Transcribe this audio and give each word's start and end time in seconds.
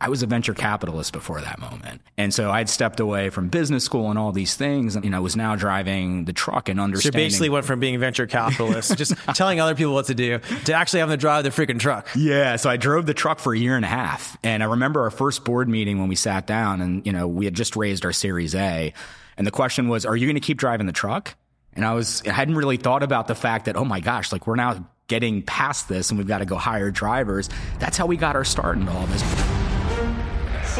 I 0.00 0.08
was 0.08 0.22
a 0.22 0.26
venture 0.26 0.54
capitalist 0.54 1.12
before 1.12 1.42
that 1.42 1.58
moment. 1.58 2.00
And 2.16 2.32
so 2.32 2.50
I'd 2.50 2.70
stepped 2.70 3.00
away 3.00 3.28
from 3.28 3.48
business 3.48 3.84
school 3.84 4.08
and 4.08 4.18
all 4.18 4.32
these 4.32 4.56
things. 4.56 4.96
And, 4.96 5.04
you 5.04 5.10
know, 5.10 5.20
was 5.20 5.36
now 5.36 5.56
driving 5.56 6.24
the 6.24 6.32
truck 6.32 6.70
and 6.70 6.80
understanding. 6.80 7.12
So 7.12 7.18
you 7.18 7.26
basically 7.26 7.48
went 7.50 7.66
from 7.66 7.80
being 7.80 7.96
a 7.96 7.98
venture 7.98 8.26
capitalist, 8.26 8.96
just 8.96 9.14
telling 9.34 9.60
other 9.60 9.74
people 9.74 9.92
what 9.92 10.06
to 10.06 10.14
do, 10.14 10.38
to 10.64 10.72
actually 10.72 11.00
having 11.00 11.12
to 11.12 11.18
drive 11.18 11.44
the 11.44 11.50
freaking 11.50 11.78
truck. 11.78 12.08
Yeah. 12.14 12.56
So 12.56 12.70
I 12.70 12.78
drove 12.78 13.04
the 13.04 13.12
truck 13.12 13.40
for 13.40 13.52
a 13.52 13.58
year 13.58 13.76
and 13.76 13.84
a 13.84 13.88
half. 13.88 14.38
And 14.42 14.62
I 14.62 14.66
remember 14.66 15.02
our 15.02 15.10
first 15.10 15.44
board 15.44 15.68
meeting 15.68 15.98
when 15.98 16.08
we 16.08 16.16
sat 16.16 16.46
down 16.46 16.80
and, 16.80 17.04
you 17.04 17.12
know, 17.12 17.28
we 17.28 17.44
had 17.44 17.54
just 17.54 17.76
raised 17.76 18.06
our 18.06 18.12
Series 18.12 18.54
A. 18.54 18.94
And 19.36 19.46
the 19.46 19.50
question 19.50 19.88
was, 19.88 20.06
are 20.06 20.16
you 20.16 20.26
going 20.26 20.34
to 20.34 20.40
keep 20.40 20.56
driving 20.56 20.86
the 20.86 20.92
truck? 20.92 21.36
And 21.74 21.84
I 21.84 21.92
was, 21.92 22.22
I 22.26 22.32
hadn't 22.32 22.56
really 22.56 22.78
thought 22.78 23.02
about 23.02 23.28
the 23.28 23.34
fact 23.34 23.66
that, 23.66 23.76
oh 23.76 23.84
my 23.84 24.00
gosh, 24.00 24.32
like 24.32 24.46
we're 24.46 24.56
now 24.56 24.88
getting 25.08 25.42
past 25.42 25.88
this 25.88 26.10
and 26.10 26.18
we've 26.18 26.28
got 26.28 26.38
to 26.38 26.46
go 26.46 26.56
hire 26.56 26.90
drivers. 26.90 27.50
That's 27.78 27.98
how 27.98 28.06
we 28.06 28.16
got 28.16 28.34
our 28.34 28.44
start 28.44 28.78
in 28.78 28.88
all 28.88 29.06
this. 29.06 29.59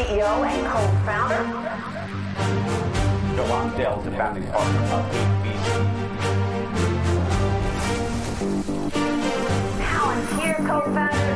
CEO 0.01 0.43
and 0.43 0.65
co-founder. 0.67 1.43
Joe 3.35 3.45
Lonsdale, 3.45 4.01
the 4.01 4.11
founding 4.11 4.47
partner 4.47 4.81
of 4.95 5.05
8VC. 5.11 5.67
Palantir 9.79 10.55
co-founder 10.67 11.30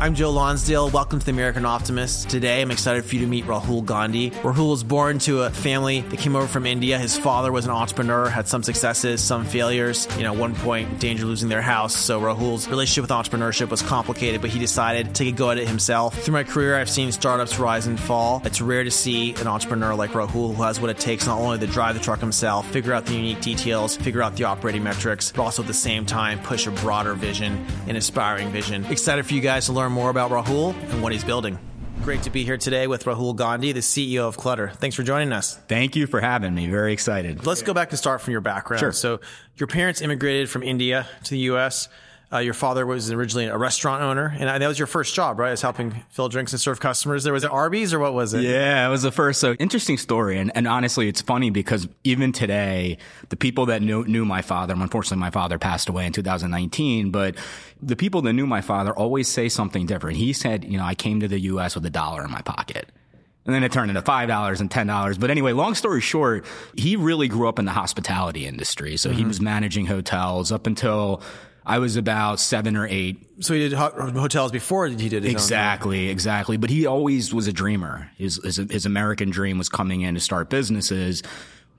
I'm 0.00 0.14
Joe 0.14 0.30
Lonsdale. 0.30 0.88
Welcome 0.88 1.18
to 1.18 1.26
the 1.26 1.32
American 1.32 1.66
Optimist. 1.66 2.30
Today, 2.30 2.62
I'm 2.62 2.70
excited 2.70 3.04
for 3.04 3.16
you 3.16 3.20
to 3.20 3.26
meet 3.26 3.44
Rahul 3.44 3.84
Gandhi. 3.84 4.30
Rahul 4.30 4.70
was 4.70 4.82
born 4.82 5.18
to 5.20 5.42
a 5.42 5.50
family 5.50 6.00
that 6.00 6.18
came 6.18 6.34
over 6.36 6.46
from 6.46 6.64
India. 6.64 6.98
His 6.98 7.18
father 7.18 7.52
was 7.52 7.66
an 7.66 7.70
entrepreneur, 7.70 8.26
had 8.26 8.48
some 8.48 8.62
successes, 8.62 9.20
some 9.20 9.44
failures. 9.44 10.08
You 10.16 10.22
know, 10.22 10.32
at 10.32 10.38
one 10.38 10.54
point, 10.54 11.00
danger 11.00 11.26
losing 11.26 11.50
their 11.50 11.60
house. 11.60 11.94
So 11.94 12.18
Rahul's 12.18 12.66
relationship 12.66 13.02
with 13.02 13.10
entrepreneurship 13.10 13.68
was 13.68 13.82
complicated, 13.82 14.40
but 14.40 14.48
he 14.48 14.58
decided 14.58 15.08
to 15.08 15.12
take 15.12 15.34
a 15.34 15.36
go 15.36 15.50
at 15.50 15.58
it 15.58 15.68
himself. 15.68 16.18
Through 16.22 16.32
my 16.32 16.44
career, 16.44 16.78
I've 16.78 16.88
seen 16.88 17.12
startups 17.12 17.58
rise 17.58 17.86
and 17.86 18.00
fall. 18.00 18.40
It's 18.46 18.62
rare 18.62 18.84
to 18.84 18.90
see 18.90 19.34
an 19.34 19.48
entrepreneur 19.48 19.94
like 19.94 20.12
Rahul 20.12 20.54
who 20.54 20.62
has 20.62 20.80
what 20.80 20.88
it 20.88 20.98
takes 20.98 21.26
not 21.26 21.38
only 21.38 21.58
to 21.58 21.66
drive 21.66 21.94
the 21.94 22.00
truck 22.00 22.20
himself, 22.20 22.66
figure 22.70 22.94
out 22.94 23.04
the 23.04 23.12
unique 23.12 23.42
details, 23.42 23.98
figure 23.98 24.22
out 24.22 24.34
the 24.36 24.44
operating 24.44 24.82
metrics, 24.82 25.30
but 25.30 25.42
also 25.42 25.60
at 25.60 25.68
the 25.68 25.74
same 25.74 26.06
time 26.06 26.38
push 26.38 26.66
a 26.66 26.70
broader 26.70 27.12
vision, 27.12 27.66
an 27.86 27.96
inspiring 27.96 28.48
vision. 28.48 28.86
Excited 28.86 29.26
for 29.26 29.34
you 29.34 29.42
guys 29.42 29.66
to 29.66 29.74
learn 29.74 29.89
learn 29.90 29.94
more 29.94 30.10
about 30.10 30.30
Rahul 30.30 30.74
and 30.92 31.02
what 31.02 31.12
he's 31.12 31.24
building. 31.24 31.58
Great 32.02 32.22
to 32.22 32.30
be 32.30 32.44
here 32.44 32.56
today 32.56 32.86
with 32.86 33.04
Rahul 33.04 33.34
Gandhi, 33.34 33.72
the 33.72 33.80
CEO 33.80 34.20
of 34.20 34.36
Clutter. 34.36 34.68
Thanks 34.68 34.96
for 34.96 35.02
joining 35.02 35.32
us. 35.32 35.56
Thank 35.68 35.96
you 35.96 36.06
for 36.06 36.20
having 36.20 36.54
me. 36.54 36.68
Very 36.68 36.92
excited. 36.92 37.44
Let's 37.44 37.62
go 37.62 37.74
back 37.74 37.90
and 37.90 37.98
start 37.98 38.22
from 38.22 38.32
your 38.32 38.40
background. 38.40 38.80
Sure. 38.80 38.92
So, 38.92 39.20
your 39.56 39.66
parents 39.66 40.00
immigrated 40.00 40.48
from 40.48 40.62
India 40.62 41.06
to 41.24 41.30
the 41.30 41.38
U.S. 41.50 41.88
Uh, 42.32 42.38
your 42.38 42.54
father 42.54 42.86
was 42.86 43.10
originally 43.10 43.46
a 43.46 43.58
restaurant 43.58 44.02
owner, 44.02 44.32
and 44.38 44.48
that 44.62 44.68
was 44.68 44.78
your 44.78 44.86
first 44.86 45.16
job, 45.16 45.40
right? 45.40 45.52
Is 45.52 45.62
helping 45.62 46.04
fill 46.10 46.28
drinks 46.28 46.52
and 46.52 46.60
serve 46.60 46.78
customers. 46.78 47.24
There 47.24 47.32
was 47.32 47.42
it 47.42 47.50
Arby's 47.50 47.92
or 47.92 47.98
what 47.98 48.14
was 48.14 48.34
it? 48.34 48.42
Yeah, 48.42 48.86
it 48.86 48.90
was 48.90 49.02
the 49.02 49.10
first. 49.10 49.40
So 49.40 49.54
interesting 49.54 49.98
story, 49.98 50.38
and, 50.38 50.52
and 50.54 50.68
honestly, 50.68 51.08
it's 51.08 51.20
funny 51.20 51.50
because 51.50 51.88
even 52.04 52.30
today, 52.30 52.98
the 53.30 53.36
people 53.36 53.66
that 53.66 53.82
knew 53.82 54.04
knew 54.04 54.24
my 54.24 54.42
father, 54.42 54.74
unfortunately, 54.74 55.18
my 55.18 55.30
father 55.30 55.58
passed 55.58 55.88
away 55.88 56.06
in 56.06 56.12
2019, 56.12 57.10
but 57.10 57.34
the 57.82 57.96
people 57.96 58.22
that 58.22 58.32
knew 58.32 58.46
my 58.46 58.60
father 58.60 58.92
always 58.92 59.26
say 59.26 59.48
something 59.48 59.86
different. 59.86 60.16
He 60.16 60.32
said, 60.32 60.64
you 60.64 60.78
know, 60.78 60.84
I 60.84 60.94
came 60.94 61.18
to 61.20 61.28
the 61.28 61.40
U.S. 61.40 61.74
with 61.74 61.84
a 61.84 61.90
dollar 61.90 62.24
in 62.24 62.30
my 62.30 62.42
pocket. 62.42 62.92
And 63.46 63.54
then 63.54 63.64
it 63.64 63.72
turned 63.72 63.90
into 63.90 64.02
$5 64.02 64.60
and 64.60 64.70
$10. 64.70 65.18
But 65.18 65.30
anyway, 65.30 65.52
long 65.52 65.74
story 65.74 66.02
short, 66.02 66.44
he 66.76 66.94
really 66.94 67.26
grew 67.26 67.48
up 67.48 67.58
in 67.58 67.64
the 67.64 67.72
hospitality 67.72 68.46
industry. 68.46 68.96
So 68.98 69.08
mm-hmm. 69.08 69.18
he 69.18 69.24
was 69.24 69.40
managing 69.40 69.86
hotels 69.86 70.52
up 70.52 70.66
until 70.66 71.22
I 71.70 71.78
was 71.78 71.94
about 71.94 72.40
seven 72.40 72.76
or 72.76 72.84
eight. 72.88 73.24
So 73.44 73.54
he 73.54 73.68
did 73.68 73.74
hotels 73.74 74.50
before 74.50 74.88
he 74.88 75.08
did 75.08 75.24
it. 75.24 75.30
exactly, 75.30 76.08
exactly. 76.08 76.56
But 76.56 76.68
he 76.68 76.84
always 76.84 77.32
was 77.32 77.46
a 77.46 77.52
dreamer. 77.52 78.10
His, 78.18 78.40
his 78.42 78.56
his 78.56 78.86
American 78.86 79.30
dream 79.30 79.56
was 79.56 79.68
coming 79.68 80.00
in 80.00 80.14
to 80.14 80.20
start 80.20 80.50
businesses. 80.50 81.22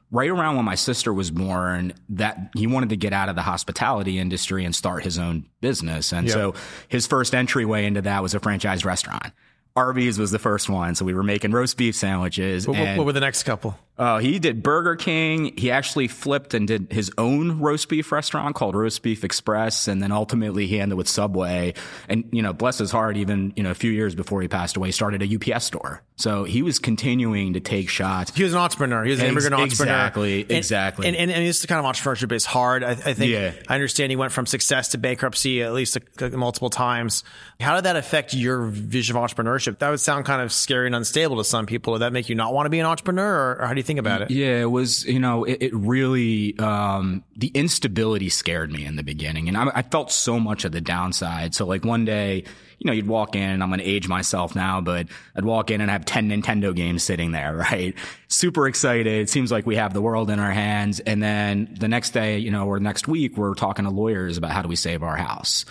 Right 0.10 0.30
around 0.30 0.56
when 0.56 0.64
my 0.64 0.76
sister 0.76 1.14
was 1.14 1.30
born, 1.30 1.92
that 2.10 2.52
he 2.56 2.68
wanted 2.68 2.90
to 2.90 2.98
get 2.98 3.12
out 3.12 3.28
of 3.28 3.36
the 3.36 3.42
hospitality 3.42 4.18
industry 4.18 4.64
and 4.64 4.74
start 4.74 5.04
his 5.04 5.20
own 5.20 5.46
business. 5.60 6.14
And 6.14 6.26
yep. 6.26 6.34
so 6.34 6.54
his 6.88 7.06
first 7.06 7.36
entryway 7.36 7.86
into 7.86 8.02
that 8.02 8.24
was 8.24 8.34
a 8.34 8.40
franchise 8.40 8.86
restaurant. 8.86 9.34
Arby's 9.76 10.18
was 10.18 10.32
the 10.32 10.40
first 10.40 10.70
one. 10.70 10.96
So 10.96 11.04
we 11.04 11.14
were 11.14 11.24
making 11.24 11.52
roast 11.52 11.78
beef 11.78 11.96
sandwiches. 11.96 12.66
What, 12.66 12.78
what 12.98 13.06
were 13.06 13.14
the 13.14 13.22
next 13.22 13.44
couple? 13.44 13.78
Uh, 14.02 14.18
he 14.18 14.40
did 14.40 14.64
Burger 14.64 14.96
King. 14.96 15.56
He 15.56 15.70
actually 15.70 16.08
flipped 16.08 16.56
and 16.56 16.68
did 16.68 16.92
his 16.92 17.12
own 17.20 17.60
roast 17.60 17.88
beef 17.88 18.12
restaurant 18.12 18.56
called 18.56 18.74
Roast 18.74 19.04
Beef 19.04 19.24
Express. 19.24 19.88
And 19.88 20.02
then 20.02 20.12
ultimately 20.12 20.66
he 20.66 20.80
ended 20.80 20.98
with 20.98 21.08
Subway. 21.08 21.76
And, 22.10 22.28
you 22.32 22.42
know, 22.42 22.52
bless 22.52 22.80
his 22.80 22.90
heart, 22.90 23.16
even, 23.16 23.54
you 23.56 23.62
know, 23.62 23.70
a 23.70 23.76
few 23.76 23.92
years 23.92 24.16
before 24.16 24.42
he 24.42 24.48
passed 24.48 24.76
away, 24.76 24.90
started 24.90 25.22
a 25.22 25.54
UPS 25.54 25.66
store. 25.66 26.02
So 26.16 26.44
he 26.44 26.62
was 26.62 26.80
continuing 26.80 27.54
to 27.54 27.60
take 27.60 27.90
shots. 27.90 28.36
He 28.36 28.44
was 28.44 28.54
an 28.54 28.60
entrepreneur. 28.60 29.04
He 29.04 29.12
was 29.12 29.20
an 29.20 29.28
immigrant 29.28 29.56
entrepreneur. 29.56 29.94
Exactly. 29.94 30.42
And, 30.42 30.52
exactly. 30.52 31.08
And, 31.08 31.18
and, 31.18 31.32
and, 31.32 31.46
this 31.46 31.66
kind 31.66 31.84
of 31.84 31.92
entrepreneurship 31.92 32.32
is 32.32 32.46
hard. 32.46 32.84
I, 32.84 32.92
I 32.92 33.14
think, 33.14 33.32
yeah. 33.32 33.54
I 33.68 33.74
understand 33.76 34.12
he 34.12 34.16
went 34.16 34.32
from 34.32 34.46
success 34.46 34.90
to 34.90 35.00
bankruptcy 35.00 35.64
at 35.64 35.74
least 35.74 35.98
a, 35.98 36.26
a, 36.26 36.30
multiple 36.30 36.70
times. 36.70 37.24
How 37.60 37.76
did 37.76 37.86
that 37.86 37.96
affect 37.96 38.36
your 38.36 38.66
vision 38.66 39.16
of 39.16 39.24
entrepreneurship? 39.24 39.80
That 39.80 39.90
would 39.90 40.00
sound 40.00 40.26
kind 40.26 40.44
of 40.44 40.54
scary 40.54 40.86
and 40.86 40.96
unstable 40.96 41.38
to 41.38 41.44
some 41.44 41.66
people. 41.66 41.94
Did 41.94 42.04
that 42.04 42.14
make 42.14 42.30
you 42.30 42.36
not 42.36 42.54
want 42.54 42.68
to 42.68 42.70
be 42.70 42.80
an 42.80 42.86
entrepreneur 42.86 43.26
or, 43.26 43.62
or 43.62 43.68
how 43.68 43.74
do 43.74 43.80
you 43.80 43.84
think 43.84 43.91
about 44.00 44.22
it? 44.22 44.32
Yeah, 44.32 44.62
it 44.62 44.72
was, 44.72 45.06
you 45.06 45.20
know, 45.20 45.44
it, 45.44 45.58
it 45.62 45.74
really, 45.74 46.58
um, 46.60 47.24
the 47.36 47.48
instability 47.50 48.30
scared 48.30 48.72
me 48.72 48.86
in 48.86 48.96
the 48.96 49.04
beginning. 49.04 49.48
And 49.48 49.58
I, 49.58 49.72
I, 49.76 49.82
felt 49.82 50.12
so 50.12 50.40
much 50.40 50.66
of 50.66 50.72
the 50.72 50.82
downside. 50.82 51.56
So, 51.56 51.66
like, 51.66 51.86
one 51.86 52.06
day, 52.06 52.44
you 52.80 52.88
know, 52.88 52.94
you'd 52.94 53.08
walk 53.08 53.36
in, 53.36 53.50
and 53.50 53.62
I'm 53.62 53.70
going 53.70 53.80
to 53.80 53.86
age 53.86 54.08
myself 54.08 54.56
now, 54.56 54.82
but 54.82 55.08
I'd 55.36 55.46
walk 55.46 55.72
in 55.72 55.82
and 55.82 55.92
have 55.92 56.06
10 56.06 56.30
Nintendo 56.30 56.76
games 56.76 57.04
sitting 57.04 57.32
there, 57.32 57.56
right? 57.72 57.96
Super 58.28 58.68
excited. 58.68 59.08
It 59.08 59.30
seems 59.30 59.52
like 59.52 59.66
we 59.66 59.76
have 59.76 59.94
the 59.94 60.02
world 60.02 60.30
in 60.30 60.40
our 60.40 60.52
hands. 60.52 61.00
And 61.00 61.22
then 61.22 61.76
the 61.80 61.88
next 61.88 62.12
day, 62.12 62.38
you 62.38 62.52
know, 62.52 62.68
or 62.68 62.80
next 62.80 63.08
week, 63.08 63.38
we're 63.38 63.54
talking 63.54 63.86
to 63.86 63.92
lawyers 63.92 64.38
about 64.38 64.52
how 64.52 64.62
do 64.62 64.70
we 64.70 64.76
save 64.76 65.04
our 65.04 65.18
house. 65.18 65.66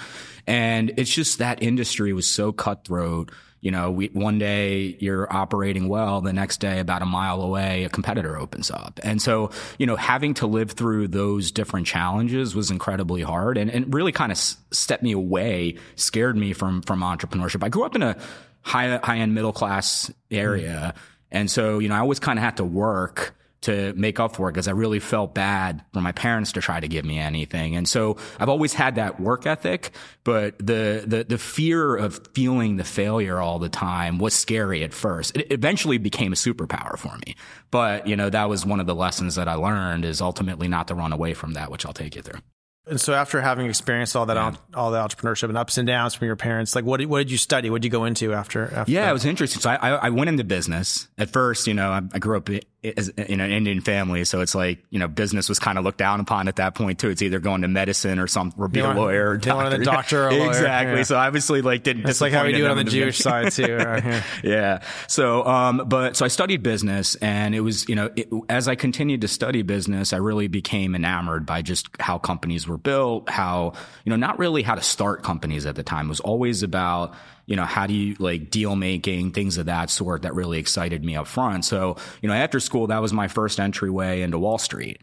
And 0.46 0.92
it's 0.96 1.12
just 1.12 1.38
that 1.38 1.62
industry 1.62 2.12
was 2.12 2.26
so 2.26 2.52
cutthroat 2.52 3.30
you 3.60 3.70
know, 3.70 3.90
we, 3.90 4.08
one 4.08 4.38
day 4.38 4.96
you're 5.00 5.30
operating 5.32 5.88
well, 5.88 6.20
the 6.20 6.32
next 6.32 6.60
day 6.60 6.80
about 6.80 7.02
a 7.02 7.06
mile 7.06 7.42
away, 7.42 7.84
a 7.84 7.90
competitor 7.90 8.38
opens 8.38 8.70
up. 8.70 8.98
And 9.02 9.20
so, 9.20 9.50
you 9.78 9.86
know, 9.86 9.96
having 9.96 10.34
to 10.34 10.46
live 10.46 10.72
through 10.72 11.08
those 11.08 11.50
different 11.52 11.86
challenges 11.86 12.54
was 12.54 12.70
incredibly 12.70 13.22
hard 13.22 13.58
and, 13.58 13.70
and 13.70 13.92
really 13.92 14.12
kind 14.12 14.32
of 14.32 14.38
stepped 14.38 15.02
me 15.02 15.12
away, 15.12 15.76
scared 15.96 16.36
me 16.36 16.52
from, 16.54 16.80
from 16.82 17.00
entrepreneurship. 17.00 17.62
I 17.62 17.68
grew 17.68 17.84
up 17.84 17.94
in 17.94 18.02
a 18.02 18.16
high, 18.62 18.96
high 18.96 19.18
end 19.18 19.34
middle 19.34 19.52
class 19.52 20.10
area. 20.30 20.94
Mm. 20.94 21.00
And 21.32 21.50
so, 21.50 21.78
you 21.78 21.88
know, 21.88 21.94
I 21.94 21.98
always 22.00 22.18
kind 22.18 22.38
of 22.38 22.42
had 22.42 22.56
to 22.56 22.64
work 22.64 23.36
to 23.62 23.92
make 23.94 24.18
up 24.18 24.36
for 24.36 24.48
it 24.48 24.52
because 24.52 24.68
I 24.68 24.72
really 24.72 25.00
felt 25.00 25.34
bad 25.34 25.84
for 25.92 26.00
my 26.00 26.12
parents 26.12 26.52
to 26.52 26.60
try 26.60 26.80
to 26.80 26.88
give 26.88 27.04
me 27.04 27.18
anything. 27.18 27.76
And 27.76 27.88
so 27.88 28.16
I've 28.38 28.48
always 28.48 28.72
had 28.72 28.94
that 28.94 29.20
work 29.20 29.46
ethic, 29.46 29.90
but 30.24 30.58
the, 30.58 31.04
the, 31.06 31.24
the 31.28 31.38
fear 31.38 31.96
of 31.96 32.26
feeling 32.34 32.76
the 32.76 32.84
failure 32.84 33.38
all 33.38 33.58
the 33.58 33.68
time 33.68 34.18
was 34.18 34.34
scary 34.34 34.82
at 34.82 34.94
first. 34.94 35.36
It 35.36 35.52
eventually 35.52 35.98
became 35.98 36.32
a 36.32 36.36
superpower 36.36 36.98
for 36.98 37.16
me. 37.26 37.36
But, 37.70 38.06
you 38.06 38.16
know, 38.16 38.30
that 38.30 38.48
was 38.48 38.64
one 38.64 38.80
of 38.80 38.86
the 38.86 38.94
lessons 38.94 39.34
that 39.34 39.48
I 39.48 39.54
learned 39.54 40.04
is 40.04 40.20
ultimately 40.20 40.68
not 40.68 40.88
to 40.88 40.94
run 40.94 41.12
away 41.12 41.34
from 41.34 41.52
that, 41.54 41.70
which 41.70 41.84
I'll 41.84 41.92
take 41.92 42.16
you 42.16 42.22
through. 42.22 42.40
And 42.86 43.00
so, 43.00 43.12
after 43.12 43.40
having 43.40 43.66
experienced 43.66 44.16
all 44.16 44.26
that, 44.26 44.36
yeah. 44.36 44.54
all 44.74 44.90
the 44.90 44.98
entrepreneurship 44.98 45.48
and 45.48 45.56
ups 45.56 45.76
and 45.76 45.86
downs 45.86 46.14
from 46.14 46.26
your 46.26 46.34
parents, 46.34 46.74
like 46.74 46.84
what 46.84 46.96
did, 46.96 47.06
what 47.06 47.18
did 47.18 47.30
you 47.30 47.36
study? 47.36 47.68
What 47.68 47.82
did 47.82 47.86
you 47.86 47.90
go 47.90 48.04
into 48.04 48.32
after? 48.32 48.72
after 48.74 48.90
yeah, 48.90 49.02
that? 49.02 49.10
it 49.10 49.12
was 49.12 49.24
interesting. 49.26 49.60
So 49.60 49.70
I, 49.70 49.90
I 49.90 50.08
went 50.08 50.30
into 50.30 50.44
business 50.44 51.06
at 51.18 51.30
first. 51.30 51.66
You 51.66 51.74
know, 51.74 51.90
I, 51.90 52.00
I 52.12 52.18
grew 52.18 52.38
up 52.38 52.48
in 52.82 53.40
an 53.40 53.50
Indian 53.50 53.82
family, 53.82 54.24
so 54.24 54.40
it's 54.40 54.54
like 54.54 54.82
you 54.88 54.98
know 54.98 55.06
business 55.06 55.48
was 55.48 55.58
kind 55.58 55.76
of 55.76 55.84
looked 55.84 55.98
down 55.98 56.18
upon 56.18 56.48
at 56.48 56.56
that 56.56 56.74
point 56.74 56.98
too. 56.98 57.10
It's 57.10 57.20
either 57.20 57.38
going 57.38 57.60
to 57.62 57.68
medicine 57.68 58.18
or 58.18 58.26
some 58.26 58.54
or 58.56 58.68
be 58.68 58.80
a 58.80 58.92
lawyer 58.92 59.30
or 59.30 59.36
doctor. 59.36 59.78
doctor 59.78 60.26
or 60.28 60.30
exactly. 60.48 60.98
Yeah. 60.98 61.02
So 61.02 61.16
obviously, 61.16 61.60
like 61.60 61.82
didn't. 61.82 62.08
It's 62.08 62.22
like 62.22 62.32
how 62.32 62.44
we 62.44 62.52
do 62.52 62.64
it 62.64 62.70
on 62.70 62.78
the 62.78 62.84
Jewish 62.84 63.18
side 63.18 63.52
too. 63.52 63.76
Right? 63.76 64.00
Yeah. 64.10 64.22
yeah. 64.42 64.82
So, 65.08 65.44
um, 65.44 65.82
but 65.86 66.16
so 66.16 66.24
I 66.24 66.28
studied 66.28 66.62
business, 66.62 67.16
and 67.16 67.54
it 67.54 67.60
was 67.60 67.88
you 67.88 67.94
know 67.94 68.10
it, 68.16 68.28
as 68.48 68.66
I 68.66 68.74
continued 68.74 69.20
to 69.22 69.28
study 69.28 69.62
business, 69.62 70.12
I 70.12 70.16
really 70.16 70.48
became 70.48 70.94
enamored 70.94 71.44
by 71.44 71.62
just 71.62 71.88
how 72.00 72.18
companies 72.18 72.66
were 72.66 72.78
built, 72.78 73.28
how 73.28 73.74
you 74.04 74.10
know 74.10 74.16
not 74.16 74.38
really 74.38 74.62
how 74.62 74.74
to 74.74 74.82
start 74.82 75.22
companies 75.22 75.66
at 75.66 75.74
the 75.74 75.82
time. 75.82 76.06
It 76.06 76.10
was 76.10 76.20
always 76.20 76.62
about 76.62 77.14
you 77.50 77.56
know, 77.56 77.64
how 77.64 77.88
do 77.88 77.94
you 77.94 78.14
like 78.20 78.48
deal 78.48 78.76
making, 78.76 79.32
things 79.32 79.58
of 79.58 79.66
that 79.66 79.90
sort 79.90 80.22
that 80.22 80.36
really 80.36 80.60
excited 80.60 81.04
me 81.04 81.16
up 81.16 81.26
front. 81.26 81.64
So, 81.64 81.96
you 82.22 82.28
know, 82.28 82.34
after 82.34 82.60
school, 82.60 82.86
that 82.86 83.02
was 83.02 83.12
my 83.12 83.26
first 83.26 83.58
entryway 83.58 84.22
into 84.22 84.38
Wall 84.38 84.56
Street. 84.56 85.00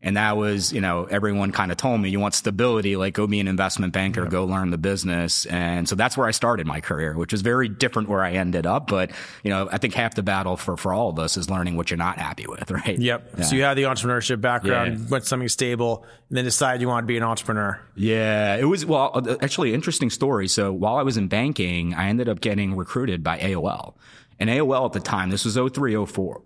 And 0.00 0.16
that 0.16 0.36
was, 0.36 0.72
you 0.72 0.80
know, 0.80 1.06
everyone 1.06 1.50
kind 1.50 1.72
of 1.72 1.76
told 1.76 2.00
me, 2.00 2.08
you 2.08 2.20
want 2.20 2.32
stability, 2.34 2.94
like 2.94 3.14
go 3.14 3.26
be 3.26 3.40
an 3.40 3.48
investment 3.48 3.92
banker, 3.92 4.26
go 4.26 4.44
learn 4.44 4.70
the 4.70 4.78
business. 4.78 5.44
And 5.46 5.88
so 5.88 5.96
that's 5.96 6.16
where 6.16 6.28
I 6.28 6.30
started 6.30 6.68
my 6.68 6.80
career, 6.80 7.14
which 7.16 7.32
is 7.32 7.40
very 7.42 7.68
different 7.68 8.08
where 8.08 8.22
I 8.22 8.30
ended 8.34 8.64
up. 8.64 8.86
But, 8.86 9.10
you 9.42 9.50
know, 9.50 9.68
I 9.72 9.78
think 9.78 9.94
half 9.94 10.14
the 10.14 10.22
battle 10.22 10.56
for, 10.56 10.76
for 10.76 10.92
all 10.94 11.08
of 11.10 11.18
us 11.18 11.36
is 11.36 11.50
learning 11.50 11.76
what 11.76 11.90
you're 11.90 11.98
not 11.98 12.16
happy 12.16 12.46
with, 12.46 12.70
right? 12.70 12.96
Yep. 12.96 13.30
Yeah. 13.38 13.44
So 13.44 13.56
you 13.56 13.64
had 13.64 13.76
the 13.76 13.82
entrepreneurship 13.82 14.40
background, 14.40 14.98
Yeah. 15.00 15.06
went 15.08 15.24
something 15.24 15.48
stable, 15.48 16.04
and 16.28 16.38
then 16.38 16.44
decided 16.44 16.80
you 16.80 16.86
wanted 16.86 17.02
to 17.02 17.06
be 17.08 17.16
an 17.16 17.24
entrepreneur. 17.24 17.80
Yeah, 17.96 18.54
it 18.54 18.64
was 18.66 18.86
well, 18.86 19.10
uh, 19.14 19.36
actually, 19.40 19.74
interesting 19.74 20.10
story. 20.10 20.46
So 20.46 20.72
while 20.72 20.94
I 20.94 21.02
was 21.02 21.16
in 21.16 21.26
banking, 21.26 21.92
I 21.94 22.06
ended 22.08 22.28
up 22.28 22.40
getting 22.40 22.76
recruited 22.76 23.24
by 23.24 23.38
AOL, 23.40 23.94
and 24.38 24.48
AOL 24.48 24.86
at 24.86 24.92
the 24.92 25.00
time, 25.00 25.30
this 25.30 25.44
was 25.44 25.56
03, 25.56 25.96
04. 26.06 26.42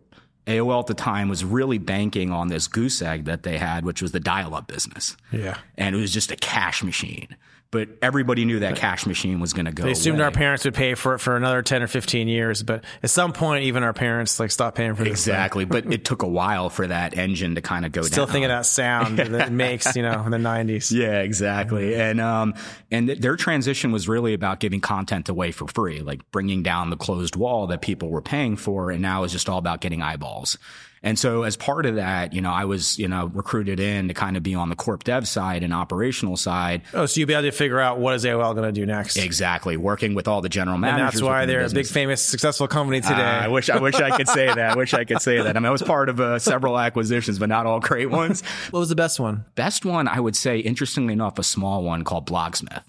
AOL 0.46 0.80
at 0.80 0.86
the 0.86 0.94
time 0.94 1.28
was 1.28 1.44
really 1.44 1.78
banking 1.78 2.30
on 2.30 2.48
this 2.48 2.66
goose 2.66 3.00
egg 3.00 3.24
that 3.26 3.42
they 3.44 3.58
had, 3.58 3.84
which 3.84 4.02
was 4.02 4.12
the 4.12 4.20
dial-up 4.20 4.66
business. 4.66 5.16
Yeah. 5.30 5.58
and 5.76 5.94
it 5.94 5.98
was 5.98 6.12
just 6.12 6.32
a 6.32 6.36
cash 6.36 6.82
machine. 6.82 7.36
But 7.72 7.88
everybody 8.02 8.44
knew 8.44 8.60
that 8.60 8.76
cash 8.76 9.06
machine 9.06 9.40
was 9.40 9.54
going 9.54 9.64
to 9.64 9.72
go. 9.72 9.84
They 9.84 9.92
assumed 9.92 10.18
away. 10.18 10.26
our 10.26 10.30
parents 10.30 10.66
would 10.66 10.74
pay 10.74 10.94
for 10.94 11.14
it 11.14 11.20
for 11.20 11.36
another 11.36 11.62
10 11.62 11.82
or 11.82 11.86
15 11.86 12.28
years, 12.28 12.62
but 12.62 12.84
at 13.02 13.08
some 13.08 13.32
point, 13.32 13.64
even 13.64 13.82
our 13.82 13.94
parents 13.94 14.38
like 14.38 14.50
stopped 14.50 14.76
paying 14.76 14.94
for 14.94 15.02
it. 15.04 15.08
Exactly, 15.08 15.64
but 15.64 15.86
it 15.92 16.04
took 16.04 16.22
a 16.22 16.28
while 16.28 16.68
for 16.68 16.86
that 16.86 17.16
engine 17.16 17.54
to 17.54 17.62
kind 17.62 17.86
of 17.86 17.92
go 17.92 18.02
Still 18.02 18.10
down. 18.10 18.12
Still 18.12 18.32
thinking 18.32 18.48
that 18.48 18.66
sound 18.66 19.18
that 19.18 19.32
it 19.48 19.50
makes, 19.52 19.96
you 19.96 20.02
know, 20.02 20.22
in 20.22 20.30
the 20.30 20.36
90s. 20.36 20.92
Yeah, 20.92 21.20
exactly. 21.22 21.94
And 21.94 22.20
um, 22.20 22.52
and 22.90 23.06
th- 23.06 23.20
their 23.20 23.36
transition 23.36 23.90
was 23.90 24.06
really 24.06 24.34
about 24.34 24.60
giving 24.60 24.82
content 24.82 25.30
away 25.30 25.50
for 25.50 25.66
free, 25.66 26.02
like 26.02 26.30
bringing 26.30 26.62
down 26.62 26.90
the 26.90 26.96
closed 26.98 27.36
wall 27.36 27.68
that 27.68 27.80
people 27.80 28.10
were 28.10 28.20
paying 28.20 28.56
for, 28.56 28.90
and 28.90 29.00
now 29.00 29.24
it's 29.24 29.32
just 29.32 29.48
all 29.48 29.56
about 29.58 29.80
getting 29.80 30.02
eyeballs. 30.02 30.58
And 31.04 31.18
so, 31.18 31.42
as 31.42 31.56
part 31.56 31.84
of 31.84 31.96
that, 31.96 32.32
you 32.32 32.40
know, 32.40 32.52
I 32.52 32.64
was 32.64 32.98
you 32.98 33.08
know 33.08 33.26
recruited 33.34 33.80
in 33.80 34.08
to 34.08 34.14
kind 34.14 34.36
of 34.36 34.42
be 34.42 34.54
on 34.54 34.68
the 34.68 34.76
corp 34.76 35.02
dev 35.02 35.26
side 35.26 35.64
and 35.64 35.74
operational 35.74 36.36
side. 36.36 36.82
Oh, 36.94 37.06
so 37.06 37.18
you'll 37.18 37.26
be 37.26 37.34
able 37.34 37.42
to 37.42 37.50
figure 37.50 37.80
out 37.80 37.98
what 37.98 38.14
is 38.14 38.24
AOL 38.24 38.54
going 38.54 38.72
to 38.72 38.80
do 38.80 38.86
next. 38.86 39.16
Exactly, 39.16 39.76
working 39.76 40.14
with 40.14 40.28
all 40.28 40.42
the 40.42 40.48
general 40.48 40.78
managers. 40.78 41.00
And 41.00 41.08
that's 41.08 41.22
why 41.22 41.46
they're 41.46 41.64
a 41.64 41.70
big, 41.70 41.86
famous, 41.86 42.22
successful 42.22 42.68
company 42.68 43.00
today. 43.00 43.14
Uh, 43.14 43.44
I 43.44 43.48
wish 43.48 43.68
I 43.68 43.78
wish 43.78 43.96
I 43.96 44.16
could 44.16 44.28
say 44.28 44.46
that. 44.46 44.58
I 44.58 44.76
wish 44.76 44.94
I 44.94 45.04
could 45.04 45.20
say 45.20 45.38
that. 45.38 45.56
I 45.56 45.60
mean, 45.60 45.66
I 45.66 45.70
was 45.70 45.82
part 45.82 46.08
of 46.08 46.20
uh, 46.20 46.38
several 46.38 46.78
acquisitions, 46.78 47.38
but 47.38 47.48
not 47.48 47.66
all 47.66 47.80
great 47.80 48.10
ones. 48.10 48.42
what 48.70 48.80
was 48.80 48.88
the 48.88 48.94
best 48.94 49.18
one? 49.18 49.44
Best 49.56 49.84
one, 49.84 50.06
I 50.06 50.20
would 50.20 50.36
say, 50.36 50.58
interestingly 50.58 51.14
enough, 51.14 51.38
a 51.38 51.42
small 51.42 51.82
one 51.82 52.04
called 52.04 52.26
Blogsmith, 52.26 52.84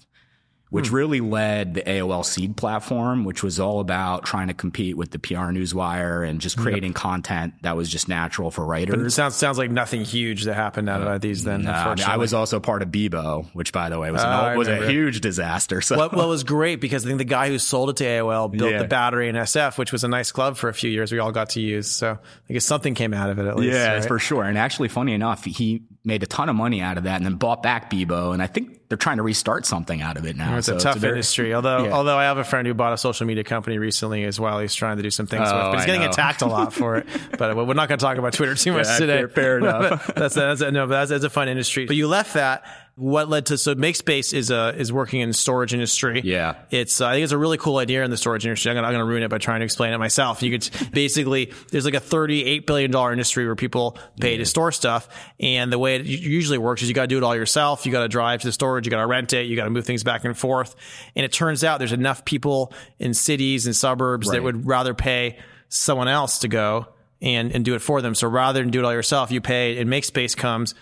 which 0.74 0.90
really 0.90 1.20
led 1.20 1.74
the 1.74 1.82
AOL 1.82 2.24
Seed 2.24 2.56
platform, 2.56 3.24
which 3.24 3.42
was 3.42 3.60
all 3.60 3.80
about 3.80 4.24
trying 4.24 4.48
to 4.48 4.54
compete 4.54 4.96
with 4.96 5.10
the 5.10 5.18
PR 5.18 5.50
Newswire 5.52 6.28
and 6.28 6.40
just 6.40 6.56
creating 6.58 6.92
content 6.92 7.54
that 7.62 7.76
was 7.76 7.88
just 7.88 8.08
natural 8.08 8.50
for 8.50 8.62
It 8.62 8.66
writers. 8.66 9.14
sounds 9.14 9.36
sounds 9.36 9.56
like 9.58 9.70
nothing 9.70 10.04
huge 10.04 10.44
that 10.44 10.54
happened 10.54 10.88
out 10.88 11.00
of 11.02 11.20
these. 11.20 11.44
Then, 11.44 11.66
Uh, 11.66 11.70
I, 11.70 11.72
mean, 11.72 11.78
unfortunately, 11.80 12.14
I 12.14 12.16
was 12.16 12.34
also 12.34 12.60
part 12.60 12.82
of 12.82 12.88
Bebo, 12.88 13.46
which, 13.52 13.72
by 13.72 13.88
the 13.88 13.98
way, 13.98 14.10
was, 14.10 14.22
an, 14.22 14.28
Oh, 14.54 14.58
was 14.58 14.68
a 14.68 14.86
huge 14.90 15.20
disaster. 15.20 15.80
So 15.80 15.96
what, 15.96 16.12
what 16.14 16.28
was 16.28 16.44
great 16.44 16.80
because 16.80 17.04
I 17.04 17.08
think 17.08 17.18
the 17.18 17.24
guy 17.24 17.48
who 17.48 17.58
sold 17.58 17.90
it 17.90 17.96
to 17.96 18.04
AOL 18.04 18.50
built 18.50 18.70
Yeah. 18.72 18.78
the 18.82 18.88
battery 18.88 19.28
in 19.28 19.36
SF, 19.36 19.78
which 19.78 19.92
was 19.92 20.02
a 20.04 20.08
nice 20.08 20.32
club 20.32 20.56
for 20.56 20.68
a 20.68 20.74
few 20.74 20.90
years. 20.90 21.12
We 21.12 21.18
all 21.20 21.32
got 21.32 21.50
to 21.50 21.60
use. 21.60 21.88
So 21.90 22.18
I 22.48 22.52
guess 22.52 22.64
something 22.64 22.94
came 22.94 23.14
out 23.14 23.30
of 23.30 23.38
it 23.38 23.46
at 23.46 23.56
least. 23.56 23.74
Yeah, 23.74 23.94
right? 23.94 24.04
for 24.04 24.18
sure. 24.18 24.42
And 24.44 24.58
actually, 24.58 24.88
funny 24.88 25.12
enough, 25.14 25.44
he 25.44 25.82
made 26.04 26.22
a 26.22 26.26
ton 26.26 26.48
of 26.48 26.56
money 26.56 26.82
out 26.82 26.98
of 26.98 27.04
that 27.04 27.16
and 27.16 27.24
then 27.24 27.36
bought 27.36 27.62
back 27.62 27.90
Bebo. 27.90 28.32
And 28.34 28.42
I 28.42 28.46
think 28.46 28.83
they're 28.94 28.98
trying 28.98 29.16
to 29.16 29.24
restart 29.24 29.66
something 29.66 30.02
out 30.02 30.16
of 30.16 30.24
it 30.24 30.36
now. 30.36 30.56
It's 30.56 30.68
So 30.68 30.76
a 30.76 30.78
tough 30.78 30.98
very- 30.98 31.14
industry. 31.14 31.52
Although, 31.52 31.86
Yeah. 31.86 31.90
although 31.92 32.16
I 32.16 32.22
have 32.24 32.38
a 32.38 32.44
friend 32.44 32.64
who 32.64 32.74
bought 32.74 32.92
a 32.92 32.96
social 32.96 33.26
media 33.26 33.42
company 33.42 33.76
recently 33.76 34.22
as 34.22 34.38
well. 34.38 34.60
He's 34.60 34.72
trying 34.74 34.98
to 34.98 35.02
do 35.02 35.10
some 35.10 35.26
things 35.26 35.42
oh, 35.50 35.52
with, 35.52 35.62
Oh, 35.64 35.70
but 35.72 35.72
he's 35.72 35.80
oh, 35.80 35.82
I 35.82 35.86
getting 35.86 36.02
know. 36.02 36.10
attacked 36.10 36.42
a 36.42 36.46
lot 36.46 36.72
for 36.72 36.96
it. 36.98 37.06
But 37.38 37.56
we're 37.56 37.74
not 37.74 37.88
going 37.88 37.98
to 37.98 38.04
talk 38.04 38.16
about 38.18 38.32
Twitter 38.34 38.54
too 38.54 38.72
much 38.72 38.86
Yeah, 38.86 38.98
today. 38.98 39.18
fair- 39.22 39.28
fair 39.28 39.58
enough. 39.88 40.06
that's, 40.14 40.36
that's 40.36 40.60
no, 40.60 40.86
but 40.86 40.94
that's, 40.94 41.10
that's 41.10 41.24
a 41.24 41.30
fun 41.30 41.48
industry. 41.48 41.86
But 41.86 41.96
you 41.96 42.06
left 42.06 42.34
that. 42.34 42.62
What 42.96 43.28
led 43.28 43.46
to 43.46 43.58
so 43.58 43.74
MakeSpace 43.74 44.32
is 44.32 44.52
uh 44.52 44.72
is 44.76 44.92
working 44.92 45.20
in 45.20 45.30
the 45.30 45.34
storage 45.34 45.74
industry. 45.74 46.20
Yeah. 46.22 46.54
it's 46.70 47.00
uh, 47.00 47.08
I 47.08 47.14
think 47.14 47.24
it's 47.24 47.32
a 47.32 47.38
really 47.38 47.58
cool 47.58 47.78
idea 47.78 48.04
in 48.04 48.10
the 48.10 48.16
storage 48.16 48.46
industry. 48.46 48.70
I'm 48.70 48.76
gonna 48.76 48.86
I'm 48.86 48.94
gonna 48.94 49.04
ruin 49.04 49.24
it 49.24 49.30
by 49.30 49.38
trying 49.38 49.60
to 49.60 49.64
explain 49.64 49.92
it 49.92 49.98
myself. 49.98 50.42
You 50.42 50.56
could 50.56 50.92
basically 50.92 51.52
there's 51.72 51.84
like 51.84 51.94
a 51.94 52.00
38 52.00 52.66
billion 52.66 52.92
dollar 52.92 53.10
industry 53.10 53.46
where 53.46 53.56
people 53.56 53.98
pay 54.20 54.36
to 54.36 54.46
store 54.46 54.70
stuff, 54.70 55.08
and 55.40 55.72
the 55.72 55.78
way 55.78 55.96
it 55.96 56.06
usually 56.06 56.58
works 56.58 56.82
is 56.82 56.88
you 56.88 56.94
got 56.94 57.02
to 57.02 57.08
do 57.08 57.16
it 57.16 57.24
all 57.24 57.34
yourself. 57.34 57.84
You 57.84 57.90
got 57.90 58.02
to 58.02 58.08
drive 58.08 58.42
to 58.42 58.48
the 58.48 58.52
storage, 58.52 58.86
you 58.86 58.90
got 58.90 59.00
to 59.00 59.06
rent 59.06 59.32
it, 59.32 59.46
you 59.46 59.56
got 59.56 59.64
to 59.64 59.70
move 59.70 59.84
things 59.84 60.04
back 60.04 60.24
and 60.24 60.38
forth. 60.38 60.76
And 61.16 61.24
it 61.24 61.32
turns 61.32 61.64
out 61.64 61.78
there's 61.78 61.92
enough 61.92 62.24
people 62.24 62.72
in 63.00 63.12
cities 63.12 63.66
and 63.66 63.74
suburbs 63.74 64.30
that 64.30 64.42
would 64.42 64.66
rather 64.66 64.94
pay 64.94 65.38
someone 65.68 66.06
else 66.06 66.38
to 66.40 66.48
go 66.48 66.86
and, 67.20 67.52
and 67.52 67.64
do 67.64 67.74
it 67.74 67.80
for 67.80 68.02
them. 68.02 68.14
So 68.14 68.28
rather 68.28 68.60
than 68.60 68.70
do 68.70 68.80
it 68.80 68.84
all 68.84 68.92
yourself, 68.92 69.32
you 69.32 69.40
pay 69.40 69.78
and 69.78 69.88
MakeSpace 69.90 70.36
comes, 70.36 70.74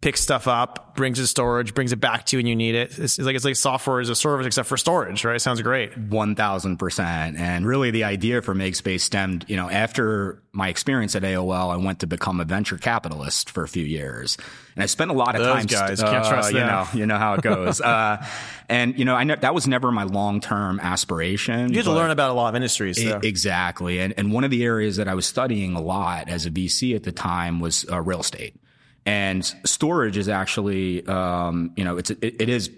picks 0.00 0.20
stuff 0.20 0.46
up, 0.46 0.94
brings 0.94 1.18
it 1.18 1.22
to 1.22 1.26
storage, 1.26 1.74
brings 1.74 1.92
it 1.92 1.96
back 1.96 2.24
to 2.26 2.36
you 2.36 2.38
when 2.38 2.46
you 2.46 2.54
need 2.54 2.74
it. 2.76 2.96
It's, 2.98 3.18
it's 3.18 3.26
like 3.26 3.34
it's 3.34 3.44
like 3.44 3.56
software 3.56 4.00
as 4.00 4.08
a 4.08 4.14
service 4.14 4.46
except 4.46 4.68
for 4.68 4.76
storage, 4.76 5.24
right? 5.24 5.40
Sounds 5.40 5.60
great. 5.60 5.96
One 5.96 6.34
thousand 6.34 6.76
percent, 6.76 7.36
and 7.36 7.66
really 7.66 7.90
the 7.90 8.04
idea 8.04 8.40
for 8.42 8.54
MakeSpace 8.54 9.00
stemmed. 9.00 9.44
You 9.48 9.56
know, 9.56 9.68
after 9.68 10.40
my 10.52 10.68
experience 10.68 11.16
at 11.16 11.22
AOL, 11.22 11.72
I 11.72 11.76
went 11.76 12.00
to 12.00 12.06
become 12.06 12.40
a 12.40 12.44
venture 12.44 12.78
capitalist 12.78 13.50
for 13.50 13.64
a 13.64 13.68
few 13.68 13.84
years, 13.84 14.36
and 14.76 14.82
I 14.82 14.86
spent 14.86 15.10
a 15.10 15.14
lot 15.14 15.34
of 15.34 15.42
time. 15.42 15.66
Those 15.66 15.78
time. 15.78 15.88
guys, 15.88 15.98
st- 15.98 16.10
can't 16.10 16.24
uh, 16.26 16.30
trust 16.30 16.52
you 16.52 16.58
them. 16.58 16.68
know, 16.68 16.86
you 16.94 17.06
know 17.06 17.18
how 17.18 17.34
it 17.34 17.42
goes. 17.42 17.80
uh, 17.80 18.24
and 18.68 18.96
you 18.98 19.04
know, 19.04 19.16
I 19.16 19.24
know 19.24 19.34
that 19.36 19.54
was 19.54 19.66
never 19.66 19.90
my 19.90 20.04
long 20.04 20.40
term 20.40 20.78
aspiration. 20.78 21.70
You 21.70 21.74
get 21.74 21.84
to 21.84 21.92
learn 21.92 22.10
about 22.10 22.30
a 22.30 22.34
lot 22.34 22.50
of 22.50 22.54
industries. 22.54 23.02
So. 23.02 23.20
E- 23.22 23.28
Exactly. 23.28 23.98
And, 24.00 24.14
and 24.16 24.32
one 24.32 24.44
of 24.44 24.50
the 24.50 24.64
areas 24.64 24.96
that 24.96 25.06
I 25.08 25.14
was 25.14 25.26
studying 25.26 25.74
a 25.74 25.80
lot 25.80 26.28
as 26.28 26.46
a 26.46 26.50
VC 26.50 26.94
at 26.94 27.02
the 27.02 27.12
time 27.12 27.60
was 27.60 27.84
uh, 27.90 28.00
real 28.00 28.20
estate. 28.20 28.54
And 29.06 29.44
storage 29.64 30.16
is 30.16 30.28
actually, 30.28 31.06
um, 31.06 31.72
you 31.76 31.84
know, 31.84 31.96
it's 31.96 32.10
it, 32.10 32.18
it 32.40 32.48
is 32.48 32.70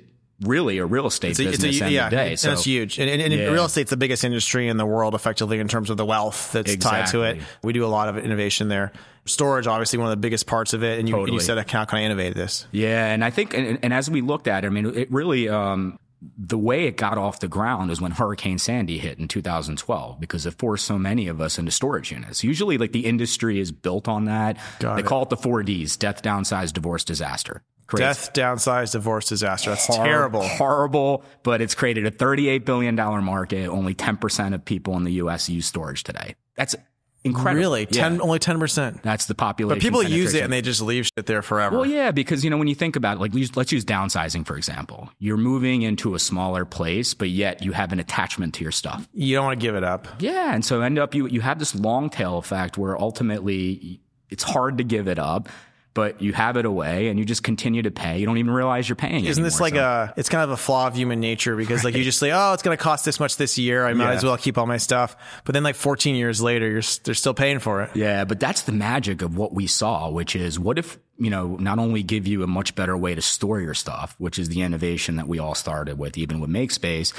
really 0.42 0.78
a 0.78 0.86
real 0.86 1.06
estate 1.06 1.32
It's 1.32 1.40
a- 1.40 1.44
business 1.44 1.76
it's 1.76 1.82
a- 1.82 1.90
yeah, 1.90 2.08
day. 2.08 2.36
So 2.36 2.52
it's 2.52 2.64
huge. 2.64 2.98
And, 2.98 3.10
and, 3.10 3.20
and 3.20 3.32
Yeah. 3.34 3.48
real 3.50 3.64
estate's 3.66 3.90
the 3.90 3.96
biggest 3.96 4.24
industry 4.24 4.68
in 4.68 4.76
the 4.78 4.86
world, 4.86 5.14
effectively, 5.14 5.58
in 5.58 5.68
terms 5.68 5.90
of 5.90 5.96
the 5.98 6.06
wealth 6.06 6.52
that's 6.52 6.76
tied 6.76 7.08
to 7.08 7.22
it. 7.24 7.40
We 7.62 7.72
do 7.72 7.84
a 7.84 7.88
lot 7.88 8.08
of 8.08 8.16
innovation 8.16 8.68
there. 8.68 8.92
Storage, 9.26 9.66
obviously, 9.66 9.98
one 9.98 10.06
of 10.06 10.12
the 10.12 10.16
biggest 10.20 10.46
parts 10.46 10.72
of 10.72 10.82
it. 10.82 10.98
And 10.98 11.08
you, 11.08 11.18
and 11.24 11.32
you 11.34 11.40
said, 11.40 11.58
how 11.70 11.84
can 11.84 11.98
I 11.98 12.04
innovate 12.04 12.34
this? 12.34 12.66
Yeah, 12.72 13.06
and 13.12 13.22
I 13.22 13.28
think, 13.30 13.52
and, 13.54 13.78
and 13.82 13.92
as 13.92 14.08
we 14.10 14.22
looked 14.22 14.48
at 14.48 14.64
it, 14.64 14.68
I 14.68 14.70
mean, 14.70 14.86
it 14.96 15.12
really, 15.12 15.48
um, 15.50 15.98
the 16.36 16.58
way 16.58 16.84
it 16.86 16.96
got 16.96 17.16
off 17.18 17.40
the 17.40 17.48
ground 17.48 17.90
is 17.90 18.00
when 18.00 18.12
Hurricane 18.12 18.58
Sandy 18.58 18.98
hit 18.98 19.18
in 19.18 19.28
2012 19.28 20.20
because 20.20 20.46
it 20.46 20.58
forced 20.58 20.84
so 20.84 20.98
many 20.98 21.28
of 21.28 21.40
us 21.40 21.58
into 21.58 21.70
storage 21.70 22.12
units. 22.12 22.44
Usually, 22.44 22.78
like 22.78 22.92
the 22.92 23.06
industry 23.06 23.58
is 23.58 23.72
built 23.72 24.08
on 24.08 24.26
that. 24.26 24.58
Got 24.80 24.96
they 24.96 25.00
it. 25.00 25.06
call 25.06 25.22
it 25.22 25.30
the 25.30 25.36
four 25.36 25.62
Ds: 25.62 25.96
death, 25.96 26.22
downsize, 26.22 26.72
divorce, 26.72 27.04
disaster. 27.04 27.62
Creates 27.86 28.28
Death, 28.28 28.32
downsize, 28.34 28.92
divorce, 28.92 29.26
disaster. 29.26 29.70
That's 29.70 29.86
hor- 29.86 30.04
terrible. 30.04 30.42
Horrible, 30.46 31.24
but 31.42 31.60
it's 31.60 31.74
created 31.74 32.06
a 32.06 32.12
$38 32.12 32.64
billion 32.64 32.94
market. 32.94 33.66
Only 33.66 33.96
10% 33.96 34.54
of 34.54 34.64
people 34.64 34.96
in 34.96 35.02
the 35.02 35.14
U.S. 35.14 35.48
use 35.48 35.66
storage 35.66 36.04
today. 36.04 36.36
That's 36.54 36.76
incredible. 37.24 37.60
Really? 37.60 37.80
Yeah. 37.90 38.08
10, 38.08 38.20
Only 38.22 38.38
10%? 38.38 39.02
That's 39.02 39.26
the 39.26 39.34
population. 39.34 39.78
But 39.78 39.82
people 39.82 40.02
use 40.02 40.34
it 40.34 40.42
and 40.42 40.52
they 40.52 40.62
just 40.62 40.80
leave 40.80 41.06
shit 41.14 41.26
there 41.26 41.42
forever. 41.42 41.76
Well, 41.76 41.86
yeah, 41.86 42.10
because 42.10 42.42
you 42.44 42.50
know 42.50 42.56
when 42.56 42.68
you 42.68 42.74
think 42.74 42.96
about 42.96 43.16
it, 43.16 43.20
like 43.20 43.34
let's- 43.34 43.56
let's 43.56 43.72
use 43.72 43.84
downsizing 43.84 44.46
for 44.46 44.56
example. 44.56 45.10
You're 45.18 45.36
moving 45.36 45.82
into 45.82 46.14
a 46.14 46.18
smaller 46.18 46.64
place, 46.64 47.12
but 47.14 47.28
yet 47.28 47.62
you 47.62 47.72
have 47.72 47.92
an 47.92 48.00
attachment 48.00 48.54
to 48.54 48.62
your 48.62 48.72
stuff. 48.72 49.08
You 49.12 49.36
don't 49.36 49.44
want 49.46 49.60
to 49.60 49.66
give 49.66 49.74
it 49.76 49.84
up. 49.84 50.08
Yeah, 50.18 50.54
and 50.54 50.64
so 50.64 50.80
end 50.80 50.98
up 50.98 51.14
you 51.14 51.26
you 51.26 51.40
have 51.42 51.58
this 51.58 51.74
long 51.74 52.08
tail 52.10 52.38
effect 52.38 52.78
where 52.78 52.98
ultimately 53.00 54.00
it's 54.30 54.42
hard 54.44 54.78
to 54.78 54.84
give 54.84 55.08
it 55.08 55.18
up, 55.18 55.48
but 55.92 56.22
you 56.22 56.32
have 56.32 56.56
it 56.56 56.64
away 56.66 57.08
and 57.08 57.18
you 57.18 57.24
just 57.24 57.42
continue 57.42 57.82
to 57.82 57.90
pay. 57.90 58.18
You 58.18 58.26
don't 58.26 58.38
even 58.38 58.52
realize 58.52 58.88
you're 58.88 58.94
paying. 58.96 59.24
Isn't 59.24 59.42
this 59.42 59.60
like 59.60 59.74
a? 59.74 60.14
It's 60.16 60.28
kind 60.28 60.44
of 60.44 60.50
a 60.50 60.56
flaw 60.56 60.86
of 60.86 60.94
human 60.94 61.18
nature 61.20 61.56
because 61.56 61.82
like 61.84 61.94
you 61.94 62.04
just 62.04 62.18
say, 62.20 62.30
oh, 62.32 62.52
it's 62.52 62.62
going 62.62 62.76
to 62.76 62.82
cost 62.82 63.04
this 63.04 63.18
much 63.18 63.36
this 63.36 63.58
year. 63.58 63.84
I 63.84 63.92
might 63.94 64.10
Yeah. 64.10 64.16
as 64.16 64.24
well 64.24 64.36
keep 64.36 64.56
all 64.56 64.66
my 64.66 64.76
stuff. 64.76 65.16
But 65.44 65.52
then 65.52 65.62
like 65.64 65.74
14 65.74 66.14
years 66.14 66.40
later, 66.40 66.68
you're 66.70 66.82
they're 67.04 67.14
still 67.14 67.34
paying 67.34 67.58
for 67.58 67.82
it. 67.82 67.90
Yeah, 67.94 68.24
but 68.24 68.38
that's 68.38 68.62
the 68.62 68.72
magic 68.72 69.20
of 69.22 69.36
what 69.36 69.52
we 69.52 69.66
saw, 69.66 70.10
which 70.10 70.36
is 70.36 70.58
what 70.60 70.78
if, 70.78 70.96
you 71.18 71.30
know, 71.30 71.56
not 71.56 71.78
only 71.80 72.02
give 72.04 72.26
you 72.26 72.42
a 72.44 72.46
much 72.46 72.74
better 72.76 72.96
way 72.96 73.14
to 73.16 73.22
store 73.22 73.60
your 73.60 73.74
stuff, 73.74 74.14
which 74.18 74.38
is 74.38 74.48
the 74.48 74.62
innovation 74.62 75.16
that 75.16 75.26
we 75.26 75.38
all 75.40 75.54
started 75.56 75.98
with, 75.98 76.16
even 76.16 76.38
with 76.40 76.50
MakeSpace, 76.50 77.12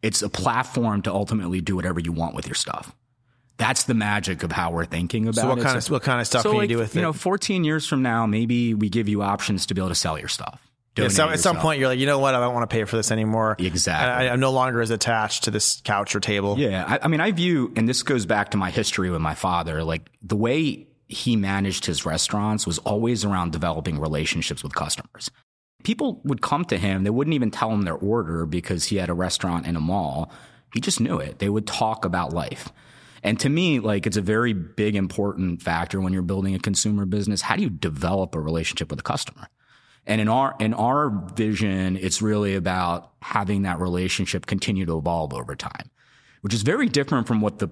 it's 0.00 0.22
a 0.22 0.28
platform 0.28 1.02
to 1.02 1.12
ultimately 1.12 1.60
do 1.60 1.74
whatever 1.76 1.98
you 2.00 2.12
want 2.12 2.34
with 2.36 2.46
your 2.46 2.54
stuff. 2.54 2.94
That's 3.58 3.84
the 3.84 3.94
magic 3.94 4.42
of 4.42 4.50
how 4.50 4.72
we're 4.72 4.86
thinking 4.86 5.24
about 5.28 5.34
So 5.36 5.48
what 5.48 5.58
it. 5.58 5.64
kind 5.64 5.76
of 5.76 5.90
what 5.90 6.02
kind 6.02 6.20
of 6.20 6.26
stuff 6.26 6.42
so 6.42 6.50
can 6.50 6.58
like, 6.58 6.70
you 6.70 6.76
do 6.76 6.80
with 6.82 6.94
you 6.94 7.00
it? 7.00 7.04
know, 7.04 7.12
14 7.12 7.64
years 7.64 7.86
from 7.86 8.02
now, 8.02 8.26
maybe 8.26 8.74
we 8.74 8.88
give 8.88 9.08
you 9.08 9.22
options 9.22 9.66
to 9.66 9.74
be 9.74 9.80
able 9.80 9.90
to 9.90 9.94
sell 9.94 10.18
your 10.18 10.28
stuff. 10.28 10.60
Yeah, 10.96 11.08
so 11.08 11.30
at 11.30 11.40
some 11.40 11.56
point, 11.56 11.80
you're 11.80 11.88
like, 11.88 11.98
you 11.98 12.04
know 12.04 12.18
what? 12.18 12.34
I 12.34 12.40
don't 12.40 12.52
want 12.52 12.68
to 12.68 12.74
pay 12.74 12.84
for 12.84 12.96
this 12.96 13.10
anymore. 13.10 13.56
Exactly. 13.58 14.28
I, 14.28 14.30
I'm 14.32 14.40
no 14.40 14.50
longer 14.52 14.82
as 14.82 14.90
attached 14.90 15.44
to 15.44 15.50
this 15.50 15.80
couch 15.84 16.14
or 16.14 16.20
table. 16.20 16.58
Yeah, 16.58 16.84
I, 16.86 17.06
I 17.06 17.08
mean, 17.08 17.20
I 17.20 17.30
view, 17.32 17.72
and 17.76 17.88
this 17.88 18.02
goes 18.02 18.26
back 18.26 18.50
to 18.50 18.58
my 18.58 18.70
history 18.70 19.08
with 19.08 19.22
my 19.22 19.34
father. 19.34 19.84
Like 19.84 20.10
the 20.20 20.36
way 20.36 20.86
he 21.08 21.36
managed 21.36 21.86
his 21.86 22.04
restaurants 22.04 22.66
was 22.66 22.76
always 22.78 23.24
around 23.24 23.52
developing 23.52 24.00
relationships 24.00 24.62
with 24.62 24.74
customers. 24.74 25.30
People 25.82 26.20
would 26.24 26.42
come 26.42 26.64
to 26.66 26.76
him; 26.76 27.04
they 27.04 27.10
wouldn't 27.10 27.34
even 27.34 27.50
tell 27.50 27.70
him 27.70 27.82
their 27.82 27.94
order 27.94 28.44
because 28.44 28.84
he 28.84 28.96
had 28.96 29.08
a 29.08 29.14
restaurant 29.14 29.66
in 29.66 29.76
a 29.76 29.80
mall. 29.80 30.30
He 30.74 30.80
just 30.80 31.00
knew 31.00 31.18
it. 31.18 31.38
They 31.38 31.48
would 31.48 31.66
talk 31.66 32.04
about 32.04 32.34
life. 32.34 32.68
And 33.22 33.38
to 33.40 33.48
me, 33.48 33.78
like 33.80 34.06
it's 34.06 34.16
a 34.16 34.22
very 34.22 34.52
big 34.52 34.96
important 34.96 35.62
factor 35.62 36.00
when 36.00 36.12
you're 36.12 36.22
building 36.22 36.54
a 36.54 36.58
consumer 36.58 37.04
business. 37.04 37.42
How 37.42 37.56
do 37.56 37.62
you 37.62 37.70
develop 37.70 38.34
a 38.34 38.40
relationship 38.40 38.90
with 38.90 38.98
a 38.98 39.04
customer? 39.04 39.48
And 40.06 40.20
in 40.20 40.28
our 40.28 40.56
in 40.58 40.74
our 40.74 41.10
vision, 41.34 41.96
it's 41.96 42.20
really 42.20 42.56
about 42.56 43.12
having 43.22 43.62
that 43.62 43.78
relationship 43.78 44.46
continue 44.46 44.84
to 44.86 44.98
evolve 44.98 45.32
over 45.32 45.54
time, 45.54 45.90
which 46.40 46.52
is 46.52 46.62
very 46.62 46.88
different 46.88 47.28
from 47.28 47.40
what 47.40 47.60
the 47.60 47.68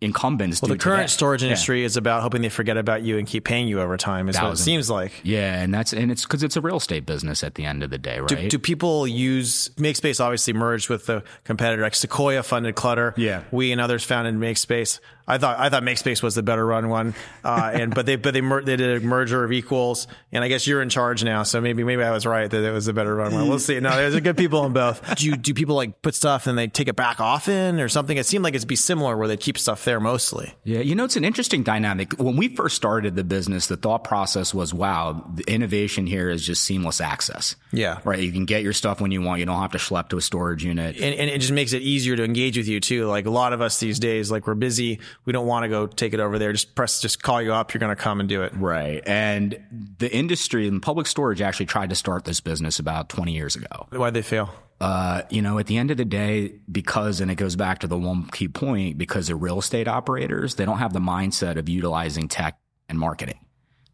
incumbents 0.00 0.62
Well, 0.62 0.70
the 0.70 0.78
current 0.78 1.02
today. 1.02 1.12
storage 1.12 1.42
Yeah. 1.42 1.48
industry 1.48 1.84
is 1.84 1.96
about 1.96 2.22
hoping 2.22 2.40
they 2.42 2.48
forget 2.48 2.76
about 2.78 3.02
you 3.02 3.18
and 3.18 3.26
keep 3.26 3.44
paying 3.44 3.68
you 3.68 3.80
over 3.80 3.96
time. 3.96 4.28
Is 4.28 4.36
what 4.40 4.52
it 4.52 4.56
seems 4.58 4.88
like. 4.88 5.12
Yeah, 5.22 5.60
and 5.60 5.72
that's 5.74 5.92
and 5.92 6.10
it's 6.10 6.22
because 6.22 6.42
it's 6.42 6.56
a 6.56 6.60
real 6.60 6.76
estate 6.78 7.04
business 7.06 7.44
at 7.44 7.54
the 7.56 7.64
end 7.66 7.82
of 7.82 7.90
the 7.90 7.98
day, 7.98 8.18
right? 8.20 8.28
Do, 8.28 8.48
do 8.48 8.58
people 8.58 9.06
use 9.06 9.70
MakeSpace? 9.76 10.18
Obviously, 10.22 10.52
merged 10.54 10.88
with 10.88 11.06
the 11.06 11.22
competitor. 11.44 11.82
Like 11.82 11.94
Sequoia 11.94 12.42
funded 12.42 12.74
Clutter. 12.76 13.12
Yeah. 13.16 13.42
we 13.50 13.72
and 13.72 13.80
others 13.80 14.02
founded 14.04 14.34
MakeSpace. 14.36 15.00
I 15.30 15.38
thought 15.38 15.58
I 15.58 15.68
thought 15.68 15.82
MakeSpace 15.82 16.22
was 16.22 16.34
the 16.34 16.42
better 16.42 16.64
run 16.66 16.88
one, 16.88 17.14
uh, 17.44 17.70
and 17.72 17.94
but 17.94 18.06
they 18.06 18.16
but 18.16 18.34
they 18.34 18.40
mer- 18.40 18.62
they 18.62 18.76
did 18.76 19.02
a 19.02 19.06
merger 19.06 19.44
of 19.44 19.52
equals, 19.52 20.06
and 20.32 20.42
I 20.42 20.48
guess 20.48 20.66
you're 20.66 20.82
in 20.82 20.88
charge 20.88 21.24
now, 21.24 21.42
so 21.44 21.60
maybe 21.60 21.84
maybe 21.84 22.02
I 22.02 22.10
was 22.10 22.26
right 22.26 22.50
that 22.50 22.64
it 22.64 22.72
was 22.72 22.88
a 22.88 22.92
better 22.92 23.14
run 23.14 23.32
one. 23.34 23.48
We'll 23.48 23.58
see. 23.58 23.78
No, 23.80 23.90
there's 23.90 24.18
good 24.20 24.36
people 24.36 24.64
in 24.66 24.72
both. 24.72 25.00
Do 25.16 25.26
you, 25.26 25.36
do 25.36 25.54
people 25.54 25.76
like 25.76 26.02
put 26.02 26.14
stuff 26.14 26.46
and 26.46 26.56
they 26.56 26.66
take 26.68 26.88
it 26.88 26.96
back 26.96 27.20
often 27.20 27.80
or 27.80 27.88
something? 27.88 28.16
It 28.16 28.26
seemed 28.26 28.44
like 28.44 28.54
it'd 28.54 28.68
be 28.68 28.76
similar 28.76 29.16
where 29.16 29.28
they 29.28 29.36
keep 29.36 29.58
stuff 29.58 29.84
there 29.84 30.00
mostly. 30.00 30.54
Yeah, 30.64 30.80
you 30.80 30.94
know, 30.94 31.04
it's 31.04 31.16
an 31.16 31.24
interesting 31.24 31.62
dynamic. 31.62 32.12
When 32.18 32.36
we 32.36 32.48
first 32.54 32.76
started 32.76 33.16
the 33.16 33.24
business, 33.24 33.66
the 33.66 33.76
thought 33.76 34.04
process 34.04 34.54
was, 34.54 34.72
wow, 34.72 35.24
the 35.34 35.44
innovation 35.52 36.06
here 36.06 36.30
is 36.30 36.46
just 36.46 36.64
seamless 36.64 37.00
access. 37.00 37.56
Yeah. 37.72 38.00
Right. 38.04 38.20
You 38.20 38.32
can 38.32 38.44
get 38.44 38.62
your 38.62 38.72
stuff 38.72 39.00
when 39.00 39.10
you 39.10 39.22
want. 39.22 39.40
You 39.40 39.46
don't 39.46 39.60
have 39.60 39.72
to 39.72 39.78
schlep 39.78 40.08
to 40.10 40.16
a 40.16 40.20
storage 40.22 40.64
unit. 40.64 40.96
and, 40.96 41.14
and 41.14 41.30
it 41.30 41.38
just 41.40 41.52
makes 41.52 41.72
it 41.72 41.82
easier 41.82 42.16
to 42.16 42.24
engage 42.24 42.56
with 42.56 42.68
you 42.68 42.80
too. 42.80 43.06
Like 43.06 43.26
a 43.26 43.30
lot 43.30 43.52
of 43.52 43.60
us 43.60 43.78
these 43.78 43.98
days, 43.98 44.30
like 44.30 44.46
we're 44.46 44.54
busy, 44.54 45.00
we 45.24 45.32
don't 45.32 45.46
want 45.46 45.64
to 45.64 45.68
go 45.68 45.86
take 45.86 46.14
it 46.14 46.20
over 46.20 46.38
there. 46.38 46.52
Just 46.52 46.74
press, 46.74 47.00
just 47.00 47.22
call 47.22 47.40
you 47.42 47.52
up. 47.52 47.72
You're 47.74 47.78
going 47.80 47.94
to 47.94 48.00
come 48.02 48.20
and 48.20 48.28
do 48.28 48.42
it. 48.42 48.52
Right. 48.54 49.02
And 49.06 49.94
the 49.98 50.10
industry 50.14 50.66
and 50.66 50.80
public 50.82 51.06
storage 51.06 51.40
actually 51.40 51.66
tried 51.66 51.90
to 51.90 51.96
start 51.96 52.24
this 52.24 52.40
business 52.40 52.78
about 52.78 53.08
20 53.08 53.32
years 53.32 53.56
ago. 53.56 53.86
Why'd 53.90 54.14
they 54.14 54.22
fail? 54.22 54.50
Uh, 54.80 55.22
you 55.28 55.42
know, 55.42 55.58
at 55.58 55.66
the 55.66 55.76
end 55.76 55.90
of 55.90 55.98
the 55.98 56.06
day, 56.06 56.54
because, 56.72 57.20
and 57.20 57.30
it 57.30 57.34
goes 57.34 57.54
back 57.54 57.80
to 57.80 57.86
the 57.86 57.98
one 57.98 58.24
key 58.28 58.48
point, 58.48 58.96
because 58.96 59.26
they're 59.26 59.36
real 59.36 59.58
estate 59.58 59.86
operators, 59.88 60.54
they 60.54 60.64
don't 60.64 60.78
have 60.78 60.94
the 60.94 61.00
mindset 61.00 61.56
of 61.58 61.68
utilizing 61.68 62.28
tech 62.28 62.58
and 62.88 62.98
marketing. 62.98 63.38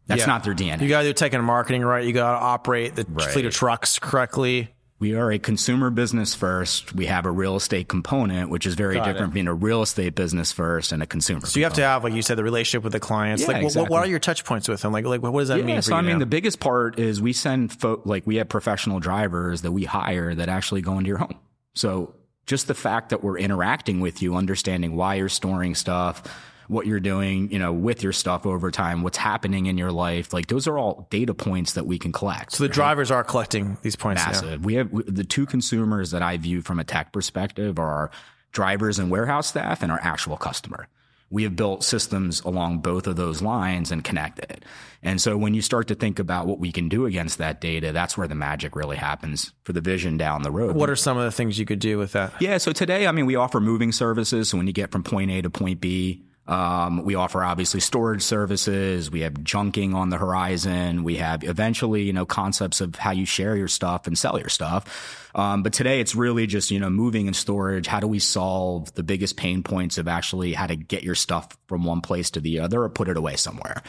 That's 0.05 0.21
Yeah. 0.21 0.27
not 0.27 0.45
their 0.45 0.53
DNA. 0.53 0.81
You 0.83 0.87
got 0.87 1.01
to 1.01 1.09
do 1.09 1.13
tech 1.13 1.33
and 1.33 1.43
marketing 1.43 1.83
right. 1.83 2.05
You 2.05 2.13
got 2.13 2.39
to 2.39 2.45
operate 2.45 2.95
the 2.95 3.05
Right. 3.09 3.29
fleet 3.29 3.45
of 3.45 3.53
trucks 3.53 3.99
correctly. 3.99 4.73
We 4.99 5.13
are 5.13 5.31
a 5.31 5.37
consumer 5.37 5.91
business 5.91 6.33
first. 6.33 6.95
We 6.95 7.05
have 7.05 7.27
a 7.27 7.31
real 7.31 7.55
estate 7.55 7.87
component, 7.87 8.49
which 8.49 8.65
is 8.65 8.73
very 8.73 8.95
Got 8.95 9.01
different 9.05 9.19
it. 9.19 9.23
from 9.25 9.31
being 9.31 9.47
a 9.47 9.53
real 9.53 9.83
estate 9.83 10.15
business 10.15 10.51
first 10.51 10.91
and 10.91 11.03
a 11.03 11.05
consumer. 11.05 11.45
So 11.45 11.59
you 11.59 11.65
have 11.65 11.75
to 11.75 11.83
have, 11.83 12.03
like 12.03 12.13
you 12.13 12.23
said, 12.23 12.35
the 12.35 12.43
relationship 12.43 12.83
with 12.83 12.93
the 12.93 12.99
clients. 12.99 13.43
Yeah, 13.43 13.49
like, 13.49 13.55
what- 13.57 13.61
what, 13.61 13.65
exactly. 13.69 13.93
what 13.93 14.03
are 14.03 14.09
your 14.09 14.17
touch 14.19 14.43
points 14.43 14.67
with 14.67 14.81
them? 14.81 14.91
Like, 14.93 15.05
like 15.05 15.21
what 15.21 15.33
does 15.37 15.49
that 15.49 15.57
mean 15.59 15.69
Yeah, 15.69 15.75
for 15.77 15.81
so 15.83 15.95
I 15.95 16.01
mean, 16.01 16.13
now? 16.13 16.19
the 16.19 16.25
biggest 16.25 16.59
part 16.59 16.97
is 16.97 17.21
we 17.21 17.31
send 17.31 17.71
folk, 17.79 18.01
like 18.05 18.25
we 18.25 18.37
have 18.37 18.49
professional 18.49 18.99
drivers 18.99 19.61
that 19.61 19.71
we 19.71 19.83
hire 19.83 20.33
that 20.33 20.49
actually 20.49 20.81
go 20.81 20.97
into 20.97 21.09
your 21.09 21.19
home. 21.19 21.35
So 21.75 22.15
just 22.47 22.65
the 22.67 22.73
fact 22.73 23.09
that 23.09 23.23
we're 23.23 23.37
interacting 23.37 23.99
with 23.99 24.23
you, 24.23 24.35
understanding 24.35 24.95
why 24.95 25.15
you're 25.15 25.29
storing 25.29 25.75
stuff, 25.75 26.23
what 26.67 26.85
you're 26.85 26.99
doing, 26.99 27.51
you 27.51 27.59
know, 27.59 27.71
with 27.71 28.03
your 28.03 28.13
stuff 28.13 28.45
over 28.45 28.71
time, 28.71 29.01
what's 29.01 29.17
happening 29.17 29.67
in 29.67 29.77
your 29.77 29.91
life, 29.91 30.33
like 30.33 30.47
those 30.47 30.67
are 30.67 30.77
all 30.77 31.07
data 31.09 31.33
points 31.33 31.73
that 31.73 31.85
we 31.85 31.97
can 31.97 32.11
collect. 32.11 32.51
so 32.51 32.63
the 32.63 32.69
drivers 32.69 33.09
are 33.11 33.23
collecting 33.23 33.77
these 33.81 33.95
points 33.95 34.21
now. 34.21 34.31
massive. 34.31 34.65
We 34.65 34.75
have 34.75 34.91
we, 34.91 35.03
the 35.03 35.23
two 35.23 35.45
consumers 35.45 36.11
that 36.11 36.21
I 36.21 36.37
view 36.37 36.61
from 36.61 36.79
a 36.79 36.83
tech 36.83 37.13
perspective 37.13 37.79
are 37.79 37.89
our 37.89 38.11
drivers 38.51 38.99
and 38.99 39.09
warehouse 39.09 39.47
staff 39.47 39.81
and 39.81 39.91
our 39.91 39.99
actual 40.01 40.37
customer. 40.37 40.87
We 41.29 41.43
have 41.43 41.57
built 41.57 41.83
systems 41.83 42.39
along 42.41 42.79
both 42.79 43.05
of 43.05 43.17
those 43.17 43.41
lines 43.41 43.91
and 43.91 44.01
connected 44.01 44.49
it. 44.49 44.63
And 45.03 45.21
so 45.21 45.37
when 45.37 45.53
you 45.53 45.61
start 45.61 45.87
to 45.89 45.95
think 45.95 46.19
about 46.19 46.47
what 46.47 46.57
we 46.57 46.71
can 46.71 46.87
do 46.87 47.05
against 47.05 47.37
that 47.39 47.59
data, 47.59 47.91
that's 47.91 48.17
where 48.17 48.29
the 48.29 48.35
magic 48.35 48.75
really 48.77 48.95
happens 48.95 49.51
for 49.63 49.73
the 49.73 49.81
vision 49.81 50.15
down 50.17 50.41
the 50.41 50.51
road. 50.51 50.75
What 50.75 50.89
are 50.89 50.95
some 50.95 51.17
of 51.17 51.25
the 51.25 51.31
things 51.31 51.59
you 51.59 51.65
could 51.65 51.79
do 51.79 51.97
with 51.97 52.13
that? 52.13 52.33
Yeah. 52.39 52.57
So 52.59 52.71
today, 52.71 53.07
I 53.07 53.11
mean, 53.11 53.25
we 53.25 53.35
offer 53.35 53.59
moving 53.59 53.91
services. 53.91 54.49
So 54.49 54.57
when 54.57 54.67
you 54.67 54.73
get 54.73 54.91
from 54.91 55.03
point 55.03 55.29
A 55.31 55.41
to 55.41 55.49
point 55.49 55.81
B, 55.81 56.23
um, 56.47 57.03
we 57.03 57.15
offer 57.15 57.43
obviously 57.43 57.79
storage 57.79 58.21
services. 58.21 59.11
We 59.11 59.21
have 59.21 59.33
junking 59.33 59.93
on 59.93 60.09
the 60.09 60.17
horizon. 60.17 61.03
We 61.03 61.17
have 61.17 61.43
eventually, 61.43 62.03
you 62.03 62.13
know, 62.13 62.25
concepts 62.25 62.79
of 62.81 62.95
how 62.95 63.11
you 63.11 63.25
share 63.25 63.55
your 63.55 63.67
stuff 63.67 64.07
and 64.07 64.17
sell 64.17 64.39
your 64.39 64.49
stuff. 64.49 65.29
Um, 65.35 65.61
but 65.61 65.73
today 65.73 65.99
it's 65.99 66.15
really 66.15 66.47
just, 66.47 66.71
you 66.71 66.79
know, 66.79 66.89
moving 66.89 67.27
and 67.27 67.35
storage. 67.35 67.87
How 67.87 67.99
do 67.99 68.07
we 68.07 68.19
solve 68.19 68.93
the 68.93 69.03
biggest 69.03 69.37
pain 69.37 69.61
points 69.61 69.97
of 69.97 70.07
actually 70.07 70.53
how 70.53 70.67
to 70.67 70.75
get 70.75 71.03
your 71.03 71.15
stuff 71.15 71.57
from 71.67 71.83
one 71.83 72.01
place 72.01 72.31
to 72.31 72.39
the 72.39 72.59
other 72.59 72.81
or 72.81 72.89
put 72.89 73.09
it 73.09 73.17
away 73.17 73.35
somewhere? 73.35 73.83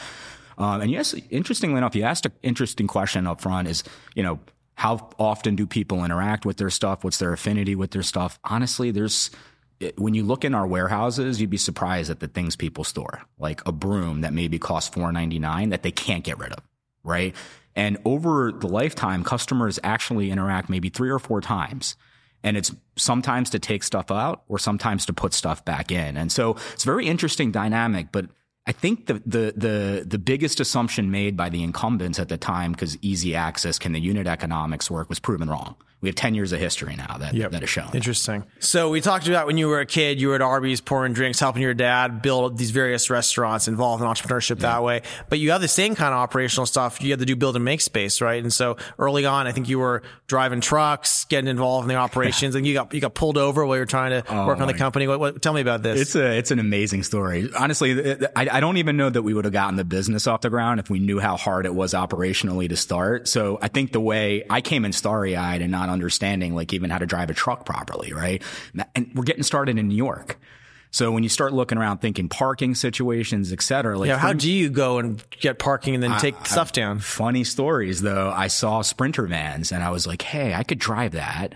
Um, 0.57 0.81
and 0.81 0.91
yes, 0.91 1.15
interestingly 1.29 1.77
enough, 1.77 1.95
you 1.95 2.03
asked 2.03 2.25
an 2.25 2.33
interesting 2.43 2.87
question 2.87 3.25
up 3.25 3.39
front 3.39 3.69
is, 3.69 3.83
you 4.13 4.23
know, 4.23 4.39
how 4.75 5.09
often 5.17 5.55
do 5.55 5.65
people 5.65 6.05
interact 6.05 6.45
with 6.45 6.57
their 6.57 6.69
stuff? 6.69 7.03
What's 7.03 7.17
their 7.17 7.33
affinity 7.33 7.75
with 7.75 7.91
their 7.91 8.03
stuff? 8.03 8.39
Honestly, 8.45 8.91
there's, 8.91 9.29
it- 9.79 9.99
when 9.99 10.13
you 10.13 10.23
look 10.23 10.43
in 10.43 10.53
our 10.53 10.67
warehouses, 10.67 11.39
you'd 11.39 11.49
be 11.49 11.57
surprised 11.57 12.09
at 12.09 12.19
the 12.19 12.27
things 12.27 12.55
people 12.55 12.83
store, 12.83 13.21
like 13.37 13.61
a 13.65 13.71
broom 13.71 14.21
that 14.21 14.33
maybe 14.33 14.59
costs 14.59 14.93
four 14.93 15.11
ninety 15.11 15.39
nine 15.39 15.69
that 15.69 15.83
they 15.83 15.91
can't 15.91 16.23
get 16.23 16.37
rid 16.37 16.51
of, 16.51 16.63
right? 17.03 17.35
And 17.75 17.97
over 18.03 18.51
the 18.51 18.67
lifetime, 18.67 19.23
customers 19.23 19.79
actually 19.83 20.31
interact 20.31 20.69
maybe 20.69 20.89
three 20.89 21.09
or 21.09 21.19
four 21.19 21.39
times. 21.41 21.95
And 22.41 22.55
it's 22.55 22.73
sometimes 22.95 23.49
to 23.49 23.59
take 23.59 23.83
stuff 23.83 24.11
out 24.11 24.43
or 24.47 24.59
sometimes 24.59 25.05
to 25.07 25.13
put 25.13 25.33
stuff 25.33 25.65
back 25.65 25.91
in. 25.91 26.15
And 26.15 26.31
so 26.31 26.55
it's 26.73 26.85
very 26.85 27.05
interesting 27.05 27.51
dynamic, 27.51 28.13
but 28.13 28.27
I 28.65 28.71
think 28.71 29.07
the, 29.07 29.15
the, 29.25 29.53
the, 29.57 30.03
the 30.07 30.17
biggest 30.19 30.59
assumption 30.59 31.11
made 31.11 31.35
by 31.35 31.49
the 31.49 31.63
incumbents 31.63 32.19
at 32.19 32.29
the 32.29 32.37
time, 32.37 32.71
because 32.71 32.97
easy 33.01 33.35
access, 33.35 33.77
can 33.77 33.91
the 33.91 33.99
unit 33.99 34.25
economics 34.25 34.89
work, 34.89 35.09
was 35.09 35.19
proven 35.19 35.49
wrong. 35.49 35.75
We 36.01 36.07
have 36.07 36.15
10 36.15 36.33
years 36.33 36.53
of 36.53 36.59
history 36.59 36.95
now 36.95 37.17
that, 37.17 37.35
that 37.51 37.61
has 37.61 37.69
shown. 37.69 37.89
Interesting. 37.93 38.45
So 38.59 38.89
we 38.89 39.01
talked 39.01 39.27
about 39.27 39.47
when 39.47 39.57
you 39.57 39.67
were 39.67 39.81
a 39.81 39.85
kid, 39.85 40.21
you 40.21 40.29
were 40.29 40.35
at 40.35 40.41
Arby's 40.41 40.79
pouring 40.79 41.13
drinks, 41.13 41.39
helping 41.39 41.61
your 41.61 41.73
dad 41.73 42.21
build 42.21 42.57
these 42.57 42.71
various 42.71 43.09
restaurants, 43.09 43.67
involved 43.67 44.01
in 44.01 44.09
entrepreneurship 44.09 44.59
that 44.59 44.81
way. 44.81 45.01
But 45.27 45.39
you 45.39 45.51
have 45.51 45.61
the 45.61 45.67
same 45.67 45.95
kind 45.95 46.13
of 46.13 46.19
operational 46.19 46.65
stuff 46.65 47.01
you 47.01 47.11
had 47.11 47.19
to 47.19 47.25
do 47.25 47.35
build 47.35 47.55
and 47.55 47.65
MakeSpace, 47.67 48.21
right? 48.21 48.41
And 48.41 48.53
so 48.53 48.77
early 48.97 49.25
on, 49.25 49.45
I 49.45 49.51
think 49.51 49.67
you 49.67 49.79
were 49.79 50.03
driving 50.27 50.61
trucks, 50.61 51.25
getting 51.25 51.49
involved 51.49 51.83
in 51.83 51.89
the 51.89 51.95
operations, 51.95 52.55
and 52.55 52.65
you 52.65 52.73
got 52.73 52.93
you 52.93 53.01
got 53.01 53.13
pulled 53.13 53.37
over 53.37 53.65
while 53.65 53.75
you 53.75 53.81
were 53.81 53.85
trying 53.85 54.11
to 54.11 54.33
oh 54.33 54.47
work 54.47 54.61
on 54.61 54.67
the 54.67 54.73
company. 54.73 55.07
What, 55.07 55.19
what, 55.19 55.41
tell 55.41 55.53
me 55.53 55.61
about 55.61 55.83
this. 55.83 55.99
It's 55.99 56.15
a 56.15 56.37
it's 56.37 56.51
an 56.51 56.59
amazing 56.59 57.03
story. 57.03 57.49
Honestly, 57.57 58.15
I, 58.35 58.47
I 58.49 58.59
don't 58.59 58.77
even 58.77 58.95
know 58.95 59.09
that 59.09 59.23
we 59.23 59.33
would 59.33 59.45
have 59.45 59.53
gotten 59.53 59.75
the 59.75 59.83
business 59.83 60.27
off 60.27 60.41
the 60.41 60.49
ground 60.49 60.79
if 60.79 60.89
we 60.89 60.99
knew 60.99 61.19
how 61.19 61.35
hard 61.35 61.65
it 61.65 61.75
was 61.75 61.93
operationally 61.93 62.69
to 62.69 62.77
start. 62.77 63.27
So 63.27 63.59
I 63.61 63.67
think 63.67 63.91
the 63.91 63.99
way 63.99 64.45
I 64.49 64.61
came 64.61 64.85
in 64.85 64.93
starry 64.93 65.35
eyed 65.35 65.61
and 65.61 65.71
not 65.71 65.88
understanding 65.89 66.55
like 66.55 66.73
even 66.73 66.89
how 66.89 66.97
to 66.97 67.05
drive 67.05 67.29
a 67.29 67.33
truck 67.33 67.65
properly, 67.65 68.13
right? 68.13 68.41
And 68.95 69.11
we're 69.13 69.23
getting 69.23 69.43
started 69.43 69.77
in 69.77 69.87
New 69.87 69.95
York. 69.95 70.39
So 70.91 71.11
when 71.11 71.21
you 71.21 71.29
start 71.29 71.53
looking 71.53 71.77
around 71.77 71.99
thinking 71.99 72.29
parking 72.29 72.73
situations, 72.73 73.53
et 73.53 73.61
cetera, 73.61 73.97
like 73.97 74.07
yeah, 74.07 74.17
how 74.17 74.33
do 74.33 74.51
you 74.51 74.69
go 74.69 74.97
and 74.97 75.23
get 75.29 75.59
parking 75.59 75.93
and 75.93 76.01
then 76.01 76.19
take 76.19 76.45
stuff 76.47 76.71
down? 76.71 76.99
Funny 76.99 77.43
stories 77.43 78.01
though. 78.01 78.31
I 78.35 78.47
saw 78.47 78.81
Sprinter 78.81 79.27
vans 79.27 79.71
and 79.71 79.83
I 79.83 79.91
was 79.91 80.07
like, 80.07 80.23
hey, 80.23 80.53
I 80.53 80.63
could 80.63 80.79
drive 80.79 81.11
that 81.11 81.55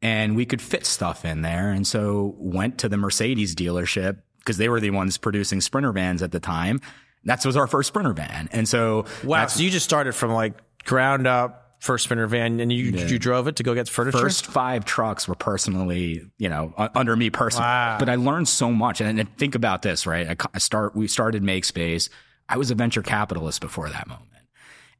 and 0.00 0.36
we 0.36 0.46
could 0.46 0.62
fit 0.62 0.86
stuff 0.86 1.24
in 1.24 1.42
there. 1.42 1.70
And 1.70 1.86
so 1.86 2.34
went 2.38 2.78
to 2.78 2.88
the 2.88 2.96
Mercedes 2.96 3.54
dealership 3.54 4.18
because 4.38 4.56
they 4.56 4.70
were 4.70 4.80
the 4.80 4.90
ones 4.90 5.18
producing 5.18 5.60
Sprinter 5.60 5.92
vans 5.92 6.22
at 6.22 6.32
the 6.32 6.40
time. 6.40 6.80
That 7.24 7.44
was 7.44 7.56
our 7.56 7.66
first 7.66 7.88
Sprinter 7.88 8.14
van. 8.14 8.48
And 8.52 8.66
so 8.66 9.04
Wow, 9.22 9.46
so 9.48 9.62
you 9.62 9.70
just 9.70 9.84
started 9.84 10.14
from 10.14 10.32
like 10.32 10.54
ground 10.84 11.26
up 11.26 11.71
first 11.82 12.04
Sprinter 12.04 12.28
van, 12.28 12.60
and 12.60 12.72
you 12.72 12.84
you 12.84 13.18
drove 13.18 13.48
it 13.48 13.56
to 13.56 13.64
go 13.64 13.74
get 13.74 13.88
furniture. 13.88 14.16
first 14.16 14.46
five 14.46 14.84
trucks 14.84 15.26
were 15.26 15.34
personally, 15.34 16.22
you 16.38 16.48
know, 16.48 16.72
under 16.94 17.16
me 17.16 17.28
personally. 17.28 17.64
Wow. 17.66 17.96
But 17.98 18.08
I 18.08 18.14
learned 18.14 18.48
so 18.48 18.70
much. 18.70 19.00
And, 19.00 19.18
and 19.18 19.36
think 19.36 19.56
about 19.56 19.82
this, 19.82 20.06
right? 20.06 20.28
I, 20.28 20.46
I 20.54 20.58
start, 20.58 20.94
we 20.94 21.08
started 21.08 21.42
MakeSpace. 21.42 22.08
I 22.48 22.56
was 22.56 22.70
a 22.70 22.76
venture 22.76 23.02
capitalist 23.02 23.60
before 23.60 23.88
that 23.88 24.06
moment. 24.06 24.28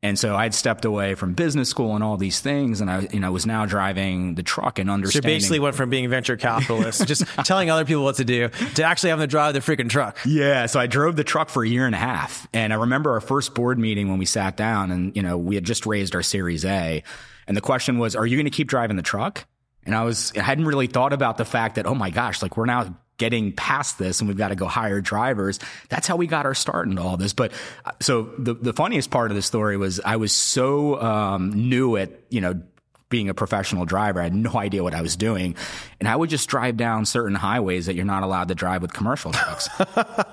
And 0.04 0.18
so 0.18 0.34
I'd 0.34 0.52
stepped 0.52 0.84
away 0.84 1.14
from 1.14 1.34
business 1.34 1.68
school 1.68 1.94
and 1.94 2.02
all 2.02 2.16
these 2.16 2.40
things. 2.40 2.80
And 2.80 2.90
I, 2.90 3.08
you 3.12 3.20
know, 3.20 3.30
was 3.30 3.46
now 3.46 3.66
driving 3.66 4.34
the 4.34 4.42
truck 4.42 4.80
and 4.80 4.90
understanding. 4.90 5.30
So 5.30 5.34
basically 5.34 5.60
went 5.60 5.76
from 5.76 5.90
being 5.90 6.10
venture 6.10 6.36
capitalist, 6.36 7.06
just 7.06 7.24
telling 7.44 7.70
other 7.70 7.84
people 7.84 8.02
what 8.02 8.16
to 8.16 8.24
do, 8.24 8.48
to 8.74 8.82
actually 8.82 9.10
having 9.10 9.22
to 9.22 9.28
drive 9.28 9.54
the 9.54 9.60
freaking 9.60 9.88
truck. 9.88 10.18
Yeah, 10.26 10.66
so 10.66 10.80
I 10.80 10.88
drove 10.88 11.14
the 11.14 11.22
truck 11.22 11.50
for 11.50 11.62
a 11.62 11.68
year 11.68 11.86
and 11.86 11.94
a 11.94 11.98
half. 11.98 12.48
And 12.52 12.72
I 12.72 12.76
remember 12.76 13.12
our 13.12 13.20
first 13.20 13.54
board 13.54 13.78
meeting 13.78 14.08
when 14.08 14.18
we 14.18 14.26
sat 14.26 14.56
down 14.56 14.90
and, 14.90 15.14
you 15.14 15.22
know, 15.22 15.38
we 15.38 15.54
had 15.54 15.64
just 15.64 15.86
raised 15.86 16.16
our 16.16 16.22
Series 16.22 16.64
A. 16.64 17.04
And 17.46 17.56
the 17.56 17.60
question 17.60 17.98
was, 17.98 18.16
are 18.16 18.26
you 18.26 18.36
going 18.36 18.46
to 18.46 18.50
keep 18.50 18.66
driving 18.66 18.96
the 18.96 19.02
truck? 19.02 19.46
And 19.84 19.94
I 19.94 20.02
was, 20.02 20.32
I 20.36 20.42
hadn't 20.42 20.64
really 20.64 20.88
thought 20.88 21.12
about 21.12 21.38
the 21.38 21.44
fact 21.44 21.76
that, 21.76 21.86
oh 21.86 21.94
my 21.94 22.10
gosh, 22.10 22.42
like 22.42 22.56
we're 22.56 22.66
now 22.66 22.96
getting 23.18 23.52
past 23.52 23.98
this 23.98 24.20
and 24.20 24.28
we've 24.28 24.38
got 24.38 24.48
to 24.48 24.56
go 24.56 24.66
hire 24.66 25.00
drivers. 25.00 25.58
That's 25.88 26.06
how 26.06 26.16
we 26.16 26.26
got 26.26 26.46
our 26.46 26.54
start 26.54 26.88
into 26.88 27.02
all 27.02 27.16
this. 27.16 27.32
But 27.32 27.52
so 28.00 28.30
the, 28.38 28.54
the 28.54 28.72
funniest 28.72 29.10
part 29.10 29.30
of 29.30 29.36
the 29.36 29.42
story 29.42 29.76
was 29.76 30.00
I 30.00 30.16
was 30.16 30.32
so, 30.32 31.00
um, 31.00 31.68
new 31.68 31.96
at, 31.96 32.10
you 32.30 32.40
know, 32.40 32.60
being 33.12 33.28
a 33.28 33.34
professional 33.34 33.84
driver. 33.84 34.20
I 34.20 34.24
had 34.24 34.34
no 34.34 34.56
idea 34.56 34.82
what 34.82 34.94
I 34.94 35.02
was 35.02 35.16
doing. 35.16 35.54
And 36.00 36.08
I 36.08 36.16
would 36.16 36.30
just 36.30 36.48
drive 36.48 36.78
down 36.78 37.04
certain 37.04 37.34
highways 37.34 37.86
that 37.86 37.94
you're 37.94 38.06
not 38.06 38.22
allowed 38.22 38.48
to 38.48 38.54
drive 38.54 38.80
with 38.80 38.94
commercial 38.94 39.32
trucks. 39.32 39.68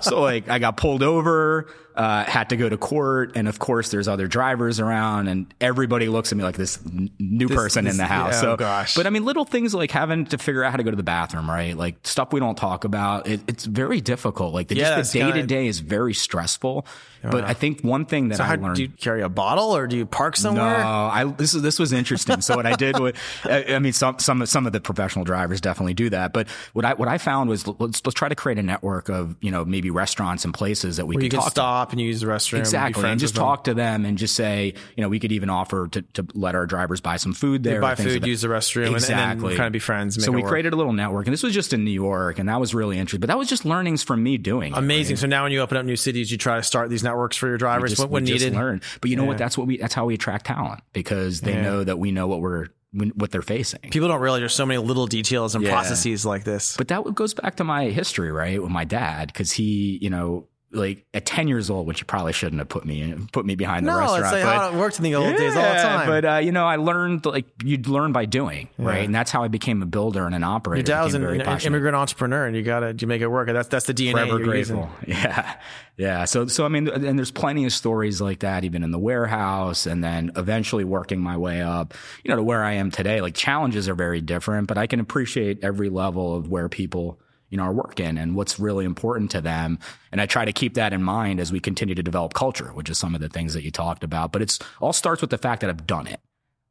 so 0.00 0.22
like 0.22 0.48
I 0.48 0.58
got 0.58 0.78
pulled 0.78 1.02
over, 1.02 1.68
uh, 1.96 2.24
had 2.24 2.50
to 2.50 2.56
go 2.56 2.68
to 2.68 2.76
court. 2.76 3.32
And 3.34 3.48
of 3.48 3.58
course 3.58 3.90
there's 3.90 4.08
other 4.08 4.26
drivers 4.28 4.80
around 4.80 5.28
and 5.28 5.52
everybody 5.60 6.08
looks 6.08 6.32
at 6.32 6.38
me 6.38 6.44
like 6.44 6.56
this 6.56 6.78
n- 6.86 7.10
new 7.18 7.48
person 7.48 7.84
this- 7.84 7.94
in 7.94 7.98
the 7.98 8.06
house. 8.06 8.34
yeah, 8.34 8.40
so, 8.40 8.52
oh 8.52 8.56
gosh. 8.56 8.94
but 8.94 9.06
I 9.06 9.10
mean, 9.10 9.24
little 9.24 9.44
things 9.44 9.74
like 9.74 9.90
having 9.90 10.26
to 10.26 10.38
figure 10.38 10.62
out 10.64 10.70
how 10.70 10.76
to 10.76 10.82
go 10.84 10.90
to 10.90 10.96
the 10.96 11.02
bathroom, 11.02 11.48
right? 11.50 11.76
Like 11.76 11.96
stuff 12.06 12.32
we 12.32 12.40
don't 12.40 12.56
talk 12.56 12.84
about. 12.84 13.26
It, 13.26 13.40
it's 13.48 13.64
very 13.64 14.00
difficult. 14.00 14.54
Like 14.54 14.68
the, 14.68 14.76
Yeah, 14.76 14.96
just 14.96 15.12
the 15.12 15.20
day 15.20 15.32
to 15.32 15.42
day 15.46 15.66
is 15.66 15.80
very 15.80 16.14
stressful. 16.14 16.86
But 17.22 17.44
I 17.44 17.52
think 17.52 17.82
one 17.82 18.06
thing 18.06 18.28
that 18.28 18.36
So 18.38 18.44
I 18.44 18.46
how 18.46 18.54
learned. 18.56 18.76
do 18.76 18.82
you 18.82 18.88
carry 18.88 19.20
a 19.20 19.28
bottle 19.28 19.76
or 19.76 19.86
do 19.86 19.94
you 19.96 20.06
park 20.06 20.36
No, 20.38 20.42
somewhere? 20.42 20.76
I 20.82 21.24
this 21.36 21.52
is 21.54 21.60
this 21.60 21.78
was 21.78 21.92
interesting. 21.92 22.40
So 22.40 22.56
what 22.56 22.64
I 22.64 22.76
did 22.76 22.98
was, 22.98 23.12
I 23.44 23.64
I 23.74 23.78
mean, 23.78 23.92
some 23.92 24.18
some 24.18 24.46
some 24.46 24.66
of 24.66 24.72
the 24.72 24.80
professional 24.80 25.26
drivers 25.26 25.60
definitely 25.60 25.92
do 25.92 26.08
that. 26.10 26.32
But 26.32 26.48
what 26.72 26.86
I 26.86 26.94
what 26.94 27.08
I 27.08 27.18
found 27.18 27.50
was 27.50 27.66
let's 27.66 28.00
let's 28.06 28.14
try 28.14 28.30
to 28.30 28.34
create 28.34 28.58
a 28.58 28.62
network 28.62 29.10
of 29.10 29.36
you 29.42 29.50
know 29.50 29.66
maybe 29.66 29.90
restaurants 29.90 30.46
and 30.46 30.54
places 30.54 30.96
that 30.96 31.04
we 31.06 31.16
Where 31.16 31.28
can 31.28 31.30
talk 31.40 31.48
to. 31.48 31.50
Stop 31.80 31.92
and 31.92 32.00
use 32.00 32.20
the 32.20 32.26
restroom. 32.26 32.58
Exactly, 32.58 33.00
and 33.00 33.00
friends 33.00 33.22
just 33.22 33.34
them. 33.34 33.42
talk 33.44 33.64
to 33.64 33.74
them 33.74 34.04
and 34.04 34.18
just 34.18 34.34
say, 34.34 34.74
you 34.96 35.02
know, 35.02 35.08
we 35.08 35.18
could 35.18 35.32
even 35.32 35.50
offer 35.50 35.88
to, 35.88 36.02
to 36.02 36.26
let 36.34 36.54
our 36.54 36.66
drivers 36.66 37.00
buy 37.00 37.16
some 37.16 37.32
food 37.32 37.62
there, 37.62 37.80
buy 37.80 37.94
food, 37.94 38.20
like 38.22 38.26
use 38.26 38.42
the 38.42 38.48
restroom, 38.48 38.86
and- 38.86 38.94
and 38.94 38.96
exactly. 38.96 39.56
kind 39.56 39.66
of 39.66 39.72
be 39.72 39.78
friends, 39.78 40.22
So 40.22 40.30
we 40.32 40.42
work. 40.42 40.50
created 40.50 40.72
a 40.72 40.76
little 40.76 40.92
network, 40.92 41.26
and 41.26 41.32
this 41.32 41.42
was 41.42 41.54
just 41.54 41.72
in 41.72 41.84
New 41.84 41.90
York, 41.90 42.38
and 42.38 42.48
that 42.48 42.60
was 42.60 42.74
really 42.74 42.98
interesting. 42.98 43.20
But 43.20 43.28
that 43.28 43.38
was 43.38 43.48
just 43.48 43.64
learnings 43.64 44.02
from 44.02 44.22
me 44.22 44.36
doing. 44.38 44.72
it, 44.72 44.78
Amazing. 44.78 45.14
right? 45.14 45.20
So 45.20 45.26
now 45.26 45.42
when 45.44 45.52
you 45.52 45.60
open 45.60 45.76
up 45.76 45.84
new 45.84 45.96
cities, 45.96 46.30
you 46.30 46.38
try 46.38 46.56
to 46.56 46.62
start 46.62 46.90
these 46.90 47.02
networks 47.02 47.36
for 47.36 47.48
your 47.48 47.58
drivers 47.58 47.90
just, 47.90 48.00
when, 48.02 48.10
when 48.10 48.24
we 48.24 48.30
just 48.32 48.44
needed. 48.44 48.56
learn. 48.58 48.80
But 49.00 49.10
you 49.10 49.16
know 49.16 49.22
Yeah. 49.22 49.28
what? 49.28 49.38
That's 49.38 49.56
what 49.56 49.66
we. 49.66 49.78
That's 49.78 49.94
how 49.94 50.04
we 50.06 50.14
attract 50.14 50.46
talent 50.46 50.80
because 50.92 51.40
they 51.40 51.54
Yeah. 51.54 51.62
know 51.62 51.84
that 51.84 51.98
we 51.98 52.10
know 52.10 52.26
what 52.26 52.40
we're 52.40 52.66
what 53.14 53.30
they're 53.30 53.40
facing. 53.40 53.78
People 53.92 54.08
don't 54.08 54.20
realize 54.20 54.40
there's 54.40 54.52
so 54.52 54.66
many 54.66 54.78
little 54.78 55.06
details 55.06 55.54
and 55.54 55.62
Yeah. 55.62 55.70
processes 55.70 56.26
like 56.26 56.42
this. 56.42 56.76
But 56.76 56.88
that 56.88 57.04
goes 57.14 57.34
back 57.34 57.54
to 57.56 57.64
my 57.64 57.84
history, 57.84 58.32
right, 58.32 58.60
with 58.60 58.72
my 58.72 58.84
dad, 58.84 59.28
because 59.28 59.52
he, 59.52 59.96
you 60.02 60.10
know, 60.10 60.48
like 60.72 61.04
at 61.14 61.26
ten 61.26 61.48
years 61.48 61.68
old, 61.70 61.86
which 61.86 62.00
you 62.00 62.06
probably 62.06 62.32
shouldn't 62.32 62.60
have 62.60 62.68
put 62.68 62.84
me 62.84 63.02
in, 63.02 63.26
put 63.28 63.44
me 63.44 63.54
behind 63.56 63.86
the 63.86 63.92
no, 63.92 63.98
restaurant. 63.98 64.24
it's 64.24 64.32
like 64.32 64.44
but- 64.44 64.56
how 64.56 64.68
it 64.70 64.74
worked 64.80 64.98
in 64.98 65.04
the 65.04 65.14
old 65.16 65.36
days 65.36 65.56
all 65.56 65.62
the 65.62 65.82
time. 65.82 66.06
But 66.06 66.24
uh, 66.24 66.36
you 66.38 66.52
know, 66.52 66.66
I 66.66 66.76
learned 66.76 67.26
like 67.26 67.46
you'd 67.64 67.88
learn 67.88 68.12
by 68.12 68.24
doing, 68.24 68.68
right? 68.78 69.04
And 69.04 69.14
that's 69.14 69.30
how 69.30 69.42
I 69.42 69.48
became 69.48 69.82
a 69.82 69.86
builder 69.86 70.26
and 70.26 70.34
an 70.34 70.44
operator. 70.44 70.78
your 70.78 70.96
dad 70.98 71.04
was 71.04 71.14
an, 71.14 71.24
an 71.24 71.60
immigrant 71.60 71.96
entrepreneur, 71.96 72.46
and 72.46 72.54
you 72.54 72.62
gotta 72.62 72.94
you 72.98 73.06
make 73.06 73.20
it 73.22 73.26
work. 73.28 73.48
That's 73.48 73.68
that's 73.68 73.86
the 73.86 73.94
DNA 73.94 74.12
Forever 74.12 74.38
grateful. 74.38 74.90
using. 75.06 75.22
Yeah. 75.24 75.56
Yeah. 75.96 76.24
So, 76.24 76.46
so 76.46 76.64
I 76.64 76.68
mean, 76.68 76.88
and 76.88 77.18
there's 77.18 77.30
plenty 77.30 77.66
of 77.66 77.72
stories 77.72 78.22
like 78.22 78.38
that, 78.38 78.64
even 78.64 78.82
in 78.82 78.90
the 78.90 78.98
warehouse 78.98 79.84
and 79.84 80.02
then 80.02 80.32
eventually 80.34 80.82
working 80.84 81.20
my 81.20 81.36
way 81.36 81.60
up, 81.60 81.92
you 82.24 82.30
know, 82.30 82.36
to 82.36 82.42
where 82.42 82.64
I 82.64 82.72
am 82.74 82.90
today. 82.90 83.20
Like 83.20 83.34
challenges 83.34 83.86
are 83.86 83.94
very 83.94 84.22
different, 84.22 84.66
but 84.66 84.78
I 84.78 84.86
can 84.86 84.98
appreciate 85.00 85.62
every 85.62 85.90
level 85.90 86.34
of 86.34 86.48
where 86.48 86.70
people, 86.70 87.20
you 87.50 87.56
know, 87.56 87.64
are 87.64 87.72
working 87.72 88.16
and 88.16 88.34
what's 88.34 88.58
really 88.58 88.84
important 88.84 89.30
to 89.32 89.40
them. 89.40 89.78
And 90.10 90.20
I 90.20 90.26
try 90.26 90.44
to 90.44 90.52
keep 90.52 90.74
that 90.74 90.92
in 90.92 91.02
mind 91.02 91.40
as 91.40 91.52
we 91.52 91.60
continue 91.60 91.94
to 91.94 92.02
develop 92.02 92.32
culture, 92.32 92.68
which 92.68 92.88
is 92.88 92.98
some 92.98 93.14
of 93.14 93.20
the 93.20 93.28
things 93.28 93.54
that 93.54 93.64
you 93.64 93.70
talked 93.70 94.04
about. 94.04 94.32
But 94.32 94.42
it's 94.42 94.58
all 94.80 94.92
starts 94.92 95.20
with 95.20 95.30
the 95.30 95.38
fact 95.38 95.60
that 95.60 95.70
I've 95.70 95.86
done 95.86 96.06
it. 96.06 96.20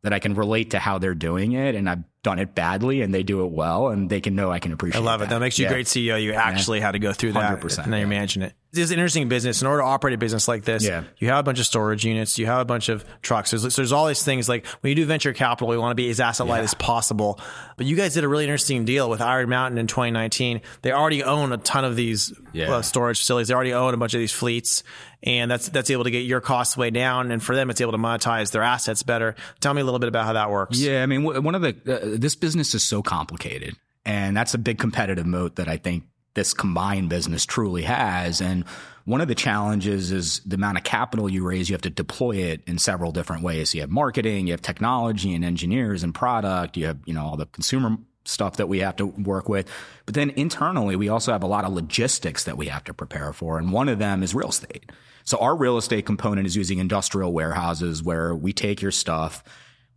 That 0.01 0.13
I 0.13 0.19
can 0.19 0.33
relate 0.33 0.71
to 0.71 0.79
how 0.79 0.97
they're 0.97 1.13
doing 1.13 1.51
it, 1.51 1.75
and 1.75 1.89
I've 1.89 2.05
done 2.23 2.37
it 2.39 2.53
badly, 2.53 3.01
and 3.01 3.13
they 3.13 3.23
do 3.23 3.45
it 3.45 3.51
well, 3.51 3.87
and 3.87 4.09
they 4.09 4.19
can 4.21 4.35
know 4.35 4.51
I 4.51 4.59
can 4.59 4.73
appreciate 4.73 4.97
it. 4.97 4.97
I 4.97 4.99
appreciate. 4.99 5.11
love 5.11 5.21
it. 5.21 5.29
That 5.29 5.39
makes 5.39 5.57
you 5.57 5.67
a 5.67 5.69
great 5.69 5.85
CEO. 5.85 6.21
You 6.21 6.33
actually 6.33 6.81
had 6.81 6.91
to 6.91 6.99
go 6.99 7.13
through 7.13 7.33
that. 7.33 7.59
100%, 7.61 7.79
and 7.83 7.91
now 7.91 7.97
you're 7.97 8.07
managing 8.07 8.43
it. 8.43 8.53
This 8.71 8.83
is 8.83 8.91
an 8.91 8.99
interesting 8.99 9.29
business. 9.29 9.61
In 9.63 9.67
order 9.67 9.81
to 9.81 9.87
operate 9.87 10.13
a 10.13 10.17
business 10.19 10.47
like 10.47 10.63
this, 10.63 10.83
Yeah. 10.85 11.05
you 11.17 11.29
have 11.29 11.39
a 11.39 11.43
bunch 11.43 11.59
of 11.59 11.65
storage 11.65 12.05
units, 12.05 12.37
you 12.37 12.45
have 12.45 12.59
a 12.59 12.65
bunch 12.65 12.89
of 12.89 13.03
trucks. 13.23 13.49
There's, 13.49 13.75
there's 13.75 13.91
all 13.91 14.05
these 14.05 14.21
things 14.21 14.47
like 14.47 14.67
when 14.81 14.89
you 14.89 14.95
do 14.95 15.05
venture 15.05 15.33
capital, 15.33 15.73
you 15.73 15.79
want 15.79 15.89
to 15.91 15.95
be 15.95 16.07
as 16.11 16.19
asset 16.19 16.45
light 16.45 16.57
Yeah. 16.59 16.63
as 16.65 16.73
possible. 16.75 17.39
But 17.77 17.87
you 17.87 17.95
guys 17.95 18.13
did 18.13 18.23
a 18.23 18.27
really 18.27 18.43
interesting 18.43 18.85
deal 18.85 19.09
with 19.09 19.21
Iron 19.21 19.49
Mountain 19.49 19.79
in 19.79 19.87
2019. 19.87 20.61
They 20.83 20.91
already 20.91 21.23
own 21.23 21.51
a 21.51 21.57
ton 21.57 21.83
of 21.83 21.95
these 21.95 22.31
Yeah. 22.53 22.71
uh, 22.75 22.81
storage 22.83 23.17
facilities. 23.17 23.47
They 23.47 23.55
already 23.55 23.73
own 23.73 23.95
a 23.95 23.97
bunch 23.97 24.13
of 24.13 24.19
these 24.19 24.31
fleets. 24.33 24.83
And 25.23 25.51
that's 25.51 25.67
that's 25.67 25.89
able 25.89 26.05
to 26.05 26.11
get 26.11 26.19
your 26.19 26.39
costs 26.39 26.77
way 26.77 26.91
down, 26.91 27.29
and 27.33 27.43
for 27.43 27.53
them, 27.53 27.69
it's 27.69 27.81
able 27.81 27.91
to 27.91 27.97
monetize 27.97 28.51
their 28.51 28.63
assets 28.63 29.03
better. 29.03 29.35
Tell 29.59 29.73
me 29.73 29.81
a 29.81 29.83
little 29.83 29.99
bit 29.99 30.07
about 30.07 30.23
how 30.25 30.31
that 30.31 30.49
works. 30.49 30.79
Yeah, 30.79 31.03
I 31.03 31.07
mean, 31.07 31.23
wh- 31.23 31.43
one 31.43 31.55
of 31.55 31.61
the 31.61 31.75
uh, 31.85 32.08
this 32.17 32.35
business 32.35 32.73
is 32.73 32.83
so 32.83 33.01
complicated, 33.01 33.75
and 34.05 34.35
that's 34.35 34.53
a 34.53 34.57
big 34.57 34.79
competitive 34.79 35.25
moat 35.25 35.55
that 35.57 35.67
I 35.67 35.77
think 35.77 36.03
this 36.33 36.53
combined 36.53 37.09
business 37.09 37.45
truly 37.45 37.83
has. 37.83 38.41
And 38.41 38.63
one 39.05 39.21
of 39.21 39.27
the 39.27 39.35
challenges 39.35 40.11
is 40.11 40.39
the 40.45 40.55
amount 40.55 40.77
of 40.77 40.83
capital 40.83 41.29
you 41.29 41.45
raise. 41.45 41.69
You 41.69 41.73
have 41.73 41.81
to 41.81 41.89
deploy 41.89 42.37
it 42.37 42.61
in 42.67 42.77
several 42.77 43.11
different 43.11 43.43
ways. 43.43 43.73
You 43.73 43.81
have 43.81 43.89
marketing, 43.89 44.47
you 44.47 44.53
have 44.53 44.61
technology 44.61 45.33
and 45.33 45.43
engineers 45.43 46.03
and 46.03 46.13
product. 46.13 46.77
You 46.77 46.87
have 46.87 46.99
you 47.05 47.13
know 47.13 47.25
all 47.25 47.37
the 47.37 47.47
consumer 47.47 47.97
stuff 48.25 48.57
that 48.57 48.67
we 48.67 48.79
have 48.79 48.95
to 48.97 49.07
work 49.07 49.49
with. 49.49 49.67
But 50.05 50.15
then 50.15 50.29
internally, 50.31 50.95
we 50.95 51.09
also 51.09 51.31
have 51.31 51.43
a 51.43 51.47
lot 51.47 51.65
of 51.65 51.73
logistics 51.73 52.43
that 52.43 52.57
we 52.57 52.67
have 52.67 52.83
to 52.85 52.93
prepare 52.93 53.33
for. 53.33 53.57
And 53.57 53.71
one 53.71 53.89
of 53.89 53.99
them 53.99 54.23
is 54.23 54.35
real 54.35 54.49
estate. 54.49 54.91
So 55.23 55.37
our 55.39 55.55
real 55.55 55.77
estate 55.77 56.05
component 56.05 56.47
is 56.47 56.55
using 56.55 56.79
industrial 56.79 57.33
warehouses 57.33 58.01
where 58.03 58.35
we 58.35 58.53
take 58.53 58.81
your 58.81 58.91
stuff. 58.91 59.43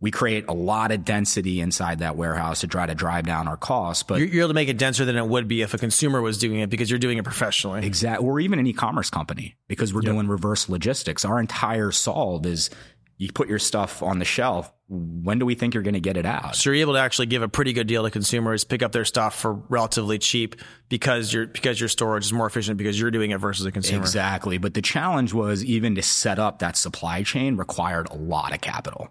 We 0.03 0.11
create 0.11 0.49
a 0.49 0.53
lot 0.53 0.91
of 0.91 1.05
density 1.05 1.61
inside 1.61 1.99
that 1.99 2.17
warehouse 2.17 2.59
to 2.59 2.67
try 2.67 2.85
to 2.85 2.93
drive 2.93 3.25
down 3.25 3.47
our 3.47 3.55
costs. 3.55 4.03
But 4.03 4.19
You're, 4.19 4.27
you're 4.27 4.41
able 4.41 4.49
to 4.49 4.53
make 4.53 4.67
it 4.67 4.77
denser 4.77 5.05
than 5.05 5.15
it 5.15 5.25
would 5.25 5.47
be 5.47 5.61
if 5.61 5.73
a 5.73 5.77
consumer 5.77 6.21
was 6.21 6.37
doing 6.37 6.59
it 6.59 6.69
because 6.69 6.89
you're 6.89 6.99
doing 6.99 7.19
it 7.19 7.23
professionally. 7.23 7.85
Exactly. 7.85 8.27
Or 8.27 8.41
even 8.41 8.59
an 8.59 8.67
e-commerce 8.67 9.09
company 9.09 9.55
because 9.69 9.93
we're 9.93 10.01
doing 10.01 10.27
reverse 10.27 10.67
logistics. 10.67 11.23
Our 11.23 11.39
entire 11.39 11.91
solve 11.91 12.45
is 12.45 12.69
you 13.17 13.31
put 13.31 13.47
your 13.47 13.59
stuff 13.59 14.03
on 14.03 14.19
the 14.19 14.25
shelf. 14.25 14.69
When 14.89 15.39
do 15.39 15.45
we 15.45 15.55
think 15.55 15.73
you're 15.73 15.83
going 15.83 15.93
to 15.93 16.01
get 16.01 16.17
it 16.17 16.25
out? 16.25 16.57
So 16.57 16.69
you're 16.69 16.81
able 16.81 16.95
to 16.95 16.99
actually 16.99 17.27
give 17.27 17.41
a 17.41 17.47
pretty 17.47 17.71
good 17.71 17.87
deal 17.87 18.03
to 18.03 18.11
consumers, 18.11 18.65
pick 18.65 18.83
up 18.83 18.91
their 18.91 19.05
stuff 19.05 19.39
for 19.39 19.53
relatively 19.53 20.19
cheap 20.19 20.57
because 20.89 21.31
your 21.31 21.47
because 21.47 21.79
your 21.79 21.87
storage 21.87 22.25
is 22.25 22.33
more 22.33 22.45
efficient 22.45 22.77
because 22.77 22.99
you're 22.99 23.09
doing 23.09 23.31
it 23.31 23.37
versus 23.37 23.65
a 23.65 23.71
consumer. 23.71 24.01
Exactly. 24.01 24.57
But 24.57 24.73
the 24.73 24.81
challenge 24.81 25.33
was 25.33 25.63
even 25.63 25.95
to 25.95 26.01
set 26.01 26.39
up 26.39 26.59
that 26.59 26.75
supply 26.75 27.23
chain 27.23 27.55
required 27.55 28.09
a 28.09 28.15
lot 28.15 28.53
of 28.53 28.59
capital. 28.59 29.07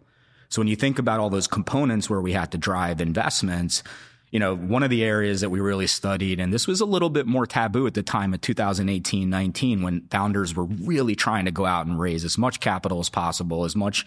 So 0.52 0.60
when 0.60 0.68
you 0.68 0.76
think 0.76 0.98
about 0.98 1.18
all 1.18 1.30
those 1.30 1.46
components 1.46 2.10
where 2.10 2.20
we 2.20 2.34
had 2.34 2.52
to 2.52 2.58
drive 2.58 3.00
investments, 3.00 3.82
you 4.30 4.38
know, 4.38 4.54
one 4.54 4.82
of 4.82 4.90
the 4.90 5.02
areas 5.02 5.40
that 5.40 5.48
we 5.48 5.60
really 5.60 5.86
studied, 5.86 6.40
and 6.40 6.52
this 6.52 6.66
was 6.66 6.82
a 6.82 6.84
little 6.84 7.08
bit 7.08 7.26
more 7.26 7.46
taboo 7.46 7.86
at 7.86 7.94
the 7.94 8.02
time 8.02 8.34
of 8.34 8.42
2018, 8.42 9.30
19, 9.30 9.80
when 9.80 10.02
founders 10.10 10.54
were 10.54 10.64
really 10.64 11.14
trying 11.14 11.46
to 11.46 11.50
go 11.50 11.64
out 11.64 11.86
and 11.86 11.98
raise 11.98 12.22
as 12.22 12.36
much 12.36 12.60
capital 12.60 13.00
as 13.00 13.08
possible, 13.08 13.64
as 13.64 13.74
much 13.74 14.04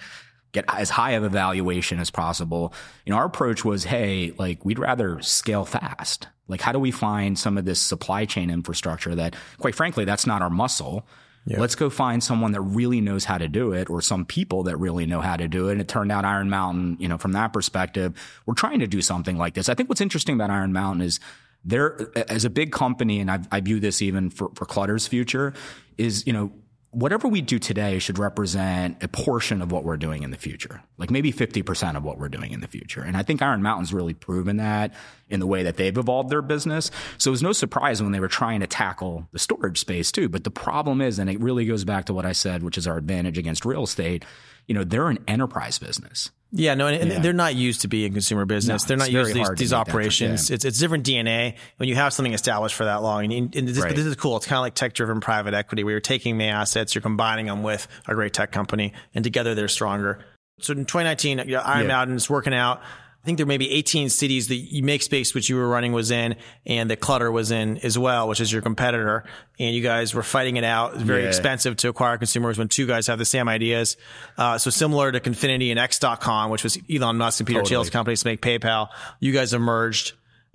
get 0.51 0.65
as 0.71 0.91
high 0.91 1.13
of 1.13 1.23
a 1.23 1.29
valuation 1.29 1.99
as 1.99 2.11
possible. 2.11 2.71
You 3.07 3.11
know, 3.11 3.17
our 3.17 3.25
approach 3.25 3.65
was, 3.65 3.83
hey, 3.83 4.31
like 4.37 4.63
we'd 4.63 4.77
rather 4.77 5.19
scale 5.21 5.65
fast. 5.65 6.27
Like, 6.47 6.61
how 6.61 6.71
do 6.71 6.79
we 6.79 6.91
find 6.91 7.39
some 7.39 7.57
of 7.57 7.65
this 7.65 7.81
supply 7.81 8.25
chain 8.25 8.51
infrastructure 8.51 9.15
that, 9.15 9.35
quite 9.57 9.73
frankly, 9.73 10.05
that's 10.05 10.27
not 10.27 10.43
our 10.43 10.51
muscle. 10.51 11.07
Let's 11.45 11.75
go 11.75 11.89
find 11.89 12.23
someone 12.23 12.53
that 12.53 12.61
really 12.61 13.01
knows 13.01 13.23
how 13.23 13.37
to 13.37 13.47
do 13.47 13.73
it 13.73 13.89
or 13.89 14.01
some 14.01 14.25
people 14.25 14.63
that 14.63 14.77
really 14.77 15.05
know 15.05 15.21
how 15.21 15.37
to 15.37 15.47
do 15.47 15.69
it. 15.69 15.73
And 15.73 15.81
it 15.81 15.87
turned 15.87 16.11
out 16.11 16.25
Iron 16.25 16.49
Mountain, 16.49 16.97
you 16.99 17.07
know, 17.07 17.19
from 17.19 17.33
that 17.33 17.53
perspective, 17.53 18.13
we're 18.45 18.55
trying 18.55 18.79
to 18.79 18.87
do 18.87 19.01
something 19.01 19.37
like 19.37 19.53
this. 19.53 19.69
I 19.69 19.75
think 19.75 19.87
what's 19.87 20.01
interesting 20.01 20.35
about 20.35 20.49
Iron 20.49 20.73
Mountain 20.73 21.03
is 21.03 21.19
they're, 21.63 22.09
as 22.29 22.45
a 22.45 22.49
big 22.49 22.71
company, 22.71 23.19
and 23.19 23.29
I, 23.29 23.39
I 23.51 23.59
view 23.61 23.79
this 23.79 24.01
even 24.01 24.29
for, 24.31 24.49
for 24.55 24.65
Clutter's 24.65 25.07
future, 25.07 25.53
is, 25.97 26.25
you 26.25 26.33
know, 26.33 26.51
whatever 26.95 27.27
we 27.27 27.41
do 27.41 27.59
today 27.59 27.99
should 27.99 28.17
represent 28.17 29.03
a 29.03 29.07
portion 29.09 29.61
of 29.61 29.69
what 29.69 29.83
we're 29.83 29.97
doing 29.97 30.23
in 30.23 30.31
the 30.31 30.37
future, 30.37 30.81
like 30.97 31.11
maybe 31.11 31.33
50% 31.33 31.97
of 31.97 32.03
what 32.05 32.17
we're 32.17 32.29
doing 32.29 32.53
in 32.53 32.61
the 32.61 32.69
future. 32.69 33.01
And 33.01 33.17
I 33.17 33.21
think 33.21 33.41
Iron 33.41 33.61
Mountain's 33.61 33.93
really 33.93 34.13
proven 34.13 34.57
that 34.57 34.93
in 35.29 35.41
the 35.41 35.45
way 35.45 35.63
that 35.63 35.75
they've 35.75 35.97
evolved 35.97 36.29
their 36.29 36.41
business. 36.41 36.91
So 37.17 37.29
it 37.29 37.33
was 37.33 37.43
no 37.43 37.51
surprise 37.51 38.01
when 38.01 38.13
they 38.13 38.21
were 38.21 38.29
trying 38.29 38.61
to 38.61 38.67
tackle 38.67 39.27
the 39.33 39.39
storage 39.39 39.77
space 39.77 40.09
too. 40.09 40.29
But 40.29 40.45
the 40.45 40.51
problem 40.51 41.01
is, 41.01 41.19
and 41.19 41.29
it 41.29 41.41
really 41.41 41.65
goes 41.65 41.83
back 41.83 42.05
to 42.05 42.13
what 42.13 42.25
I 42.25 42.31
said, 42.31 42.63
which 42.63 42.77
is 42.77 42.87
our 42.87 42.95
advantage 42.95 43.37
against 43.37 43.65
real 43.65 43.83
estate, 43.83 44.23
you 44.65 44.73
know, 44.73 44.85
they're 44.85 45.09
an 45.09 45.19
enterprise 45.27 45.77
business. 45.77 46.31
Yeah, 46.57 46.73
no, 46.75 46.87
and, 46.87 47.11
and 47.11 47.23
they're 47.23 47.33
not 47.33 47.53
used 47.55 47.81
to 47.81 47.89
be 47.89 48.05
in 48.05 48.13
consumer 48.13 48.45
business. 48.45 48.83
No, 48.83 48.87
they're 48.87 48.97
not 48.97 49.11
used 49.11 49.31
to 49.31 49.33
these, 49.33 49.49
to 49.49 49.55
these 49.55 49.73
operations. 49.73 50.47
tra- 50.47 50.55
It's 50.55 50.63
it's 50.63 50.79
different 50.79 51.05
DNA 51.05 51.55
when 51.77 51.89
you 51.89 51.95
have 51.95 52.13
something 52.13 52.33
established 52.33 52.75
for 52.75 52.85
that 52.85 53.01
long. 53.03 53.31
And, 53.31 53.53
and 53.53 53.67
this, 53.67 53.77
Right. 53.77 53.93
this 53.93 54.05
is 54.05 54.15
cool. 54.15 54.37
It's 54.37 54.45
kind 54.45 54.57
of 54.57 54.61
like 54.61 54.73
tech 54.73 54.93
driven 54.93 55.19
private 55.19 55.53
equity 55.53 55.83
where 55.83 55.91
you're 55.91 55.99
taking 55.99 56.37
the 56.37 56.45
assets, 56.45 56.95
you're 56.95 57.01
combining 57.01 57.47
them 57.47 57.61
with 57.61 57.87
a 58.07 58.15
great 58.15 58.33
tech 58.33 58.53
company, 58.53 58.93
and 59.13 59.23
together 59.23 59.53
they're 59.53 59.67
stronger. 59.67 60.19
So 60.61 60.71
in 60.71 60.85
2019, 60.85 61.39
you 61.39 61.45
know, 61.55 61.59
Iron 61.59 61.81
Yeah. 61.81 61.87
Mountain's 61.89 62.29
working 62.29 62.53
out. 62.53 62.81
I 63.25 63.27
think 63.27 63.37
there 63.37 63.47
may 63.47 63.57
be 63.57 63.71
18 63.71 64.09
cities 64.09 64.49
that 64.49 64.55
you 64.55 64.83
MakeSpace, 64.83 65.33
which 65.33 65.49
you 65.49 65.55
were 65.55 65.67
running 65.67 65.93
was 65.93 66.11
in, 66.11 66.35
and 66.63 66.91
that 66.91 66.99
Clutter 66.99 67.31
was 67.31 67.49
in 67.49 67.79
as 67.79 67.97
well, 67.97 68.27
which 68.27 68.39
is 68.39 68.53
your 68.53 68.61
competitor. 68.61 69.23
And 69.59 69.75
you 69.75 69.81
guys 69.81 70.13
were 70.13 70.21
fighting 70.21 70.57
it 70.57 70.63
out. 70.63 70.93
It's 70.93 71.01
very 71.01 71.23
Yeah. 71.23 71.29
expensive 71.29 71.75
to 71.77 71.89
acquire 71.89 72.19
consumers 72.19 72.59
when 72.59 72.67
two 72.67 72.85
guys 72.85 73.07
have 73.07 73.17
the 73.17 73.25
same 73.25 73.49
ideas. 73.49 73.97
Uh, 74.37 74.59
so 74.59 74.69
similar 74.69 75.11
to 75.11 75.19
Confinity 75.19 75.71
and 75.71 75.79
X.com, 75.79 76.51
which 76.51 76.63
was 76.63 76.77
Elon 76.87 77.17
Musk 77.17 77.39
and 77.39 77.47
Peter 77.47 77.61
Totally. 77.61 77.69
Thiel's 77.71 77.89
companies 77.89 78.21
to 78.21 78.27
make 78.27 78.41
PayPal, 78.41 78.89
you 79.19 79.31
guys 79.31 79.53
have 79.53 79.61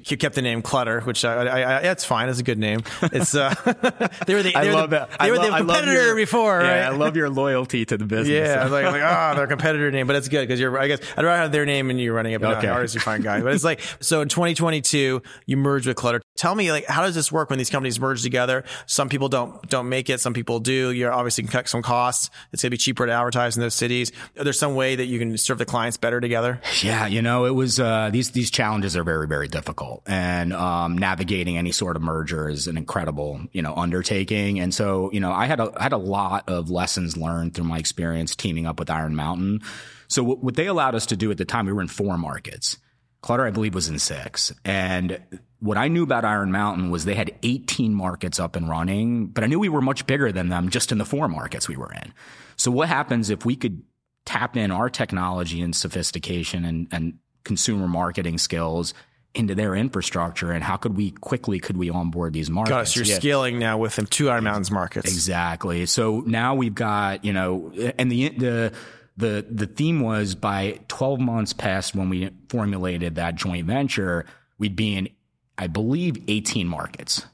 You 0.07 0.17
kept 0.17 0.35
the 0.35 0.43
name 0.43 0.63
Clutter, 0.63 1.01
which 1.03 1.25
I, 1.25 1.35
I, 1.47 1.79
I 1.79 1.83
that's 1.83 2.05
fine. 2.05 2.29
It's 2.29 2.39
a 2.39 2.43
good 2.43 2.59
name. 2.59 2.83
It's 3.03 3.35
uh, 3.35 3.55
they 4.27 4.35
were 4.35 4.43
the 4.43 4.55
I 4.57 4.65
they 4.65 4.69
were 4.71 4.75
love 4.75 4.91
the, 4.91 4.99
that. 5.01 5.11
They 5.11 5.17
I 5.19 5.31
were 5.31 5.37
lo- 5.37 5.51
the 5.51 5.57
competitor 5.59 5.93
your- 5.93 6.17
before, 6.17 6.61
Yeah, 6.63 6.69
right? 6.69 6.83
I 6.85 6.89
love 6.97 7.17
your 7.17 7.29
loyalty 7.29 7.85
to 7.85 7.97
the 7.99 8.05
business. 8.07 8.29
Yeah, 8.49 8.61
I 8.61 8.65
was 8.65 8.73
like, 8.73 8.85
like 8.87 9.03
ah, 9.03 9.35
their 9.35 9.47
competitor 9.49 9.91
name, 9.91 10.07
but 10.07 10.17
it's 10.17 10.29
good 10.29 10.43
because 10.47 10.59
you're. 10.59 10.79
I 10.79 10.87
guess 10.89 11.01
I'd 11.17 11.25
rather 11.25 11.43
have 11.43 11.53
their 11.53 11.67
name 11.67 11.91
and 11.91 12.01
you 12.01 12.13
running 12.13 12.33
it. 12.33 12.41
But 12.41 12.59
Okay. 12.59 12.69
artist, 12.69 12.95
you 12.95 13.01
fine 13.01 13.21
guy. 13.23 13.41
But 13.41 13.55
it's 13.55 13.65
like 13.65 13.81
so 14.01 14.21
in 14.23 14.29
2022, 14.29 15.23
you 15.47 15.57
merge 15.57 15.87
with 15.87 15.97
Clutter. 15.97 16.23
Tell 16.40 16.55
me, 16.55 16.72
like, 16.72 16.87
how 16.87 17.03
does 17.03 17.14
this 17.14 17.31
work 17.31 17.50
when 17.50 17.59
these 17.59 17.68
companies 17.68 18.00
merge 18.00 18.22
together? 18.22 18.64
Some 18.87 19.11
people 19.11 19.29
don't 19.29 19.68
don't 19.68 19.90
make 19.90 20.09
it. 20.09 20.20
Some 20.20 20.33
people 20.33 20.59
do. 20.59 20.90
You're 20.90 21.12
obviously 21.12 21.44
can 21.44 21.53
cut 21.53 21.68
some 21.68 21.83
costs. 21.83 22.31
It's 22.50 22.62
gonna 22.62 22.70
be 22.70 22.79
cheaper 22.79 23.05
to 23.05 23.12
advertise 23.12 23.59
in 23.59 23.61
those 23.61 23.74
cities. 23.74 24.11
Are 24.38 24.44
there 24.44 24.55
some 24.55 24.74
way 24.74 24.96
that 24.96 25.05
you 25.05 25.18
can 25.18 25.37
serve 25.37 25.59
the 25.59 25.66
clients 25.66 25.98
better 25.98 26.18
together? 26.18 26.59
Yeah, 26.83 27.07
you 27.07 27.20
know, 27.20 27.44
it 27.44 27.55
was 27.55 27.79
uh, 27.79 28.09
these 28.11 28.31
these 28.31 28.50
challenges 28.50 28.96
are 28.96 29.05
very 29.05 29.29
very 29.29 29.48
difficult, 29.48 30.03
and 30.07 30.55
um, 30.55 30.96
navigating 30.96 31.59
any 31.59 31.72
sort 31.72 31.96
of 31.96 32.00
merger 32.00 32.48
is 32.48 32.68
an 32.68 32.79
incredible 32.79 33.42
you 33.53 33.61
know 33.61 33.74
undertaking. 33.74 34.61
And 34.61 34.72
so 34.72 35.12
you 35.12 35.20
know, 35.20 35.33
I 35.33 35.44
had 35.44 35.61
a 35.61 35.70
I 35.76 35.83
had 35.83 35.92
a 35.92 35.98
lot 35.98 36.48
of 36.48 36.70
lessons 36.70 37.18
learned 37.18 37.53
through 37.53 37.66
my 37.66 37.76
experience 37.76 38.35
teaming 38.35 38.66
up 38.66 38.79
with 38.79 38.88
Iron 38.88 39.14
Mountain. 39.14 39.61
So 40.09 40.22
what, 40.22 40.42
what 40.42 40.57
they 40.57 40.68
allowed 40.68 40.94
us 40.94 41.05
to 41.05 41.16
do 41.16 41.31
at 41.31 41.37
the 41.37 41.44
time, 41.44 41.66
we 41.66 41.74
were 41.74 41.83
in 41.83 41.88
four 41.88 42.16
markets. 42.16 42.79
Clutter, 43.20 43.44
I 43.44 43.50
believe, 43.50 43.74
was 43.74 43.88
in 43.88 43.98
six. 43.98 44.55
And 44.64 45.20
what 45.61 45.77
I 45.79 45.88
knew 45.88 46.03
about 46.03 46.25
Iron 46.25 46.51
Mountain 46.53 46.90
was 46.90 47.05
they 47.05 47.14
had 47.14 47.35
18 47.42 47.94
markets 47.94 48.40
up 48.40 48.57
and 48.57 48.68
running, 48.68 49.27
but 49.27 49.44
I 49.44 49.46
knew 49.46 49.59
we 49.59 49.68
were 49.68 49.83
much 49.83 50.07
bigger 50.07 50.33
than 50.33 50.49
them 50.49 50.70
just 50.70 50.90
in 50.92 50.99
the 50.99 51.05
four 51.05 51.29
markets 51.29 51.68
we 51.68 51.77
were 51.77 51.92
in. 51.92 52.12
So 52.57 52.70
what 52.70 52.88
happens 52.88 53.31
if 53.31 53.44
we 53.44 53.57
could 53.57 53.83
tap 54.25 54.57
in 54.57 54.70
our 54.70 54.88
technology 54.90 55.61
and 55.62 55.75
sophistication 55.77 56.64
and, 56.64 56.88
and 56.92 57.18
consumer 57.44 57.88
marketing 57.88 58.38
skills 58.38 58.92
into 59.35 59.55
their 59.55 59.75
infrastructure 59.77 60.51
and 60.51 60.64
how 60.64 60.77
could 60.77 60.96
we 60.96 61.12
quickly 61.12 61.61
could 61.61 61.77
we 61.77 61.88
onboard 61.88 62.33
these 62.33 62.51
markets? 62.51 62.70
Got 62.70 62.81
us. 62.83 62.96
You're 62.96 63.05
Yeah. 63.05 63.16
scaling 63.16 63.59
now 63.59 63.79
with 63.79 63.96
them 63.96 64.07
two 64.07 64.29
Iron 64.29 64.44
Mountains 64.44 64.70
markets. 64.70 65.11
Exactly. 65.11 65.87
So 65.87 66.23
now 66.27 66.55
we've 66.57 66.75
got, 66.75 67.25
you 67.25 67.33
know, 67.33 67.73
and 67.99 68.11
the 68.11 68.29
the 68.31 68.73
the 69.16 69.46
the 69.51 69.66
theme 69.66 70.01
was 70.01 70.35
by 70.35 70.81
12 70.88 71.20
months 71.20 71.53
past 71.53 71.94
when 71.94 72.09
we 72.09 72.31
formulated 72.49 73.14
that 73.16 73.37
joint 73.37 73.66
venture, 73.66 74.25
we'd 74.59 74.75
be 74.77 74.96
in 74.96 75.09
I 75.61 75.66
believe 75.66 76.25
18 76.27 76.66
markets. 76.66 77.27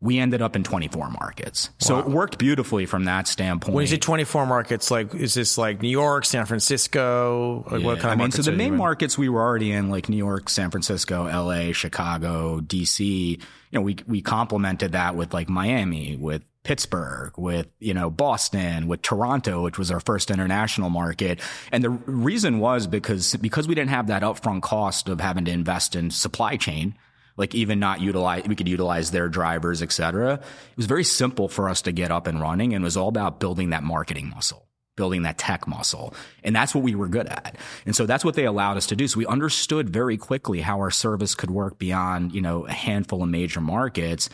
We 0.00 0.18
ended 0.18 0.40
up 0.40 0.56
in 0.56 0.62
24 0.62 1.10
markets. 1.10 1.70
So 1.78 1.98
it 1.98 2.06
worked 2.06 2.38
beautifully 2.38 2.86
from 2.86 3.04
that 3.04 3.28
standpoint. 3.28 3.74
When 3.74 3.82
you 3.82 3.88
say 3.88 3.98
24 3.98 4.46
markets, 4.46 4.90
like 4.90 5.14
is 5.14 5.34
this 5.34 5.58
like 5.58 5.82
New 5.82 5.90
York, 5.90 6.24
San 6.24 6.46
Francisco? 6.46 7.66
Like 7.70 7.82
what 7.82 7.98
kind 7.98 8.10
I 8.10 8.12
of 8.12 8.18
mean, 8.18 8.24
markets? 8.28 8.44
so 8.44 8.50
the 8.50 8.56
main 8.56 8.76
markets 8.76 9.18
we 9.18 9.28
were 9.28 9.40
already 9.40 9.72
in, 9.72 9.90
like 9.90 10.08
New 10.08 10.16
York, 10.16 10.48
San 10.48 10.70
Francisco, 10.70 11.24
LA, 11.24 11.72
Chicago, 11.72 12.60
DC. 12.60 13.00
You 13.00 13.38
know, 13.72 13.82
we 13.82 13.96
we 14.06 14.22
complemented 14.22 14.92
that 14.92 15.16
with 15.16 15.34
like 15.34 15.48
Miami, 15.48 16.16
with 16.16 16.42
Pittsburgh, 16.62 17.32
with 17.36 17.68
you 17.78 17.94
know 17.94 18.10
Boston, 18.10 18.88
with 18.88 19.00
Toronto, 19.00 19.62
which 19.62 19.78
was 19.78 19.90
our 19.90 20.00
first 20.00 20.30
international 20.30 20.90
market. 20.90 21.40
And 21.72 21.82
the 21.82 21.90
reason 21.90 22.58
was 22.58 22.86
because 22.86 23.34
because 23.36 23.66
we 23.68 23.74
didn't 23.74 23.90
have 23.90 24.08
that 24.08 24.22
upfront 24.22 24.62
cost 24.62 25.08
of 25.08 25.20
having 25.20 25.44
to 25.46 25.50
invest 25.50 25.96
in 25.96 26.10
supply 26.10 26.56
chain. 26.56 26.94
Like 27.36 27.54
even 27.54 27.78
not 27.78 28.00
utilize, 28.00 28.44
we 28.46 28.56
could 28.56 28.68
utilize 28.68 29.10
their 29.10 29.28
drivers, 29.28 29.82
et 29.82 29.92
cetera. 29.92 30.34
It 30.34 30.76
was 30.76 30.86
very 30.86 31.04
simple 31.04 31.48
for 31.48 31.68
us 31.68 31.82
to 31.82 31.92
get 31.92 32.10
up 32.10 32.26
and 32.26 32.40
running 32.40 32.74
and 32.74 32.82
it 32.82 32.86
was 32.86 32.96
all 32.96 33.08
about 33.08 33.40
building 33.40 33.70
that 33.70 33.82
marketing 33.82 34.30
muscle 34.30 34.66
building 34.96 35.22
that 35.22 35.38
tech 35.38 35.68
muscle. 35.68 36.14
And 36.42 36.56
that's 36.56 36.74
what 36.74 36.82
we 36.82 36.94
were 36.94 37.08
good 37.08 37.26
at. 37.26 37.56
And 37.84 37.94
so 37.94 38.06
that's 38.06 38.24
what 38.24 38.34
they 38.34 38.46
allowed 38.46 38.78
us 38.78 38.86
to 38.86 38.96
do. 38.96 39.06
So 39.06 39.18
we 39.18 39.26
understood 39.26 39.90
very 39.90 40.16
quickly 40.16 40.62
how 40.62 40.78
our 40.78 40.90
service 40.90 41.34
could 41.34 41.50
work 41.50 41.78
beyond, 41.78 42.34
you 42.34 42.40
know, 42.40 42.66
a 42.66 42.72
handful 42.72 43.22
of 43.22 43.28
major 43.28 43.60
markets. 43.60 44.28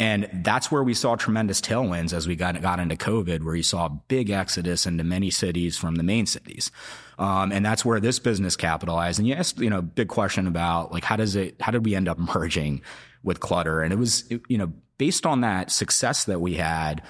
And 0.00 0.30
that's 0.32 0.72
where 0.72 0.82
we 0.82 0.94
saw 0.94 1.14
tremendous 1.14 1.60
tailwinds 1.60 2.14
as 2.14 2.26
we 2.26 2.34
got, 2.34 2.60
got 2.62 2.80
into 2.80 2.96
COVID, 2.96 3.44
where 3.44 3.54
you 3.54 3.62
saw 3.62 3.84
a 3.84 3.90
big 3.90 4.30
exodus 4.30 4.86
into 4.86 5.04
many 5.04 5.28
cities 5.30 5.76
from 5.76 5.96
the 5.96 6.02
main 6.02 6.24
cities. 6.24 6.72
Um, 7.18 7.52
and 7.52 7.64
that's 7.64 7.84
where 7.84 8.00
this 8.00 8.18
business 8.18 8.56
capitalized. 8.56 9.18
And 9.18 9.28
you 9.28 9.34
asked, 9.34 9.60
you 9.60 9.68
know, 9.68 9.82
big 9.82 10.08
question 10.08 10.46
about 10.46 10.90
like, 10.90 11.04
how 11.04 11.16
does 11.16 11.36
it, 11.36 11.60
how 11.60 11.70
did 11.70 11.84
we 11.84 11.94
end 11.94 12.08
up 12.08 12.18
merging 12.34 12.80
with 13.22 13.40
Clutter? 13.40 13.82
And 13.82 13.92
it 13.92 13.98
was, 13.98 14.24
you 14.48 14.56
know, 14.56 14.72
based 14.96 15.26
on 15.26 15.42
that 15.42 15.70
success 15.70 16.24
that 16.24 16.40
we 16.40 16.54
had, 16.54 17.02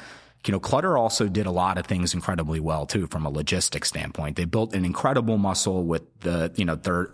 you 0.45 0.51
know, 0.51 0.59
Clutter 0.59 0.99
also 0.99 1.29
did 1.29 1.47
a 1.47 1.53
lot 1.53 1.79
of 1.79 1.87
things 1.87 2.13
incredibly 2.13 2.59
well 2.59 2.87
too, 2.87 3.07
from 3.07 3.25
a 3.25 3.31
logistics 3.31 3.89
standpoint. 3.89 4.35
They 4.35 4.47
built 4.47 4.75
an 4.75 4.85
incredible 4.85 5.39
muscle 5.39 5.85
with 5.85 6.03
the, 6.21 6.53
you 6.57 6.65
know, 6.65 6.75
they're 6.75 7.07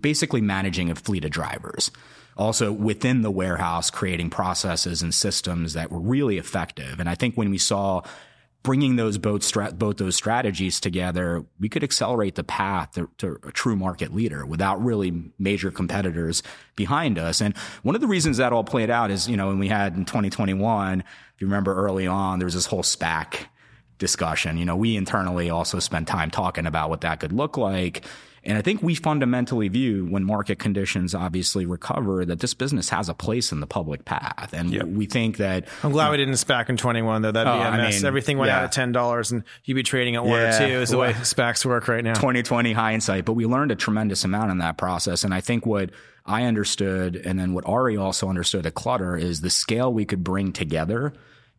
basically 0.00 0.42
managing 0.42 0.90
a 0.90 0.94
fleet 0.94 1.24
of 1.24 1.30
drivers. 1.30 1.90
Also 2.36 2.72
within 2.72 3.22
the 3.22 3.30
warehouse, 3.30 3.90
creating 3.90 4.30
processes 4.30 5.02
and 5.02 5.14
systems 5.14 5.74
that 5.74 5.90
were 5.90 6.00
really 6.00 6.38
effective. 6.38 6.98
And 6.98 7.08
I 7.08 7.14
think 7.14 7.36
when 7.36 7.50
we 7.50 7.58
saw 7.58 8.02
bringing 8.62 8.96
those 8.96 9.18
both 9.18 9.42
stra- 9.42 9.72
both 9.72 9.96
those 9.96 10.16
strategies 10.16 10.80
together, 10.80 11.44
we 11.58 11.68
could 11.68 11.82
accelerate 11.82 12.36
the 12.36 12.44
path 12.44 12.92
to, 12.92 13.10
to 13.18 13.38
a 13.42 13.52
true 13.52 13.76
market 13.76 14.14
leader 14.14 14.46
without 14.46 14.82
really 14.82 15.12
major 15.38 15.70
competitors 15.70 16.42
behind 16.76 17.18
us. 17.18 17.40
And 17.40 17.56
one 17.82 17.94
of 17.94 18.00
the 18.00 18.06
reasons 18.06 18.36
that 18.36 18.52
all 18.52 18.64
played 18.64 18.90
out 18.90 19.10
is, 19.10 19.28
you 19.28 19.36
know, 19.36 19.48
when 19.48 19.58
we 19.58 19.68
had 19.68 19.96
in 19.96 20.04
2021, 20.04 21.00
if 21.00 21.06
you 21.40 21.46
remember 21.46 21.74
early 21.74 22.06
on, 22.06 22.38
there 22.38 22.46
was 22.46 22.54
this 22.54 22.66
whole 22.66 22.82
SPAC 22.82 23.46
discussion. 23.98 24.58
You 24.58 24.64
know, 24.64 24.76
we 24.76 24.96
internally 24.96 25.50
also 25.50 25.78
spent 25.78 26.08
time 26.08 26.30
talking 26.30 26.66
about 26.66 26.90
what 26.90 27.02
that 27.02 27.20
could 27.20 27.32
look 27.32 27.56
like. 27.56 28.04
And 28.44 28.58
I 28.58 28.62
think 28.62 28.82
we 28.82 28.94
fundamentally 28.96 29.68
view 29.68 30.04
when 30.06 30.24
market 30.24 30.58
conditions 30.58 31.14
obviously 31.14 31.64
recover 31.64 32.24
that 32.24 32.40
this 32.40 32.54
business 32.54 32.88
has 32.88 33.08
a 33.08 33.14
place 33.14 33.52
in 33.52 33.60
the 33.60 33.66
public 33.68 34.04
path. 34.04 34.52
And 34.52 34.96
we 34.96 35.06
think 35.06 35.36
that 35.36 35.68
I'm 35.84 35.92
glad 35.92 36.10
we 36.10 36.16
didn't 36.16 36.34
SPAC 36.34 36.68
in 36.68 36.76
21 36.76 37.22
though. 37.22 37.30
That'd 37.32 37.52
be 37.52 37.56
Oh, 37.56 37.62
a 37.62 37.68
I 37.70 37.76
mess. 37.76 37.96
mean, 37.98 38.06
Everything 38.06 38.38
went 38.38 38.48
yeah. 38.50 38.58
out 38.58 38.64
at 38.64 38.72
ten 38.72 38.90
dollars, 38.90 39.30
and 39.30 39.44
you'd 39.64 39.74
be 39.76 39.82
trading 39.84 40.16
at 40.16 40.24
one 40.24 40.40
Yeah. 40.40 40.56
or 40.56 40.58
two. 40.68 40.74
Is 40.74 40.90
the 40.90 40.98
way 40.98 41.12
SPACs 41.12 41.64
work 41.64 41.86
right 41.86 42.02
now. 42.02 42.14
2020 42.14 42.72
hindsight, 42.72 43.24
but 43.24 43.34
we 43.34 43.46
learned 43.46 43.70
a 43.70 43.76
tremendous 43.76 44.24
amount 44.24 44.50
in 44.50 44.58
that 44.58 44.76
process. 44.76 45.22
And 45.24 45.32
I 45.32 45.40
think 45.40 45.64
what 45.64 45.90
I 46.26 46.42
understood 46.44 47.16
and 47.16 47.38
then 47.38 47.52
what 47.54 47.66
Ari 47.66 47.96
also 47.96 48.28
understood 48.28 48.66
at 48.66 48.74
Clutter 48.74 49.16
is 49.16 49.40
the 49.40 49.50
scale 49.50 49.92
we 49.92 50.04
could 50.04 50.24
bring 50.24 50.52
together 50.52 51.12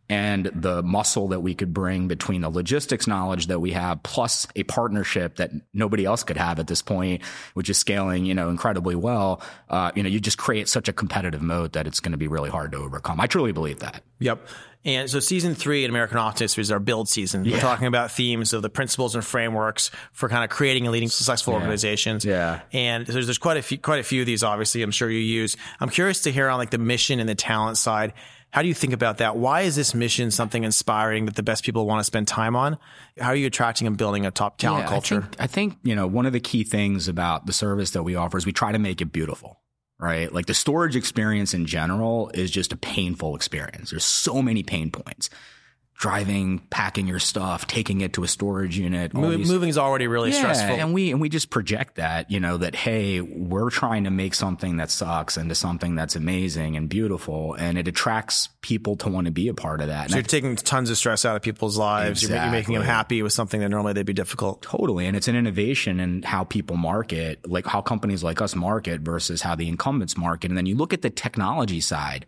and 0.09 0.45
the 0.53 0.83
muscle 0.83 1.29
that 1.29 1.39
we 1.39 1.55
could 1.55 1.73
bring 1.73 2.07
between 2.07 2.41
the 2.41 2.49
logistics 2.49 3.07
knowledge 3.07 3.47
that 3.47 3.59
we 3.59 3.71
have 3.71 4.03
plus 4.03 4.45
a 4.55 4.63
partnership 4.63 5.37
that 5.37 5.51
nobody 5.73 6.05
else 6.05 6.23
could 6.23 6.37
have 6.37 6.59
at 6.59 6.67
this 6.67 6.81
point, 6.81 7.21
which 7.53 7.69
is 7.69 7.77
scaling, 7.77 8.25
you 8.25 8.33
know, 8.33 8.49
incredibly 8.49 8.95
well. 8.95 9.41
Uh, 9.69 9.91
you 9.95 10.03
know, 10.03 10.09
you 10.09 10.19
just 10.19 10.37
create 10.37 10.67
such 10.67 10.89
a 10.89 10.93
competitive 10.93 11.41
moat 11.41 11.73
that 11.73 11.87
it's 11.87 11.99
going 11.99 12.11
to 12.11 12.17
be 12.17 12.27
really 12.27 12.49
hard 12.49 12.71
to 12.73 12.77
overcome. 12.77 13.19
I 13.21 13.27
truly 13.27 13.53
believe 13.53 13.79
that. 13.79 14.03
Yep. 14.19 14.45
And 14.85 15.09
so 15.09 15.21
season 15.21 15.55
three 15.55 15.85
in 15.85 15.89
American 15.89 16.17
Optimist 16.17 16.59
is 16.59 16.69
our 16.69 16.79
build 16.79 17.07
season. 17.07 17.43
We're 17.43 17.59
talking 17.59 17.87
about 17.87 18.11
themes 18.11 18.51
of 18.51 18.61
the 18.61 18.69
principles 18.69 19.15
and 19.15 19.23
frameworks 19.23 19.91
for 20.11 20.27
kind 20.27 20.43
of 20.43 20.49
creating 20.49 20.85
and 20.85 20.91
leading 20.91 21.07
successful 21.07 21.53
organizations. 21.53 22.25
Yeah. 22.25 22.59
And 22.73 23.07
there's, 23.07 23.25
there's 23.25 23.37
quite 23.37 23.55
a 23.55 23.61
few, 23.61 23.77
quite 23.77 24.01
a 24.01 24.03
few 24.03 24.19
of 24.19 24.25
these, 24.25 24.43
obviously, 24.43 24.83
I'm 24.83 24.91
sure 24.91 25.09
you 25.09 25.19
use. 25.19 25.55
I'm 25.79 25.87
curious 25.87 26.23
to 26.23 26.33
hear 26.33 26.49
on 26.49 26.57
like 26.57 26.71
the 26.71 26.77
mission 26.77 27.21
and 27.21 27.29
the 27.29 27.35
talent 27.35 27.77
side. 27.77 28.11
How 28.53 28.61
do 28.61 28.67
you 28.67 28.75
think 28.75 28.93
about 28.93 29.17
that? 29.17 29.35
Why 29.35 29.61
is 29.61 29.75
this 29.75 29.95
mission 29.95 30.29
something 30.29 30.63
inspiring 30.63 31.25
that 31.25 31.35
the 31.35 31.41
best 31.41 31.63
people 31.63 31.87
want 31.87 32.01
to 32.01 32.03
spend 32.03 32.27
time 32.27 32.55
on? 32.55 32.77
How 33.19 33.29
are 33.29 33.35
you 33.35 33.47
attracting 33.47 33.87
and 33.87 33.97
building 33.97 34.27
a 34.27 34.31
top 34.31 34.59
talent 34.59 34.83
Yeah, 34.83 34.89
culture? 34.89 35.17
I 35.17 35.21
think, 35.21 35.35
I 35.39 35.47
think, 35.47 35.77
you 35.81 35.95
know, 35.95 36.05
one 36.05 36.27
of 36.27 36.33
the 36.33 36.39
key 36.39 36.63
things 36.63 37.07
about 37.07 37.47
the 37.47 37.51
service 37.51 37.89
that 37.91 38.03
we 38.03 38.13
offer 38.15 38.37
is 38.37 38.45
we 38.45 38.53
try 38.53 38.71
to 38.71 38.77
make 38.77 39.01
it 39.01 39.11
beautiful, 39.11 39.59
right? 39.97 40.31
Like 40.31 40.45
the 40.45 40.53
storage 40.53 40.95
experience 40.95 41.55
in 41.55 41.65
general 41.65 42.29
is 42.35 42.51
just 42.51 42.71
a 42.71 42.77
painful 42.77 43.35
experience. 43.35 43.89
There's 43.89 44.05
so 44.05 44.39
many 44.43 44.61
pain 44.61 44.91
points. 44.91 45.31
Driving, 46.03 46.59
packing 46.69 47.07
your 47.07 47.19
stuff, 47.19 47.65
taking 47.65 48.01
it 48.01 48.11
to 48.11 48.25
a 48.25 48.27
storage 48.27 48.77
unit. 48.77 49.13
Mo- 49.13 49.37
these- 49.37 49.49
moving 49.49 49.69
is 49.69 49.77
already 49.77 50.05
really 50.05 50.31
yeah, 50.31 50.39
stressful. 50.39 50.75
and 50.75 50.93
we 50.93 51.11
and 51.11 51.21
we 51.21 51.29
just 51.29 51.49
project 51.49 51.95
that, 51.95 52.29
you 52.29 52.41
know, 52.41 52.57
that 52.57 52.75
hey, 52.75 53.21
we're 53.21 53.69
trying 53.69 54.03
to 54.03 54.09
make 54.09 54.33
something 54.33 54.75
that 54.75 54.91
sucks 54.91 55.37
into 55.37 55.55
something 55.55 55.95
that's 55.95 56.17
amazing 56.17 56.75
and 56.75 56.89
beautiful, 56.89 57.53
and 57.53 57.77
it 57.77 57.87
attracts 57.87 58.49
people 58.59 58.97
to 58.97 59.07
want 59.07 59.27
to 59.27 59.31
be 59.31 59.47
a 59.47 59.53
part 59.53 59.79
of 59.79 59.87
that. 59.87 60.09
So 60.09 60.15
I 60.15 60.19
you're 60.19 60.23
taking 60.23 60.57
tons 60.57 60.89
of 60.89 60.97
stress 60.97 61.23
out 61.23 61.37
of 61.37 61.41
people's 61.41 61.77
lives. 61.77 62.21
You're, 62.21 62.35
you're 62.35 62.51
making 62.51 62.73
them 62.73 62.83
happy 62.83 63.23
with 63.23 63.31
something 63.31 63.61
that 63.61 63.69
normally 63.69 63.93
they'd 63.93 64.05
be 64.05 64.11
difficult. 64.11 64.61
Totally. 64.61 65.07
And 65.07 65.15
it's 65.15 65.29
an 65.29 65.37
innovation 65.37 66.01
in 66.01 66.23
how 66.23 66.43
people 66.43 66.75
market, 66.75 67.49
like 67.49 67.65
how 67.65 67.79
companies 67.79 68.25
like 68.25 68.41
us 68.41 68.55
market 68.55 68.99
versus 68.99 69.41
how 69.41 69.55
the 69.55 69.69
incumbents 69.69 70.17
market. 70.17 70.51
And 70.51 70.57
then 70.57 70.65
you 70.65 70.75
look 70.75 70.91
at 70.91 71.01
the 71.01 71.09
technology 71.09 71.79
side. 71.79 72.25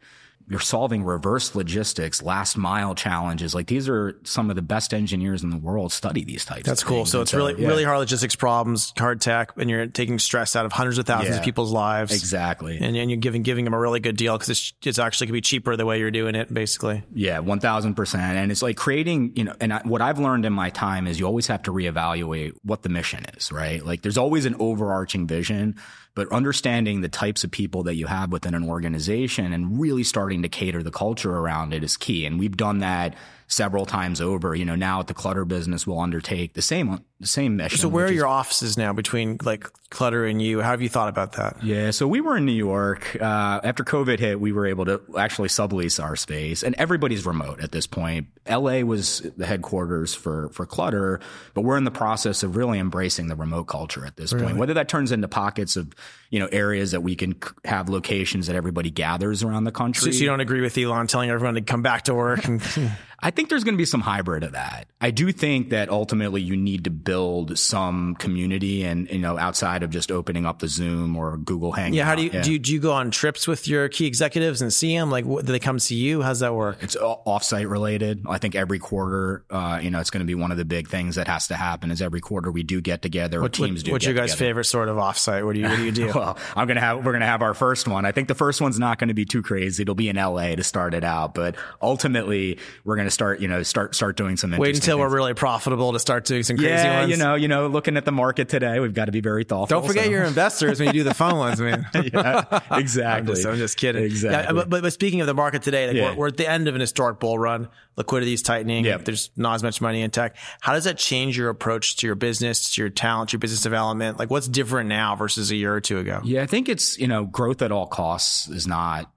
You're 0.47 0.59
solving 0.59 1.03
reverse 1.03 1.55
logistics, 1.55 2.21
last 2.21 2.55
mile 2.57 2.93
challenges. 2.93 3.55
Like 3.55 3.67
these 3.67 3.89
are 3.89 4.19
some 4.23 4.49
of 4.49 4.55
the 4.55 4.61
best 4.61 4.93
engineers 4.93 5.43
in 5.43 5.49
the 5.49 5.57
world 5.57 5.91
study 5.91 6.23
these 6.23 6.45
types. 6.45 6.63
That's 6.63 6.83
of 6.83 6.87
cool. 6.87 6.97
things. 6.97 7.11
So 7.11 7.21
it's 7.21 7.33
really 7.33 7.55
yeah. 7.57 7.67
really 7.67 7.83
hard 7.83 7.99
logistics 7.99 8.35
problems, 8.35 8.93
hard 8.97 9.21
tech, 9.21 9.53
and 9.57 9.69
you're 9.69 9.87
taking 9.87 10.19
stress 10.19 10.55
out 10.55 10.65
of 10.65 10.71
hundreds 10.71 10.97
of 10.97 11.05
thousands 11.05 11.37
of 11.37 11.43
people's 11.43 11.71
lives. 11.71 12.13
exactly. 12.13 12.77
And, 12.77 12.95
and 12.95 13.09
you're 13.09 13.19
giving 13.19 13.41
giving 13.41 13.65
them 13.65 13.73
a 13.73 13.79
really 13.79 13.99
good 13.99 14.17
deal 14.17 14.37
because 14.37 14.49
it's, 14.49 14.73
it's 14.83 14.99
actually 14.99 15.27
going 15.27 15.33
to 15.33 15.37
be 15.37 15.41
cheaper 15.41 15.75
the 15.75 15.85
way 15.85 15.99
you're 15.99 16.11
doing 16.11 16.35
it, 16.35 16.53
basically. 16.53 17.03
Yeah, 17.13 17.39
one 17.39 17.59
thousand 17.59 17.95
percent. 17.95 18.37
And 18.37 18.51
it's 18.51 18.61
like 18.61 18.77
creating, 18.77 19.33
you 19.35 19.45
know, 19.45 19.55
and 19.59 19.73
I, 19.73 19.81
what 19.83 20.01
I've 20.01 20.19
learned 20.19 20.45
in 20.45 20.53
my 20.53 20.69
time 20.69 21.07
is 21.07 21.19
you 21.19 21.25
always 21.25 21.47
have 21.47 21.63
to 21.63 21.71
reevaluate 21.71 22.53
what 22.63 22.83
the 22.83 22.89
mission 22.89 23.25
is, 23.35 23.51
right? 23.51 23.83
Like 23.83 24.01
there's 24.03 24.17
always 24.17 24.45
an 24.45 24.55
overarching 24.59 25.27
vision, 25.27 25.75
but 26.15 26.31
understanding 26.31 27.01
the 27.01 27.09
types 27.09 27.43
of 27.43 27.51
people 27.51 27.83
that 27.83 27.95
you 27.95 28.07
have 28.07 28.31
within 28.31 28.55
an 28.55 28.67
organization 28.67 29.53
and 29.53 29.79
really 29.79 30.03
starting 30.03 30.41
to 30.41 30.49
cater 30.49 30.81
the 30.81 30.91
culture 30.91 31.37
around 31.37 31.73
it 31.73 31.83
is 31.83 31.97
key. 31.97 32.25
And 32.25 32.39
we've 32.39 32.57
done 32.57 32.79
that 32.79 33.13
several 33.47 33.85
times 33.85 34.21
over. 34.21 34.55
You 34.55 34.65
know, 34.65 34.75
now 34.75 35.01
at 35.01 35.07
the 35.07 35.13
clutter 35.13 35.45
business, 35.45 35.85
we'll 35.85 35.99
undertake 35.99 36.53
the 36.53 36.61
same 36.61 37.03
same 37.27 37.55
mission. 37.55 37.79
So 37.79 37.87
where 37.87 38.05
are 38.05 38.09
is- 38.09 38.15
your 38.15 38.27
offices 38.27 38.77
now 38.77 38.93
between 38.93 39.37
like 39.43 39.69
Clutter 39.91 40.25
and 40.25 40.41
you? 40.41 40.61
How 40.61 40.71
have 40.71 40.81
you 40.81 40.89
thought 40.89 41.07
about 41.09 41.33
that? 41.33 41.63
Yeah, 41.63 41.91
so 41.91 42.07
we 42.07 42.19
were 42.19 42.35
in 42.35 42.45
New 42.45 42.51
York. 42.51 43.15
Uh, 43.21 43.61
after 43.63 43.83
COVID 43.83 44.19
hit, 44.19 44.41
we 44.41 44.51
were 44.51 44.65
able 44.65 44.83
to 44.85 44.99
actually 45.17 45.47
sublease 45.47 46.03
our 46.03 46.15
space, 46.15 46.63
and 46.63 46.75
everybody's 46.75 47.25
remote 47.25 47.61
at 47.61 47.71
this 47.71 47.87
point. 47.87 48.27
LA 48.49 48.81
was 48.81 49.19
the 49.37 49.45
headquarters 49.45 50.13
for 50.13 50.49
for 50.49 50.65
Clutter, 50.65 51.19
but 51.53 51.61
we're 51.61 51.77
in 51.77 51.83
the 51.85 51.91
process 51.91 52.43
of 52.43 52.55
really 52.57 52.79
embracing 52.79 53.27
the 53.27 53.35
remote 53.35 53.65
culture 53.65 54.05
at 54.05 54.17
this 54.17 54.33
point. 54.33 54.57
Whether 54.57 54.73
that 54.73 54.89
turns 54.89 55.11
into 55.11 55.27
pockets 55.27 55.77
of 55.77 55.93
you 56.29 56.39
know 56.39 56.47
areas 56.51 56.91
that 56.91 57.01
we 57.01 57.15
can 57.15 57.33
c- 57.33 57.49
have 57.63 57.87
locations 57.87 58.47
that 58.47 58.55
everybody 58.55 58.89
gathers 58.89 59.43
around 59.43 59.63
the 59.63 59.71
country. 59.71 60.11
So, 60.11 60.17
so 60.17 60.23
you 60.23 60.29
don't 60.29 60.41
agree 60.41 60.61
with 60.61 60.77
Elon 60.77 61.07
telling 61.07 61.29
everyone 61.29 61.55
to 61.55 61.61
come 61.61 61.81
back 61.83 62.03
to 62.03 62.13
work? 62.15 62.43
And, 62.45 62.61
I 63.17 63.31
think 63.31 63.49
there's 63.49 63.63
going 63.63 63.73
to 63.73 63.77
be 63.77 63.85
some 63.85 64.01
hybrid 64.01 64.43
of 64.43 64.51
that. 64.51 64.87
I 65.01 65.09
do 65.09 65.31
think 65.31 65.69
that 65.69 65.89
ultimately 65.89 66.41
you 66.41 66.55
need 66.55 66.83
to 66.83 66.91
build 66.91 67.14
some 67.55 68.15
community, 68.15 68.83
and 68.83 69.09
you 69.09 69.19
know, 69.19 69.37
outside 69.37 69.83
of 69.83 69.89
just 69.89 70.11
opening 70.11 70.45
up 70.45 70.59
the 70.59 70.67
Zoom 70.67 71.15
or 71.15 71.37
Google 71.37 71.71
Hangout. 71.71 71.95
yeah. 71.95 72.05
How 72.05 72.15
do 72.15 72.23
you, 72.23 72.29
do 72.29 72.51
you 72.51 72.59
do 72.59 72.73
you 72.73 72.79
go 72.79 72.91
on 72.91 73.11
trips 73.11 73.47
with 73.47 73.67
your 73.67 73.89
key 73.89 74.05
executives 74.05 74.61
and 74.61 74.71
see 74.71 74.95
them? 74.97 75.09
Like, 75.09 75.25
what, 75.25 75.45
do 75.45 75.51
they 75.51 75.59
come 75.59 75.79
see 75.79 75.95
you? 75.95 76.21
How's 76.21 76.39
that 76.39 76.53
work? 76.53 76.77
it's 76.81 76.95
offsite 76.95 77.69
related. 77.69 78.25
I 78.29 78.37
think 78.37 78.55
every 78.55 78.79
quarter, 78.79 79.43
uh, 79.49 79.79
you 79.81 79.89
know, 79.89 79.99
it's 79.99 80.09
going 80.09 80.19
to 80.21 80.25
be 80.25 80.35
one 80.35 80.51
of 80.51 80.57
the 80.57 80.65
big 80.65 80.87
things 80.87 81.15
that 81.15 81.27
has 81.27 81.47
to 81.47 81.55
happen. 81.55 81.91
Is 81.91 82.01
every 82.01 82.21
quarter 82.21 82.51
we 82.51 82.63
do 82.63 82.81
get 82.81 83.01
together. 83.01 83.41
What, 83.41 83.53
teams 83.53 83.79
what- 83.81 83.85
do. 83.85 83.91
what's 83.91 84.05
your 84.05 84.13
guys' 84.13 84.31
together. 84.31 84.49
favorite 84.49 84.65
sort 84.65 84.89
of 84.89 84.97
offsite? 84.97 85.45
What 85.45 85.53
do 85.53 85.61
you 85.61 85.67
what 85.67 85.77
do 85.77 85.85
you 85.85 85.91
do? 85.91 86.05
Well, 86.15 86.37
I'm 86.55 86.67
gonna 86.67 86.79
have 86.79 87.03
we're 87.03 87.11
gonna 87.13 87.25
have 87.25 87.41
our 87.41 87.53
first 87.53 87.87
one. 87.87 88.05
I 88.05 88.11
think 88.11 88.27
the 88.27 88.35
first 88.35 88.61
one's 88.61 88.79
not 88.79 88.99
going 88.99 89.09
to 89.09 89.13
be 89.13 89.25
too 89.25 89.41
crazy. 89.41 89.81
It'll 89.81 89.95
be 89.95 90.07
in 90.07 90.15
LA 90.15 90.55
to 90.55 90.63
start 90.63 90.93
it 90.93 91.03
out, 91.03 91.33
but 91.33 91.55
ultimately 91.81 92.57
we're 92.83 92.95
gonna 92.95 93.11
start, 93.11 93.39
you 93.39 93.47
know, 93.47 93.63
start 93.63 93.95
start 93.95 94.15
doing 94.17 94.37
some. 94.37 94.51
Wait 94.51 94.75
until 94.75 94.99
we're 94.99 95.09
really 95.09 95.33
profitable 95.33 95.93
to 95.93 95.99
start 95.99 96.25
doing 96.25 96.43
some 96.43 96.57
crazy 96.57 96.69
yeah, 96.69 96.94
ones. 96.99 97.11
you 97.11 97.17
know, 97.17 97.35
you 97.35 97.47
know, 97.47 97.67
looking 97.67 97.97
at 97.97 98.05
the 98.05 98.11
market 98.11 98.49
today, 98.49 98.79
we've 98.79 98.93
got 98.93 99.05
to 99.05 99.11
be 99.11 99.21
very 99.21 99.43
thoughtful. 99.43 99.79
Don't 99.79 99.87
forget 99.87 100.05
so- 100.05 100.11
your 100.11 100.23
investors 100.23 100.79
when 100.79 100.87
you 100.87 100.93
do 100.93 101.03
the 101.03 101.13
fun 101.13 101.37
ones, 101.37 101.59
man. 101.61 101.87
yeah, 101.93 102.59
exactly. 102.71 103.31
I'm 103.31 103.35
just, 103.35 103.45
I'm 103.47 103.57
just 103.57 103.77
kidding. 103.77 104.03
Exactly. 104.03 104.45
Yeah, 104.55 104.61
but, 104.61 104.69
but, 104.69 104.81
but 104.81 104.93
speaking 104.93 105.21
of 105.21 105.27
the 105.27 105.33
market 105.33 105.61
today, 105.63 105.87
like 105.87 105.95
Yeah. 105.95 106.11
we're, 106.11 106.15
we're 106.17 106.27
at 106.27 106.37
the 106.37 106.49
end 106.49 106.67
of 106.67 106.75
an 106.75 106.81
historic 106.81 107.19
bull 107.19 107.37
run. 107.39 107.69
Liquidity 107.97 108.33
is 108.33 108.41
tightening. 108.41 108.83
Yeah. 108.83 108.97
There's 108.97 109.29
not 109.37 109.55
as 109.55 109.63
much 109.63 109.79
money 109.79 110.01
in 110.01 110.11
tech. 110.11 110.35
How 110.59 110.73
does 110.73 110.83
that 110.83 110.97
change 110.97 111.37
your 111.37 111.49
approach 111.49 111.95
to 111.97 112.07
your 112.07 112.15
business, 112.15 112.73
to 112.75 112.81
your 112.81 112.89
talent, 112.89 113.31
your 113.31 113.39
business 113.39 113.61
development? 113.61 114.19
Like 114.19 114.29
what's 114.29 114.47
different 114.49 114.89
now 114.89 115.15
versus 115.15 115.49
a 115.51 115.55
year 115.55 115.73
or 115.73 115.79
two 115.79 115.99
ago? 115.99 116.19
Yeah, 116.25 116.43
I 116.43 116.45
think 116.45 116.67
it's 116.67 116.97
you 116.99 117.07
know 117.07 117.23
growth 117.25 117.61
at 117.61 117.71
all 117.71 117.87
costs 117.87 118.49
is 118.49 118.67
not 118.67 119.09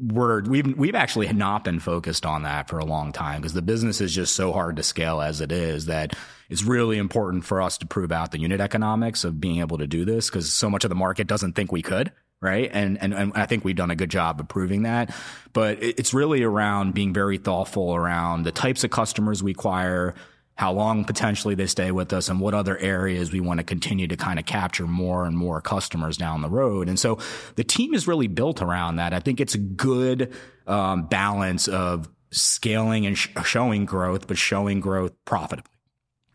we're 0.00 0.42
we've 0.42 0.76
we've 0.76 0.94
actually 0.94 1.30
not 1.32 1.64
been 1.64 1.78
focused 1.78 2.24
on 2.24 2.42
that 2.44 2.68
for 2.68 2.78
a 2.78 2.84
long 2.84 3.12
time 3.12 3.40
because 3.40 3.52
the 3.52 3.62
business 3.62 4.00
is 4.00 4.14
just 4.14 4.34
so 4.34 4.52
hard 4.52 4.76
to 4.76 4.82
scale 4.82 5.20
as 5.20 5.40
it 5.40 5.52
is 5.52 5.86
that 5.86 6.14
it's 6.48 6.64
really 6.64 6.98
important 6.98 7.44
for 7.44 7.60
us 7.60 7.78
to 7.78 7.86
prove 7.86 8.12
out 8.12 8.30
the 8.30 8.40
unit 8.40 8.60
economics 8.60 9.24
of 9.24 9.40
being 9.40 9.60
able 9.60 9.78
to 9.78 9.86
do 9.86 10.04
this 10.04 10.30
because 10.30 10.52
so 10.52 10.70
much 10.70 10.84
of 10.84 10.88
the 10.88 10.94
market 10.94 11.26
doesn't 11.26 11.54
think 11.54 11.72
we 11.72 11.82
could 11.82 12.12
right? 12.40 12.70
And, 12.74 13.00
and 13.00 13.14
and 13.14 13.32
I 13.34 13.46
think 13.46 13.64
we've 13.64 13.74
done 13.74 13.90
a 13.90 13.96
good 13.96 14.10
job 14.10 14.38
of 14.38 14.48
proving 14.48 14.82
that. 14.82 15.14
But 15.54 15.82
it's 15.82 16.12
really 16.12 16.42
around 16.42 16.92
being 16.92 17.14
very 17.14 17.38
thoughtful 17.38 17.94
around 17.94 18.42
the 18.42 18.52
types 18.52 18.84
of 18.84 18.90
customers 18.90 19.42
we 19.42 19.52
acquire 19.52 20.14
how 20.56 20.72
long 20.72 21.04
potentially 21.04 21.54
they 21.56 21.66
stay 21.66 21.90
with 21.90 22.12
us 22.12 22.28
and 22.28 22.38
what 22.40 22.54
other 22.54 22.78
areas 22.78 23.32
we 23.32 23.40
want 23.40 23.58
to 23.58 23.64
continue 23.64 24.06
to 24.06 24.16
kind 24.16 24.38
of 24.38 24.46
capture 24.46 24.86
more 24.86 25.24
and 25.26 25.36
more 25.36 25.60
customers 25.60 26.16
down 26.16 26.42
the 26.42 26.48
road. 26.48 26.88
And 26.88 26.98
so 26.98 27.18
the 27.56 27.64
team 27.64 27.92
is 27.92 28.06
really 28.06 28.28
built 28.28 28.62
around 28.62 28.96
that. 28.96 29.12
I 29.12 29.18
think 29.20 29.40
it's 29.40 29.54
a 29.56 29.58
good 29.58 30.32
um, 30.66 31.06
balance 31.06 31.66
of 31.66 32.08
scaling 32.30 33.06
and 33.06 33.18
sh- 33.18 33.28
showing 33.44 33.84
growth, 33.84 34.26
but 34.28 34.38
showing 34.38 34.80
growth 34.80 35.12
profitably. 35.24 35.70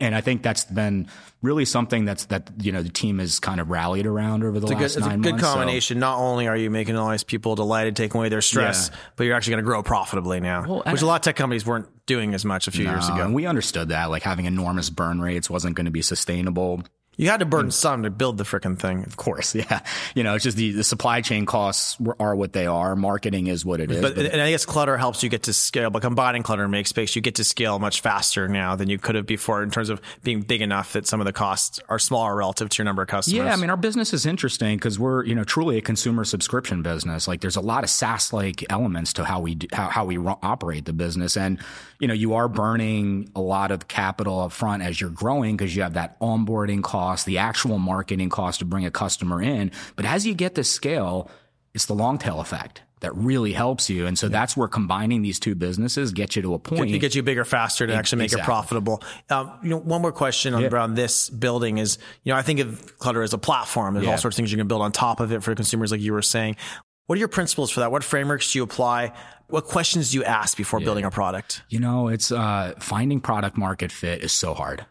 And 0.01 0.15
I 0.15 0.21
think 0.21 0.43
that's 0.43 0.63
been 0.63 1.07
really 1.41 1.65
something 1.65 2.05
that's 2.05 2.23
that 2.25 2.49
you 2.61 2.71
know 2.71 2.81
the 2.81 2.87
team 2.89 3.19
has 3.19 3.41
kind 3.41 3.59
of 3.59 3.69
rallied 3.69 4.05
around 4.05 4.45
over 4.45 4.57
the 4.57 4.65
It's 4.67 4.71
a 4.71 4.75
last 4.75 4.95
good, 4.95 5.03
it's 5.03 5.07
a 5.07 5.17
good 5.17 5.31
months. 5.31 5.43
So- 5.43 5.53
combination. 5.53 5.99
Not 5.99 6.19
only 6.19 6.47
are 6.47 6.55
you 6.55 6.69
making 6.69 6.95
all 6.95 7.09
these 7.11 7.25
people 7.25 7.55
delighted, 7.55 7.97
taking 7.97 8.17
away 8.17 8.29
their 8.29 8.41
stress, 8.41 8.89
Yeah. 8.93 8.99
but 9.17 9.23
you're 9.25 9.35
actually 9.35 9.51
going 9.51 9.63
to 9.65 9.67
grow 9.69 9.83
profitably 9.83 10.39
now, 10.39 10.65
Well, 10.65 10.83
which 10.85 11.01
I- 11.01 11.05
a 11.05 11.05
lot 11.05 11.15
of 11.15 11.21
tech 11.23 11.35
companies 11.35 11.65
weren't 11.65 11.87
doing 12.09 12.33
as 12.33 12.43
much 12.43 12.67
a 12.67 12.71
few 12.71 12.85
years 12.85 13.07
Uh, 13.07 13.13
ago. 13.13 13.23
and 13.25 13.33
we 13.35 13.45
understood 13.45 13.89
that 13.89 14.09
like 14.09 14.23
having 14.23 14.45
enormous 14.45 14.89
burn 14.89 15.21
rates 15.21 15.47
wasn't 15.49 15.75
going 15.75 15.85
to 15.85 15.91
be 15.91 16.01
sustainable. 16.01 16.81
You 17.19 17.29
had 17.29 17.41
to 17.41 17.45
burn 17.45 17.67
mm. 17.67 17.73
some 17.73 18.03
to 18.03 18.09
build 18.09 18.37
the 18.37 18.45
freaking 18.45 18.79
thing. 18.79 19.03
Of 19.03 19.17
course, 19.17 19.53
yeah. 19.55 19.81
You 20.15 20.23
know, 20.23 20.35
it's 20.35 20.43
just 20.45 20.55
the, 20.55 20.71
the 20.71 20.85
supply 20.85 21.19
chain 21.19 21.45
costs 21.45 21.97
are 22.17 22.33
what 22.33 22.53
they 22.53 22.65
are. 22.65 22.95
Marketing 22.95 23.47
is 23.47 23.65
what 23.65 23.81
it 23.81 23.91
is. 23.91 24.01
But, 24.01 24.15
but- 24.15 24.27
and 24.27 24.41
I 24.41 24.51
guess 24.51 24.65
clutter 24.65 24.95
helps 24.95 25.21
you 25.21 25.29
get 25.29 25.43
to 25.43 25.53
scale. 25.53 25.89
But 25.89 26.01
combining 26.01 26.43
clutter 26.43 26.63
and 26.63 26.73
MakeSpace, 26.73 27.17
you 27.17 27.21
get 27.21 27.35
to 27.35 27.43
scale 27.43 27.77
much 27.77 27.99
faster 27.99 28.47
now 28.47 28.77
than 28.77 28.89
you 28.89 28.97
could 28.97 29.15
have 29.15 29.25
before 29.25 29.61
in 29.63 29.69
terms 29.69 29.89
of 29.89 30.01
being 30.23 30.41
big 30.41 30.61
enough 30.61 30.93
that 30.93 31.07
some 31.07 31.19
of 31.19 31.25
the 31.25 31.33
costs 31.33 31.81
are 31.89 31.99
smaller 31.99 32.33
relative 32.37 32.69
to 32.69 32.77
your 32.77 32.85
number 32.85 33.01
of 33.01 33.09
customers. 33.09 33.45
Yeah, 33.45 33.51
I 33.51 33.57
mean, 33.57 33.69
our 33.69 33.77
business 33.77 34.13
is 34.13 34.25
interesting 34.25 34.77
because 34.77 34.97
we're 34.97 35.25
you 35.25 35.35
know 35.35 35.43
truly 35.43 35.77
a 35.77 35.81
consumer 35.81 36.23
subscription 36.23 36.81
business. 36.81 37.27
Like, 37.27 37.41
there's 37.41 37.57
a 37.57 37.61
lot 37.61 37.83
of 37.83 37.89
SaaS 37.89 38.31
like 38.31 38.63
elements 38.69 39.11
to 39.13 39.25
how 39.25 39.41
we 39.41 39.55
do, 39.55 39.67
how 39.73 39.89
how 39.89 40.05
we 40.05 40.17
operate 40.17 40.85
the 40.85 40.93
business, 40.93 41.35
and 41.35 41.59
you 41.99 42.07
know, 42.07 42.13
you 42.13 42.35
are 42.35 42.47
burning 42.47 43.29
a 43.35 43.41
lot 43.41 43.71
of 43.71 43.89
capital 43.89 44.39
up 44.39 44.53
front 44.53 44.83
as 44.83 44.99
you're 45.01 45.09
growing 45.09 45.57
because 45.57 45.75
you 45.75 45.83
have 45.83 45.95
that 45.95 46.17
onboarding 46.21 46.81
cost, 46.81 47.08
the 47.17 47.37
actual 47.37 47.77
marketing 47.77 48.29
cost 48.29 48.59
to 48.59 48.65
bring 48.65 48.85
a 48.85 48.91
customer 48.91 49.41
in. 49.41 49.71
But 49.95 50.05
as 50.05 50.25
you 50.25 50.33
get 50.33 50.55
to 50.55 50.63
scale, 50.63 51.29
it's 51.73 51.85
the 51.85 51.93
long 51.93 52.17
tail 52.17 52.39
effect 52.39 52.81
that 53.01 53.15
really 53.15 53.53
helps 53.53 53.89
you, 53.89 54.05
and 54.07 54.19
so 54.19 54.27
that's 54.27 54.57
where 54.57 54.67
combining 54.67 55.21
these 55.21 55.39
two 55.39 55.55
businesses 55.55 56.11
get 56.11 56.35
you 56.35 56.41
to 56.41 56.53
a 56.53 56.59
point. 56.59 56.91
to 56.91 56.99
get 56.99 57.15
you 57.15 57.23
bigger 57.23 57.45
faster 57.45 57.87
to 57.87 57.93
actually 57.93 58.19
make 58.19 58.33
it 58.33 58.41
profitable. 58.41 59.01
Um, 59.29 59.57
you 59.63 59.69
know, 59.69 59.77
one 59.77 60.01
more 60.01 60.11
question 60.11 60.53
on, 60.53 60.65
around 60.65 60.95
this 60.95 61.29
building 61.29 61.77
is, 61.77 61.97
you 62.23 62.33
know, 62.33 62.37
I 62.37 62.41
think 62.41 62.59
of 62.59 62.97
Clutter 62.99 63.23
as 63.23 63.33
a 63.33 63.37
platform. 63.37 63.93
There's 63.93 64.07
all 64.07 64.17
sorts 64.17 64.35
of 64.35 64.37
things 64.37 64.51
you 64.51 64.57
can 64.57 64.67
build 64.67 64.81
on 64.81 64.91
top 64.91 65.21
of 65.21 65.31
it 65.31 65.43
for 65.43 65.55
consumers, 65.55 65.91
like 65.91 66.01
you 66.01 66.11
were 66.11 66.21
saying. 66.21 66.57
What 67.05 67.15
are 67.15 67.19
your 67.19 67.29
principles 67.29 67.71
for 67.71 67.79
that? 67.79 67.91
What 67.91 68.03
frameworks 68.03 68.51
do 68.51 68.59
you 68.59 68.63
apply? 68.63 69.13
What 69.47 69.65
questions 69.65 70.11
do 70.11 70.17
you 70.17 70.23
ask 70.25 70.57
before 70.57 70.79
building 70.79 71.05
a 71.05 71.09
product? 71.09 71.63
You 71.69 71.79
know, 71.79 72.09
it's 72.09 72.31
uh, 72.31 72.75
finding 72.79 73.19
product 73.19 73.57
market 73.57 73.91
fit 73.91 74.23
is 74.23 74.31
so 74.31 74.53
hard. 74.53 74.85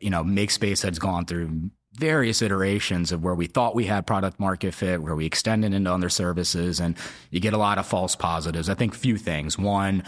You 0.00 0.10
know, 0.10 0.24
MakeSpace 0.24 0.82
has 0.82 0.98
gone 0.98 1.26
through 1.26 1.70
various 1.94 2.42
iterations 2.42 3.12
of 3.12 3.22
where 3.22 3.34
we 3.34 3.46
thought 3.46 3.74
we 3.74 3.86
had 3.86 4.06
product 4.06 4.40
market 4.40 4.74
fit, 4.74 5.00
where 5.00 5.14
we 5.14 5.26
extended 5.26 5.72
into 5.72 5.92
other 5.92 6.08
services, 6.08 6.80
and 6.80 6.96
you 7.30 7.40
get 7.40 7.52
a 7.52 7.58
lot 7.58 7.78
of 7.78 7.86
false 7.86 8.16
positives. 8.16 8.68
I 8.68 8.74
think 8.74 8.94
few 8.94 9.16
things. 9.16 9.58
One, 9.58 10.02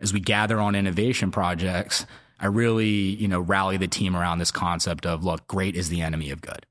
as 0.00 0.12
we 0.12 0.20
gather 0.20 0.60
on 0.60 0.74
innovation 0.74 1.30
projects, 1.30 2.06
I 2.40 2.46
really, 2.46 2.88
you 2.88 3.28
know, 3.28 3.40
rally 3.40 3.76
the 3.76 3.88
team 3.88 4.16
around 4.16 4.38
this 4.38 4.50
concept 4.50 5.06
of 5.06 5.24
look, 5.24 5.46
great 5.46 5.76
is 5.76 5.88
the 5.88 6.02
enemy 6.02 6.30
of 6.30 6.40
good. 6.40 6.66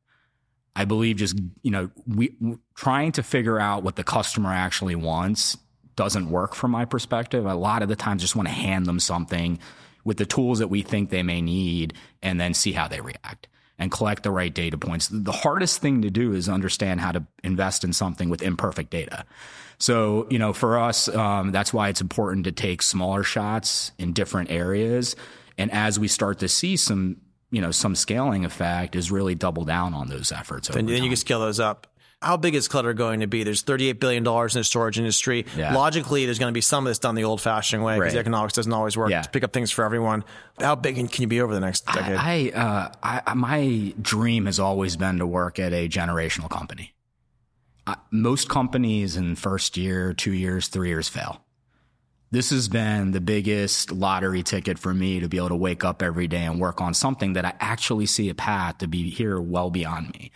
I 0.76 0.86
believe 0.86 1.16
just 1.18 1.40
you 1.62 1.72
know 1.72 1.90
we 2.06 2.36
trying 2.76 3.14
to 3.14 3.24
figure 3.24 3.60
out 3.60 3.84
what 3.84 3.96
the 3.96 4.04
customer 4.04 4.52
actually 4.52 4.96
wants 4.96 5.58
doesn't 5.96 6.30
work 6.30 6.54
from 6.54 6.72
my 6.72 6.84
perspective. 6.86 7.46
A 7.46 7.56
lot 7.56 7.82
of 7.82 7.88
the 7.88 7.96
times, 7.96 8.22
just 8.22 8.36
want 8.36 8.50
to 8.50 8.54
hand 8.54 8.86
them 8.86 9.00
something 9.00 9.60
with 10.06 10.16
the 10.18 10.26
tools 10.26 10.60
that 10.60 10.70
we 10.70 10.82
think 10.82 11.10
they 11.10 11.24
may 11.24 11.42
need, 11.42 11.94
and 12.22 12.40
then 12.40 12.54
see 12.54 12.72
how 12.72 12.88
they 12.88 13.02
react 13.02 13.50
and 13.78 13.92
collect 13.92 14.24
the 14.24 14.32
right 14.32 14.54
data 14.54 14.78
points. 14.78 15.10
The 15.12 15.32
hardest 15.32 15.82
thing 15.82 16.02
to 16.04 16.10
do 16.10 16.32
is 16.32 16.48
understand 16.48 17.02
how 17.02 17.12
to 17.12 17.26
invest 17.44 17.84
in 17.84 17.92
something 17.92 18.30
with 18.30 18.42
imperfect 18.42 18.90
data. 18.90 19.26
So, 19.78 20.28
you 20.30 20.40
know, 20.40 20.54
for 20.54 20.80
us, 20.80 21.10
um, 21.10 21.52
that's 21.52 21.74
why 21.74 21.90
it's 21.90 22.00
important 22.00 22.46
to 22.46 22.54
take 22.54 22.82
smaller 22.82 23.24
shots 23.24 23.92
in 23.98 24.14
different 24.14 24.50
areas. 24.50 25.18
And 25.58 25.72
as 25.72 26.00
we 26.00 26.08
start 26.08 26.40
to 26.40 26.48
see 26.48 26.78
some, 26.78 27.18
you 27.52 27.60
know, 27.60 27.72
some 27.72 27.96
scaling 27.96 28.46
effect, 28.46 28.96
is 28.96 29.12
really 29.12 29.36
double 29.36 29.66
down 29.66 29.94
on 29.94 30.08
those 30.08 30.32
efforts. 30.32 30.70
over 30.70 30.80
And 30.80 30.88
then 30.88 31.04
you 31.04 31.10
can 31.10 31.18
scale 31.18 31.42
those 31.42 31.60
up. 31.60 31.88
How 32.26 32.38
big 32.38 32.56
is 32.56 32.68
Clutter 32.68 32.94
going 32.96 33.20
to 33.20 33.28
be? 33.28 33.44
There's 33.44 33.64
$38 33.64 34.00
billion 34.00 34.26
in 34.26 34.48
the 34.50 34.64
storage 34.64 34.98
industry. 34.98 35.46
Yeah. 35.56 35.76
Logically, 35.76 36.26
there's 36.26 36.40
going 36.40 36.52
to 36.52 36.58
be 36.58 36.62
some 36.62 36.88
of 36.88 36.90
this 36.90 36.98
done 36.98 37.14
the 37.14 37.24
old 37.24 37.40
fashioned 37.40 37.84
way 37.84 37.98
because 38.00 38.14
Right. 38.16 38.20
economics 38.20 38.56
doesn't 38.56 38.74
always 38.74 38.98
work 38.98 39.12
Yeah. 39.12 39.22
to 39.22 39.30
pick 39.30 39.44
up 39.44 39.54
things 39.54 39.70
for 39.70 39.86
everyone. 39.86 40.24
How 40.60 40.74
big 40.76 40.96
can 40.96 41.10
you 41.22 41.28
be 41.28 41.40
over 41.40 41.54
the 41.54 41.60
next 41.60 41.86
decade? 41.86 42.18
I, 42.18 42.50
uh, 42.50 42.92
I, 43.04 43.22
I, 43.28 43.34
my 43.36 43.94
dream 44.02 44.48
has 44.48 44.60
always 44.60 44.98
been 44.98 45.20
to 45.20 45.28
work 45.28 45.60
at 45.60 45.72
a 45.72 45.88
generational 45.88 46.50
company. 46.50 46.94
I, 47.86 47.98
most 48.10 48.50
companies 48.50 49.16
in 49.16 49.36
first 49.36 49.78
year, 49.78 50.12
two 50.14 50.34
years, 50.34 50.68
three 50.68 50.90
years 50.90 51.08
fail. 51.08 51.42
This 52.32 52.50
has 52.50 52.68
been 52.68 53.12
the 53.12 53.22
biggest 53.22 53.92
lottery 53.92 54.42
ticket 54.42 54.80
for 54.80 54.94
me 54.96 55.20
to 55.20 55.30
be 55.30 55.38
able 55.38 55.50
to 55.50 55.56
wake 55.56 55.84
up 55.84 56.02
every 56.02 56.28
day 56.28 56.44
and 56.46 56.60
work 56.60 56.82
on 56.82 56.96
something 56.96 57.34
that 57.34 57.46
I 57.46 57.54
actually 57.60 58.08
see 58.08 58.30
a 58.30 58.36
path 58.36 58.80
to 58.80 58.88
be 58.88 59.12
here 59.12 59.40
well 59.40 59.70
beyond 59.70 60.12
me. 60.14 60.32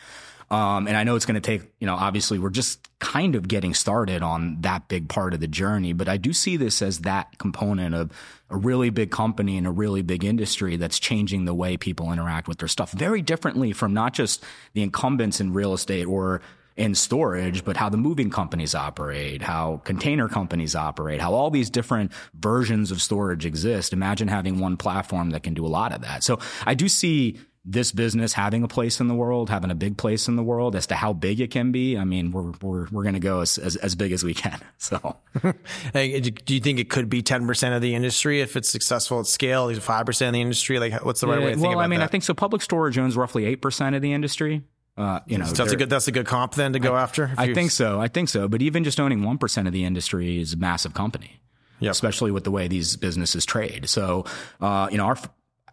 Um, 0.51 0.88
and 0.88 0.97
I 0.97 1.03
know 1.03 1.15
it's 1.15 1.25
going 1.25 1.35
to 1.35 1.41
take, 1.41 1.62
you 1.79 1.85
know, 1.85 1.95
obviously 1.95 2.39
we're 2.39 2.49
just 2.49 2.88
kind 2.99 3.35
of 3.35 3.47
getting 3.47 3.73
started 3.73 4.23
on 4.23 4.57
that 4.62 4.88
big 4.88 5.07
part 5.07 5.33
of 5.33 5.39
the 5.39 5.47
journey, 5.47 5.93
but 5.93 6.09
I 6.09 6.17
do 6.17 6.33
see 6.33 6.57
this 6.57 6.81
as 6.81 6.99
that 6.99 7.38
component 7.38 7.93
of 7.93 8.12
a 8.49 8.57
really 8.57 8.89
big 8.89 9.12
company 9.12 9.57
and 9.57 9.67
a 9.67 9.71
really 9.71 10.01
big 10.01 10.25
industry 10.25 10.75
that's 10.75 10.99
changing 10.99 11.45
the 11.45 11.53
way 11.53 11.77
people 11.77 12.12
interact 12.12 12.47
with 12.47 12.57
their 12.57 12.67
stuff 12.67 12.91
very 12.91 13.21
differently 13.21 13.73
from 13.73 13.93
not 13.93 14.13
just 14.13 14.43
the 14.73 14.81
incumbents 14.81 15.39
in 15.39 15.53
real 15.53 15.73
estate 15.73 16.05
or 16.05 16.41
in 16.75 16.95
storage, 16.95 17.65
but 17.65 17.75
how 17.75 17.89
the 17.89 17.97
moving 17.97 18.29
companies 18.29 18.73
operate, 18.73 19.41
how 19.41 19.81
container 19.83 20.29
companies 20.29 20.75
operate, 20.75 21.19
how 21.19 21.33
all 21.33 21.51
these 21.51 21.69
different 21.69 22.12
versions 22.33 22.89
of 22.89 23.01
storage 23.01 23.45
exist. 23.45 23.91
Imagine 23.91 24.29
having 24.29 24.59
one 24.59 24.77
platform 24.77 25.31
that 25.31 25.43
can 25.43 25.53
do 25.53 25.65
a 25.65 25.67
lot 25.67 25.91
of 25.91 26.01
that. 26.01 26.23
So 26.23 26.39
I 26.65 26.75
do 26.75 26.88
see 26.88 27.38
this 27.71 27.91
business 27.91 28.34
having 28.34 28.63
a 28.63 28.67
place 28.67 28.99
in 28.99 29.08
the 29.08 29.13
world, 29.13 29.49
having 29.49 29.69
a 29.69 29.75
big 29.75 29.95
place 29.95 30.27
in 30.27 30.36
the 30.36 30.41
world 30.43 30.75
as 30.75 30.88
to 30.88 30.95
how 30.95 31.13
big 31.13 31.39
it 31.39 31.51
can 31.51 31.71
be. 31.71 31.97
I 31.97 32.03
mean, 32.03 32.32
we're, 32.32 32.51
we're, 32.62 32.88
we're 32.89 33.03
going 33.03 33.13
to 33.13 33.19
go 33.19 33.41
as, 33.41 33.60
as, 33.60 33.75
as 33.75 33.93
big 33.95 34.12
as 34.12 34.23
we 34.23 34.34
can. 34.34 34.60
So 34.82 35.17
Hey, 35.93 36.19
do 36.21 36.53
you 36.53 36.62
think 36.62 36.79
it 36.79 36.89
could 36.89 37.10
be 37.10 37.21
10% 37.21 37.75
of 37.75 37.82
the 37.82 37.93
industry 37.93 38.41
if 38.41 38.55
it's 38.55 38.69
successful 38.69 39.19
at 39.19 39.27
scale? 39.27 39.67
Is 39.67 39.77
5% 39.79 40.27
of 40.27 40.34
the 40.34 40.41
industry? 40.41 40.79
Like 40.79 41.05
what's 41.05 41.21
the 41.21 41.27
right 41.27 41.39
way 41.39 41.49
to 41.49 41.51
think 41.51 41.62
well, 41.62 41.73
about 41.73 41.84
I 41.84 41.88
mean, 41.88 41.99
that? 41.99 42.05
I 42.05 42.08
think 42.08 42.23
so. 42.23 42.34
Public 42.34 42.62
storage 42.62 42.97
owns 42.97 43.15
roughly 43.15 43.55
8% 43.55 43.95
of 43.95 44.01
the 44.01 44.13
industry. 44.13 44.63
Uh, 44.97 45.19
you 45.27 45.38
know, 45.38 45.45
So 45.45 45.53
that's 45.53 45.73
a 45.73 45.75
good, 45.75 45.89
that's 45.89 46.08
a 46.08 46.12
good 46.12 46.25
comp 46.25 46.55
then 46.55 46.73
to 46.73 46.79
go 46.79 46.95
after. 46.95 47.32
I 47.38 47.53
think 47.53 47.71
so. 47.71 47.99
I 47.99 48.08
think 48.08 48.29
so. 48.29 48.47
But 48.47 48.62
even 48.62 48.84
just 48.84 48.99
owning 48.99 49.19
1% 49.19 49.67
of 49.67 49.73
the 49.73 49.84
industry 49.84 50.39
is 50.39 50.53
a 50.53 50.58
massive 50.58 50.93
company. 50.93 51.41
Yep. 51.82 51.91
Especially 51.91 52.32
with 52.32 52.45
the 52.45 52.51
way 52.51 52.67
these 52.67 52.95
businesses 52.95 53.45
trade. 53.45 53.88
So, 53.88 54.25
uh, 54.60 54.89
you 54.91 54.97
know, 54.97 55.05
our, 55.05 55.17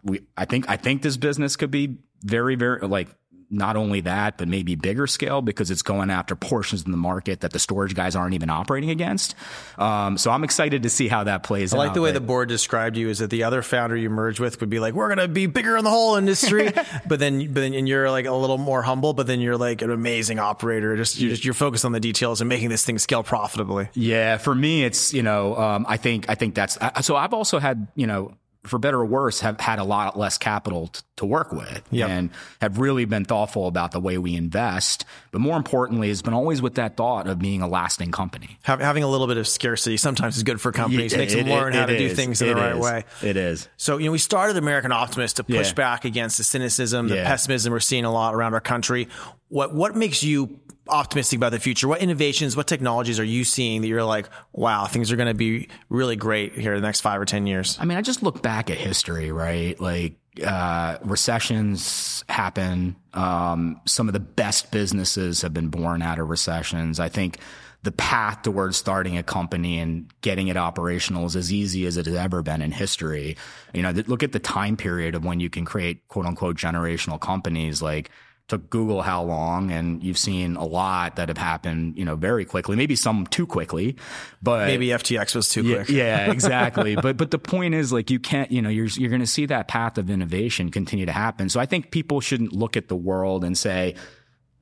we, 0.07 0.23
I 0.37 0.45
think, 0.45 0.69
I 0.69 0.77
think 0.77 1.03
this 1.03 1.17
business 1.17 1.57
could 1.57 1.71
be 1.71 1.99
very, 2.23 2.55
very, 2.55 2.87
like, 2.87 3.09
not 3.51 3.77
only 3.77 4.01
that, 4.01 4.39
but 4.39 4.49
maybe 4.49 4.75
bigger 4.75 5.07
scale 5.07 5.41
because 5.41 5.71
it's 5.71 5.83
going 5.83 6.11
after 6.11 6.35
portions 6.35 6.81
of 6.83 6.91
the 6.91 6.97
market 6.97 7.41
that 7.43 7.53
the 7.53 7.59
storage 7.59 7.95
guys 7.95 8.17
aren't 8.17 8.35
even 8.35 8.51
operating 8.51 8.91
against. 8.91 9.35
Um, 9.79 10.19
so 10.19 10.31
I'm 10.31 10.43
excited 10.43 10.83
to 10.83 10.91
see 10.91 11.09
how 11.09 11.25
that 11.25 11.43
plays 11.45 11.73
I 11.73 11.77
out. 11.77 11.81
like 11.81 11.95
the 11.95 12.01
way 12.01 12.11
the 12.13 12.21
board 12.21 12.49
described 12.49 12.97
you 12.97 13.09
is 13.09 13.21
that 13.21 13.31
the 13.31 13.45
other 13.45 13.63
founder 13.63 13.97
you 13.97 14.11
merged 14.11 14.41
with 14.41 14.61
would 14.61 14.71
be 14.71 14.81
like, 14.81 14.95
we're 14.95 15.15
going 15.15 15.27
to 15.27 15.33
be 15.33 15.47
bigger 15.47 15.77
in 15.77 15.85
the 15.85 15.91
whole 15.91 16.17
industry. 16.17 16.73
but 17.07 17.21
then, 17.21 17.39
but 17.53 17.61
then, 17.61 17.75
and 17.75 17.89
you're 17.89 18.11
like 18.11 18.27
a 18.27 18.35
little 18.35 18.59
more 18.59 18.83
humble, 18.83 19.13
but 19.13 19.27
then 19.29 19.41
you're 19.41 19.57
like 19.57 19.81
an 19.83 19.91
amazing 19.93 20.39
operator. 20.39 20.97
Just, 20.97 21.21
you're 21.21 21.31
just, 21.31 21.45
you're 21.45 21.55
focused 21.55 21.85
on 21.85 21.93
the 21.93 22.01
details 22.01 22.41
and 22.41 22.49
making 22.49 22.69
this 22.71 22.85
thing 22.85 22.99
scale 22.99 23.23
profitably. 23.23 23.89
Yeah, 23.95 24.39
for 24.39 24.55
me, 24.55 24.85
it's 24.85 25.15
you 25.15 25.23
know, 25.23 25.57
um, 25.57 25.87
I 25.89 25.99
think 25.99 26.29
I 26.29 26.35
think 26.35 26.55
that's 26.55 26.79
I- 26.81 27.01
so. 27.03 27.15
I've 27.17 27.33
also 27.33 27.59
had 27.59 27.87
you 27.95 28.07
know, 28.07 28.33
for 28.67 28.79
better 28.79 29.01
or 29.01 29.07
worse, 29.07 29.41
have 29.41 29.61
had 29.61 29.79
a 29.79 29.85
lot 29.85 30.19
less 30.19 30.39
capital 30.39 30.89
t- 30.89 31.01
to 31.17 31.25
work 31.27 31.53
with, 31.53 31.83
Yep. 31.91 32.09
and 32.11 32.31
have 32.61 32.79
really 32.79 33.05
been 33.07 33.25
thoughtful 33.25 33.67
about 33.69 33.93
the 33.93 34.01
way 34.01 34.19
we 34.19 34.35
invest. 34.37 35.05
But 35.33 35.41
more 35.41 35.57
importantly, 35.57 36.09
has 36.09 36.21
been 36.23 36.35
always 36.35 36.61
with 36.61 36.75
that 36.75 36.97
thought 36.97 37.27
of 37.27 37.39
being 37.39 37.63
a 37.63 37.69
lasting 37.69 38.11
company. 38.13 38.59
Hav- 38.63 38.81
Having 38.81 39.03
a 39.05 39.09
little 39.09 39.27
bit 39.27 39.37
of 39.39 39.49
scarcity 39.49 39.97
sometimes 39.97 40.37
is 40.37 40.43
good 40.43 40.61
for 40.61 40.73
companies. 40.73 41.13
it, 41.15 41.19
makes 41.19 41.35
them 41.35 41.47
learn 41.49 41.73
it- 41.73 41.77
how 41.77 41.85
it 41.85 41.87
to 41.87 41.99
do 41.99 42.15
things 42.15 42.43
in 42.43 42.49
It 42.51 42.55
the 42.55 42.61
right 42.61 42.77
is. 42.77 42.83
way. 42.83 43.05
It 43.23 43.37
is. 43.37 43.69
So, 43.77 43.97
you 43.99 44.07
know, 44.07 44.13
we 44.13 44.19
started 44.19 44.57
American 44.57 44.93
Optimist 44.93 45.37
to 45.37 45.45
push 45.45 45.69
Yeah. 45.69 45.73
back 45.75 46.05
against 46.05 46.37
the 46.39 46.45
cynicism, 46.45 47.09
the 47.09 47.17
Yeah. 47.17 47.27
pessimism 47.27 47.73
we're 47.73 47.81
seeing 47.81 48.05
a 48.05 48.13
lot 48.13 48.35
around 48.35 48.53
our 48.55 48.61
country. 48.61 49.09
What 49.49 49.75
what 49.75 49.95
makes 49.97 50.23
you 50.23 50.59
optimistic 50.89 51.39
about 51.39 51.53
the 51.53 51.61
future? 51.61 51.89
What 51.89 52.01
innovations, 52.01 52.57
what 52.57 52.67
technologies 52.67 53.19
are 53.21 53.25
you 53.25 53.45
seeing 53.45 53.83
that 53.83 53.89
you're 53.89 54.05
like, 54.05 54.29
wow, 54.53 54.87
things 54.87 55.13
are 55.13 55.17
going 55.17 55.29
to 55.29 55.35
be 55.35 55.69
really 55.89 56.17
great 56.17 56.53
here 56.53 56.75
in 56.75 56.81
the 56.81 56.87
next 56.87 57.01
five 57.01 57.21
or 57.21 57.25
10 57.25 57.47
years? 57.47 57.77
I 57.81 57.85
mean, 57.85 57.99
I 57.99 58.03
just 58.03 58.23
look 58.23 58.43
back 58.43 58.71
at 58.71 58.77
history, 58.77 59.33
right? 59.33 59.79
Like 59.81 60.17
uh, 60.45 60.99
recessions 61.03 62.25
happen. 62.29 62.97
Um, 63.15 63.81
some 63.87 64.09
of 64.09 64.13
the 64.13 64.21
best 64.21 64.71
businesses 64.71 65.43
have 65.43 65.55
been 65.55 65.69
born 65.69 66.03
out 66.03 66.19
of 66.19 66.29
recessions. 66.29 67.01
I 67.01 67.09
think 67.09 67.39
the 67.83 67.93
path 67.93 68.43
towards 68.43 68.77
starting 68.77 69.17
a 69.17 69.23
company 69.23 69.79
and 69.79 70.13
getting 70.21 70.49
it 70.49 70.57
operational 70.57 71.25
is 71.27 71.37
as 71.37 71.53
easy 71.53 71.87
as 71.87 71.97
it 71.97 72.07
has 72.07 72.17
ever 72.17 72.43
been 72.43 72.61
in 72.61 72.73
history. 72.73 73.37
You 73.73 73.83
know, 73.83 73.91
look 73.91 74.23
at 74.23 74.33
the 74.33 74.41
time 74.41 74.77
period 74.77 75.15
of 75.15 75.25
when 75.25 75.39
you 75.39 75.49
can 75.49 75.65
create 75.65 76.07
quote 76.09 76.27
unquote 76.27 76.57
generational 76.57 77.21
companies 77.21 77.81
like 77.81 78.11
took 78.49 78.71
Google 78.71 79.03
how 79.03 79.25
long 79.25 79.73
and 79.73 80.03
you've 80.05 80.19
seen 80.19 80.55
a 80.57 80.65
lot 80.65 81.17
that 81.17 81.29
have 81.29 81.39
happened, 81.39 81.99
you 81.99 82.05
know, 82.05 82.15
very 82.15 82.45
quickly, 82.45 82.77
maybe 82.77 82.95
some 82.95 83.27
too 83.27 83.47
quickly, 83.47 83.97
but 84.41 84.67
Maybe 84.69 84.89
FTX 84.89 85.35
was 85.35 85.49
too 85.49 85.63
yeah, 85.63 85.77
quick. 85.77 85.89
yeah, 85.89 86.31
exactly. 86.31 86.95
but 86.95 87.17
but 87.17 87.31
the 87.33 87.39
point 87.39 87.75
is 87.75 87.93
like 87.93 88.11
you 88.11 88.21
can't, 88.21 88.53
you 88.53 88.63
know, 88.63 88.69
you're 88.69 88.87
you're 88.87 89.11
going 89.11 89.21
to 89.21 89.27
see 89.27 89.47
that 89.47 89.67
path 89.67 89.99
of 89.99 90.11
innovation 90.11 90.71
continue 90.71 91.07
to 91.07 91.13
happen. 91.13 91.49
So 91.49 91.59
I 91.59 91.67
think 91.67 91.91
people 91.91 92.21
shouldn't 92.21 92.53
look 92.53 92.77
at 92.77 92.87
the 92.89 92.97
world 92.97 93.43
and 93.43 93.59
say 93.59 93.97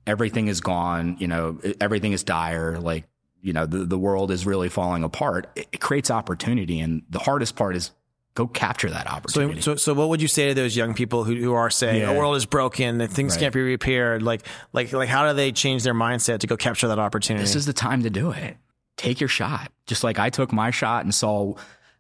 everything 0.07 0.49
is 0.49 0.61
gone, 0.61 1.17
you 1.19 1.29
know, 1.29 1.59
everything 1.81 2.13
is 2.13 2.23
dire, 2.25 2.79
like 2.79 3.05
you 3.43 3.53
know, 3.53 3.67
the 3.67 3.85
the 3.85 3.99
world 3.99 4.31
is 4.31 4.47
really 4.47 4.71
falling 4.71 5.05
apart. 5.05 5.51
It, 5.57 5.69
it 5.73 5.81
creates 5.81 6.11
opportunity 6.11 6.81
and 6.81 7.03
the 7.11 7.19
hardest 7.19 7.55
part 7.55 7.77
is 7.77 7.91
go 8.35 8.47
capture 8.49 8.91
that 8.91 9.07
So, 9.07 9.13
opportunity. 9.15 9.61
so, 9.61 9.77
so 9.77 9.95
what 9.95 10.09
would 10.09 10.21
you 10.21 10.29
say 10.29 10.49
to 10.49 10.55
those 10.55 10.77
young 10.77 10.93
people 10.95 11.23
who, 11.25 11.35
who 11.37 11.53
are 11.55 11.71
saying 11.71 12.01
Yeah. 12.01 12.13
the 12.13 12.19
world 12.19 12.35
is 12.37 12.47
broken, 12.47 12.99
that 12.99 13.11
things 13.11 13.35
Right. 13.35 13.41
can't 13.43 13.55
be 13.55 13.61
repaired? 13.63 14.23
Like, 14.23 14.43
like, 14.73 14.93
like, 14.93 15.09
how 15.09 15.29
do 15.29 15.35
they 15.35 15.53
change 15.53 15.85
their 15.85 15.95
mindset 15.95 16.41
to 16.41 16.47
go 16.49 16.57
capture 16.57 16.89
that 16.89 16.99
opportunity? 16.99 17.43
this 17.45 17.55
is 17.55 17.67
the 17.67 17.73
time 17.73 18.03
to 18.03 18.11
do 18.11 18.33
it. 18.33 18.57
Take 18.97 19.21
your 19.21 19.29
shot. 19.29 19.71
Just 19.87 20.03
like 20.05 20.19
I 20.19 20.31
took 20.31 20.53
my 20.53 20.71
shot 20.71 21.05
and 21.05 21.15
saw 21.15 21.55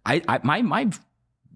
I, 0.07 0.23
I 0.29 0.40
my 0.42 0.62
my 0.62 0.90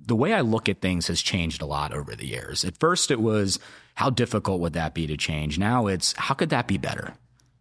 the 0.06 0.16
way 0.16 0.32
I 0.32 0.40
look 0.40 0.68
at 0.68 0.80
things 0.80 1.06
has 1.08 1.20
changed 1.20 1.60
a 1.60 1.66
lot 1.66 1.92
over 1.92 2.14
the 2.16 2.26
years. 2.26 2.64
At 2.64 2.78
first 2.78 3.10
it 3.10 3.20
was 3.20 3.58
how 3.94 4.10
difficult 4.10 4.60
would 4.60 4.72
that 4.72 4.94
be 4.94 5.06
to 5.06 5.16
change? 5.16 5.58
Now 5.58 5.86
it's 5.86 6.12
how 6.16 6.34
could 6.34 6.50
that 6.50 6.66
be 6.66 6.78
better? 6.78 7.14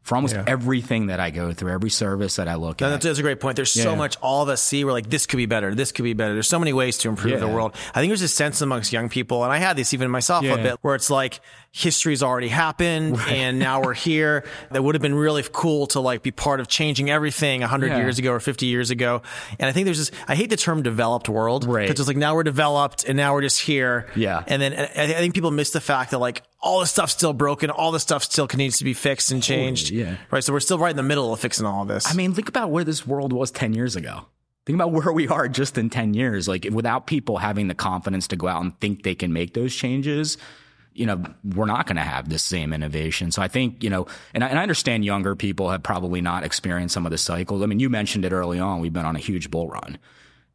For 0.08 0.16
almost 0.16 0.36
everything 0.36 1.08
that 1.08 1.20
I 1.20 1.32
go 1.32 1.52
through, 1.52 1.74
every 1.74 1.90
service 1.90 2.38
that 2.38 2.48
I 2.48 2.56
look 2.56 2.80
No, 2.80 2.88
at. 2.88 2.92
that's, 2.92 3.04
that's 3.06 3.20
a 3.20 3.22
great 3.22 3.42
point. 3.42 3.58
There's 3.58 3.74
so 3.74 3.94
much 3.94 4.16
all 4.22 4.42
of 4.42 4.48
us 4.48 4.64
see. 4.64 4.86
We're 4.86 4.94
like, 4.94 5.10
this 5.10 5.26
could 5.26 5.36
be 5.36 5.48
better. 5.48 5.76
This 5.76 5.92
could 5.92 6.04
be 6.04 6.14
better. 6.14 6.34
There's 6.34 6.48
so 6.48 6.60
many 6.60 6.72
ways 6.72 6.98
to 7.00 7.10
improve 7.10 7.42
the 7.42 7.48
world. 7.50 7.76
I 7.94 8.00
think 8.00 8.12
there's 8.12 8.22
a 8.22 8.30
sense 8.30 8.62
amongst 8.62 8.94
young 8.94 9.10
people, 9.10 9.44
and 9.44 9.52
I 9.52 9.58
had 9.58 9.76
this 9.76 9.94
even 9.94 10.10
myself 10.10 10.46
a 10.46 10.56
bit, 10.56 10.78
where 10.82 10.96
it's 10.96 11.10
like 11.10 11.42
history's 11.78 12.24
already 12.24 12.48
happened, 12.48 13.18
and 13.28 13.60
now 13.60 13.82
we're 13.82 13.94
here. 13.94 14.44
That 14.72 14.84
would 14.84 14.96
have 14.96 15.02
been 15.02 15.14
really 15.16 15.44
cool 15.52 15.88
to 15.88 16.00
like 16.00 16.24
be 16.24 16.32
part 16.32 16.60
of 16.60 16.68
changing 16.68 17.10
everything 17.10 17.62
100 17.62 17.88
Yeah. 17.88 17.98
years 18.00 18.18
ago 18.20 18.32
or 18.32 18.40
50 18.40 18.66
years 18.66 18.90
ago. 18.90 19.22
And 19.60 19.70
I 19.70 19.72
think 19.72 19.86
there's 19.86 20.00
this. 20.00 20.12
I 20.28 20.36
hate 20.36 20.50
the 20.50 20.58
term 20.58 20.82
developed 20.82 21.30
world 21.30 21.66
Right. 21.66 21.88
because 21.88 22.00
it's 22.00 22.08
like 22.08 22.18
now 22.18 22.34
we're 22.36 22.44
developed 22.44 23.06
and 23.06 23.16
now 23.16 23.34
we're 23.34 23.42
just 23.44 23.62
here. 23.62 24.08
Yeah. 24.16 24.44
And 24.48 24.62
then 24.62 24.74
and 24.74 24.90
I 25.14 25.16
I 25.18 25.20
think 25.20 25.34
people 25.36 25.52
miss 25.52 25.70
the 25.72 25.82
fact 25.82 26.12
that 26.12 26.20
like 26.20 26.44
all 26.60 26.80
the 26.80 26.88
stuff's 26.88 27.14
still 27.14 27.34
broken, 27.34 27.70
all 27.70 27.92
the 27.92 28.00
stuff 28.00 28.24
still 28.24 28.48
needs 28.56 28.80
to 28.80 28.84
be 28.84 28.94
fixed 28.94 29.32
and 29.32 29.44
changed. 29.44 29.90
yeah. 29.92 30.16
Right. 30.32 30.44
So 30.44 30.54
we're 30.54 30.60
still 30.60 30.80
right 30.80 30.90
in 30.92 30.98
the 30.98 31.04
middle 31.04 31.32
of 31.32 31.40
fixing 31.40 31.66
all 31.66 31.84
of 31.84 31.88
this. 31.88 32.10
I 32.10 32.14
mean, 32.16 32.34
think 32.34 32.50
about 32.50 32.72
where 32.72 32.84
this 32.84 33.06
world 33.06 33.32
was 33.34 33.52
10 33.52 33.74
years 33.74 33.96
ago. 33.96 34.26
Think 34.66 34.76
about 34.76 34.92
where 34.92 35.14
we 35.14 35.28
are 35.30 35.48
just 35.48 35.78
in 35.78 35.90
10 35.90 36.14
years. 36.14 36.48
Like 36.48 36.68
without 36.72 37.08
people 37.08 37.38
having 37.38 37.68
the 37.70 37.76
confidence 37.76 38.28
to 38.30 38.36
go 38.36 38.48
out 38.48 38.62
and 38.64 38.78
think 38.82 39.04
they 39.04 39.16
can 39.16 39.32
make 39.32 39.54
those 39.54 39.74
changes, 39.74 40.38
you 40.98 41.06
know, 41.06 41.24
we're 41.56 41.66
not 41.66 41.86
going 41.86 41.96
to 41.98 42.02
have 42.02 42.28
this 42.28 42.44
same 42.44 42.74
innovation. 42.74 43.32
So 43.32 43.42
I 43.42 43.48
think, 43.48 43.84
you 43.84 43.90
know, 43.90 44.08
and 44.34 44.44
I, 44.44 44.48
and 44.48 44.58
I 44.60 44.64
understand 44.64 45.06
younger 45.06 45.36
people 45.36 45.70
have 45.70 45.84
probably 45.84 46.22
not 46.22 46.44
experienced 46.44 46.94
some 46.94 47.06
of 47.06 47.12
the 47.12 47.18
cycles. 47.18 47.62
I 47.62 47.68
mean, 47.68 47.80
you 47.80 47.90
mentioned 47.90 48.26
it 48.26 48.32
early 48.32 48.60
on. 48.60 48.82
We've 48.82 48.92
been 48.94 49.06
on 49.06 49.16
a 49.16 49.20
huge 49.20 49.52
bull 49.52 49.70
run. 49.70 50.00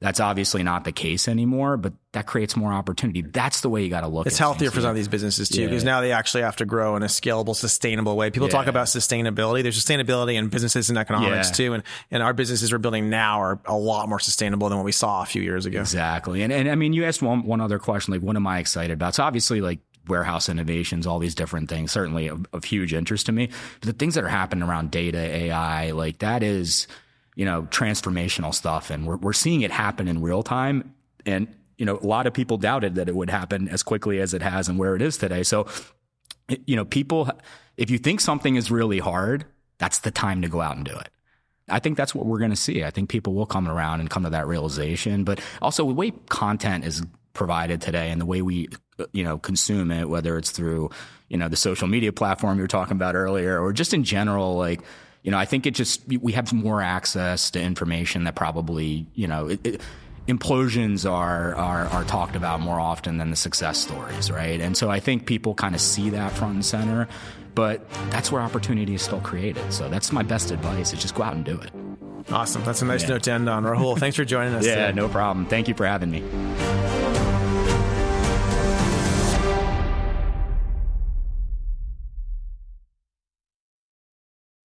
That's 0.01 0.19
obviously 0.19 0.65
not 0.65 0.83
the 0.83 0.91
case 0.91 1.29
anymore, 1.29 1.77
but 1.77 1.93
that 2.11 2.27
creates 2.27 2.57
more 2.57 2.73
opportunity. 2.73 3.23
That's 3.23 3.61
the 3.61 3.69
way 3.69 3.85
you 3.85 3.89
got 3.89 4.01
to 4.01 4.09
look 4.09 4.27
at 4.27 4.31
it. 4.31 4.33
It's 4.33 4.39
healthier 4.39 4.63
things. 4.71 4.75
for 4.75 4.81
some 4.81 4.91
of 4.91 4.97
these 4.97 5.07
businesses 5.07 5.49
too, 5.49 5.61
Yeah. 5.61 5.69
because 5.69 5.85
now 5.85 6.01
they 6.01 6.11
actually 6.11 6.43
have 6.43 6.57
to 6.57 6.65
grow 6.65 6.97
in 6.97 7.05
a 7.05 7.07
scalable, 7.07 7.55
sustainable 7.55 8.17
way. 8.17 8.31
People 8.31 8.49
talk 8.49 8.67
about 8.67 8.89
sustainability. 8.89 9.63
There's 9.63 9.81
sustainability 9.81 10.35
in 10.35 10.49
businesses 10.49 10.89
and 10.89 10.99
economics 10.99 11.51
Yeah. 11.51 11.55
too, 11.55 11.75
and 11.75 11.83
and 12.11 12.21
our 12.21 12.33
businesses 12.33 12.73
we're 12.73 12.79
building 12.79 13.11
now 13.11 13.41
are 13.43 13.61
a 13.65 13.77
lot 13.77 14.09
more 14.09 14.19
sustainable 14.19 14.69
than 14.71 14.79
what 14.79 14.85
we 14.85 14.91
saw 14.91 15.23
a 15.23 15.27
few 15.27 15.41
years 15.41 15.67
ago. 15.67 15.79
Exactly. 15.79 16.43
And 16.43 16.53
and 16.53 16.69
I 16.69 16.75
mean, 16.75 16.95
you 16.95 17.05
asked 17.05 17.23
one 17.23 17.45
one 17.45 17.61
other 17.61 17.79
question, 17.79 18.13
like 18.13 18.23
what 18.23 18.35
am 18.35 18.45
I 18.49 18.59
excited 18.59 18.95
about? 18.95 19.15
So 19.15 19.23
obviously, 19.23 19.61
like 19.61 19.79
warehouse 20.09 20.49
innovations, 20.49 21.07
all 21.07 21.19
these 21.19 21.35
different 21.35 21.69
things, 21.69 21.93
certainly 21.93 22.29
of, 22.29 22.47
of 22.53 22.65
huge 22.65 22.93
interest 22.93 23.27
to 23.27 23.33
me. 23.33 23.49
But 23.81 23.87
the 23.87 23.93
things 23.93 24.15
that 24.15 24.25
are 24.25 24.29
happening 24.29 24.67
around 24.67 24.91
data, 24.91 25.19
AI, 25.19 25.93
like 25.93 26.19
that 26.19 26.43
is, 26.43 26.87
you 27.35 27.45
know, 27.45 27.63
transformational 27.65 28.55
stuff, 28.55 28.91
and 28.91 29.07
we're 29.07 29.17
we're 29.17 29.33
seeing 29.33 29.63
it 29.63 29.71
happen 29.71 30.09
in 30.09 30.23
real 30.23 30.43
time. 30.43 30.95
And 31.25 31.49
you 31.79 31.87
know, 31.87 31.99
a 31.99 32.07
lot 32.07 32.27
of 32.27 32.33
people 32.33 32.59
doubted 32.59 32.95
that 32.97 33.09
it 33.09 33.15
would 33.17 33.31
happen 33.31 33.69
as 33.69 33.83
quickly 33.83 34.21
as 34.21 34.35
it 34.35 34.43
has 34.43 34.69
and 34.69 34.79
where 34.79 34.95
it 34.95 35.03
is 35.03 35.17
today. 35.17 35.43
So, 35.43 35.67
you 36.67 36.77
know, 36.77 36.85
people, 36.85 37.29
if 37.77 37.91
you 37.91 37.99
think 37.99 38.21
something 38.21 38.57
is 38.57 38.71
really 38.71 38.99
hard, 38.99 39.47
that's 39.79 39.99
the 40.01 40.13
time 40.13 40.43
to 40.43 40.49
go 40.49 40.61
out 40.61 40.77
and 40.77 40.85
do 40.85 40.97
it. 40.97 41.09
I 41.69 41.79
think 41.79 41.97
that's 41.97 42.15
what 42.15 42.27
we're 42.27 42.39
going 42.39 42.51
to 42.51 42.57
see. 42.57 42.85
I 42.85 42.91
think 42.91 43.09
people 43.09 43.35
will 43.35 43.47
come 43.47 43.67
around 43.67 44.01
and 44.01 44.11
come 44.11 44.25
to 44.25 44.31
that 44.31 44.47
realization. 44.47 45.25
But 45.25 45.41
also, 45.61 45.87
the 45.87 45.95
way 45.95 46.13
content 46.29 46.85
is 46.85 47.03
provided 47.33 47.81
today 47.81 48.11
and 48.11 48.21
the 48.21 48.27
way 48.27 48.43
we, 48.43 48.69
uh, 48.99 49.05
you 49.13 49.25
know, 49.25 49.39
consume 49.39 49.91
it, 49.91 50.09
whether 50.09 50.37
it's 50.39 50.51
through, 50.51 50.91
you 51.29 51.37
know, 51.37 51.49
the 51.49 51.57
social 51.57 51.89
media 51.89 52.13
platform 52.13 52.57
you 52.59 52.63
were 52.63 52.69
talking 52.69 52.97
about 52.97 53.15
earlier, 53.15 53.59
or 53.61 53.73
just 53.73 53.95
in 53.95 54.05
general, 54.05 54.57
like, 54.57 54.81
you 55.23 55.31
know, 55.31 55.39
I 55.39 55.45
think 55.45 55.67
it 55.67 55.73
just 55.75 56.03
we 56.09 56.33
have 56.33 56.53
more 56.53 56.83
access 56.83 57.51
to 57.53 57.61
information 57.61 58.25
that 58.25 58.35
probably 58.35 59.07
you 59.15 59.27
know. 59.27 59.49
It, 59.49 59.67
it, 59.67 59.81
implosions 60.29 61.11
are, 61.11 61.53
are 61.57 61.87
are 61.89 62.05
talked 62.05 62.37
about 62.37 62.61
more 62.61 62.79
often 62.79 63.19
than 63.19 63.31
the 63.31 63.37
success 63.37 63.77
stories, 63.79 64.31
right? 64.31 64.61
And 64.61 64.77
so 64.77 64.89
I 64.89 65.01
think 65.01 65.27
people 65.27 65.53
kind 65.53 65.75
of 65.75 65.81
see 65.81 66.11
that 66.11 66.31
front 66.31 66.55
and 66.55 66.65
center, 66.65 67.09
but 67.57 67.91
that's 68.11 68.31
where 68.31 68.41
opportunity 68.41 68.95
is 68.95 69.03
still 69.03 69.21
created. 69.21 69.73
So 69.73 69.89
that's 69.89 70.13
my 70.13 70.23
best 70.23 70.53
advice: 70.53 70.93
is 70.93 71.01
just 71.03 71.17
go 71.17 71.25
out 71.25 71.35
and 71.35 71.45
do 71.45 71.61
it. 71.61 71.73
Awesome. 72.31 72.63
That's 72.65 72.83
a 72.83 72.85
nice 72.85 73.03
Yeah. 73.03 73.09
note 73.11 73.25
to 73.25 73.33
end 73.33 73.49
on. 73.49 73.65
Rahul, 73.65 73.99
thanks 73.99 74.17
for 74.17 74.25
joining 74.25 74.55
us. 74.55 74.65
Yeah, 74.67 74.87
today. 74.87 74.93
no 74.93 75.09
problem. 75.09 75.47
Thank 75.47 75.67
you 75.67 75.75
for 75.75 75.87
having 75.87 76.11
me. 76.13 76.23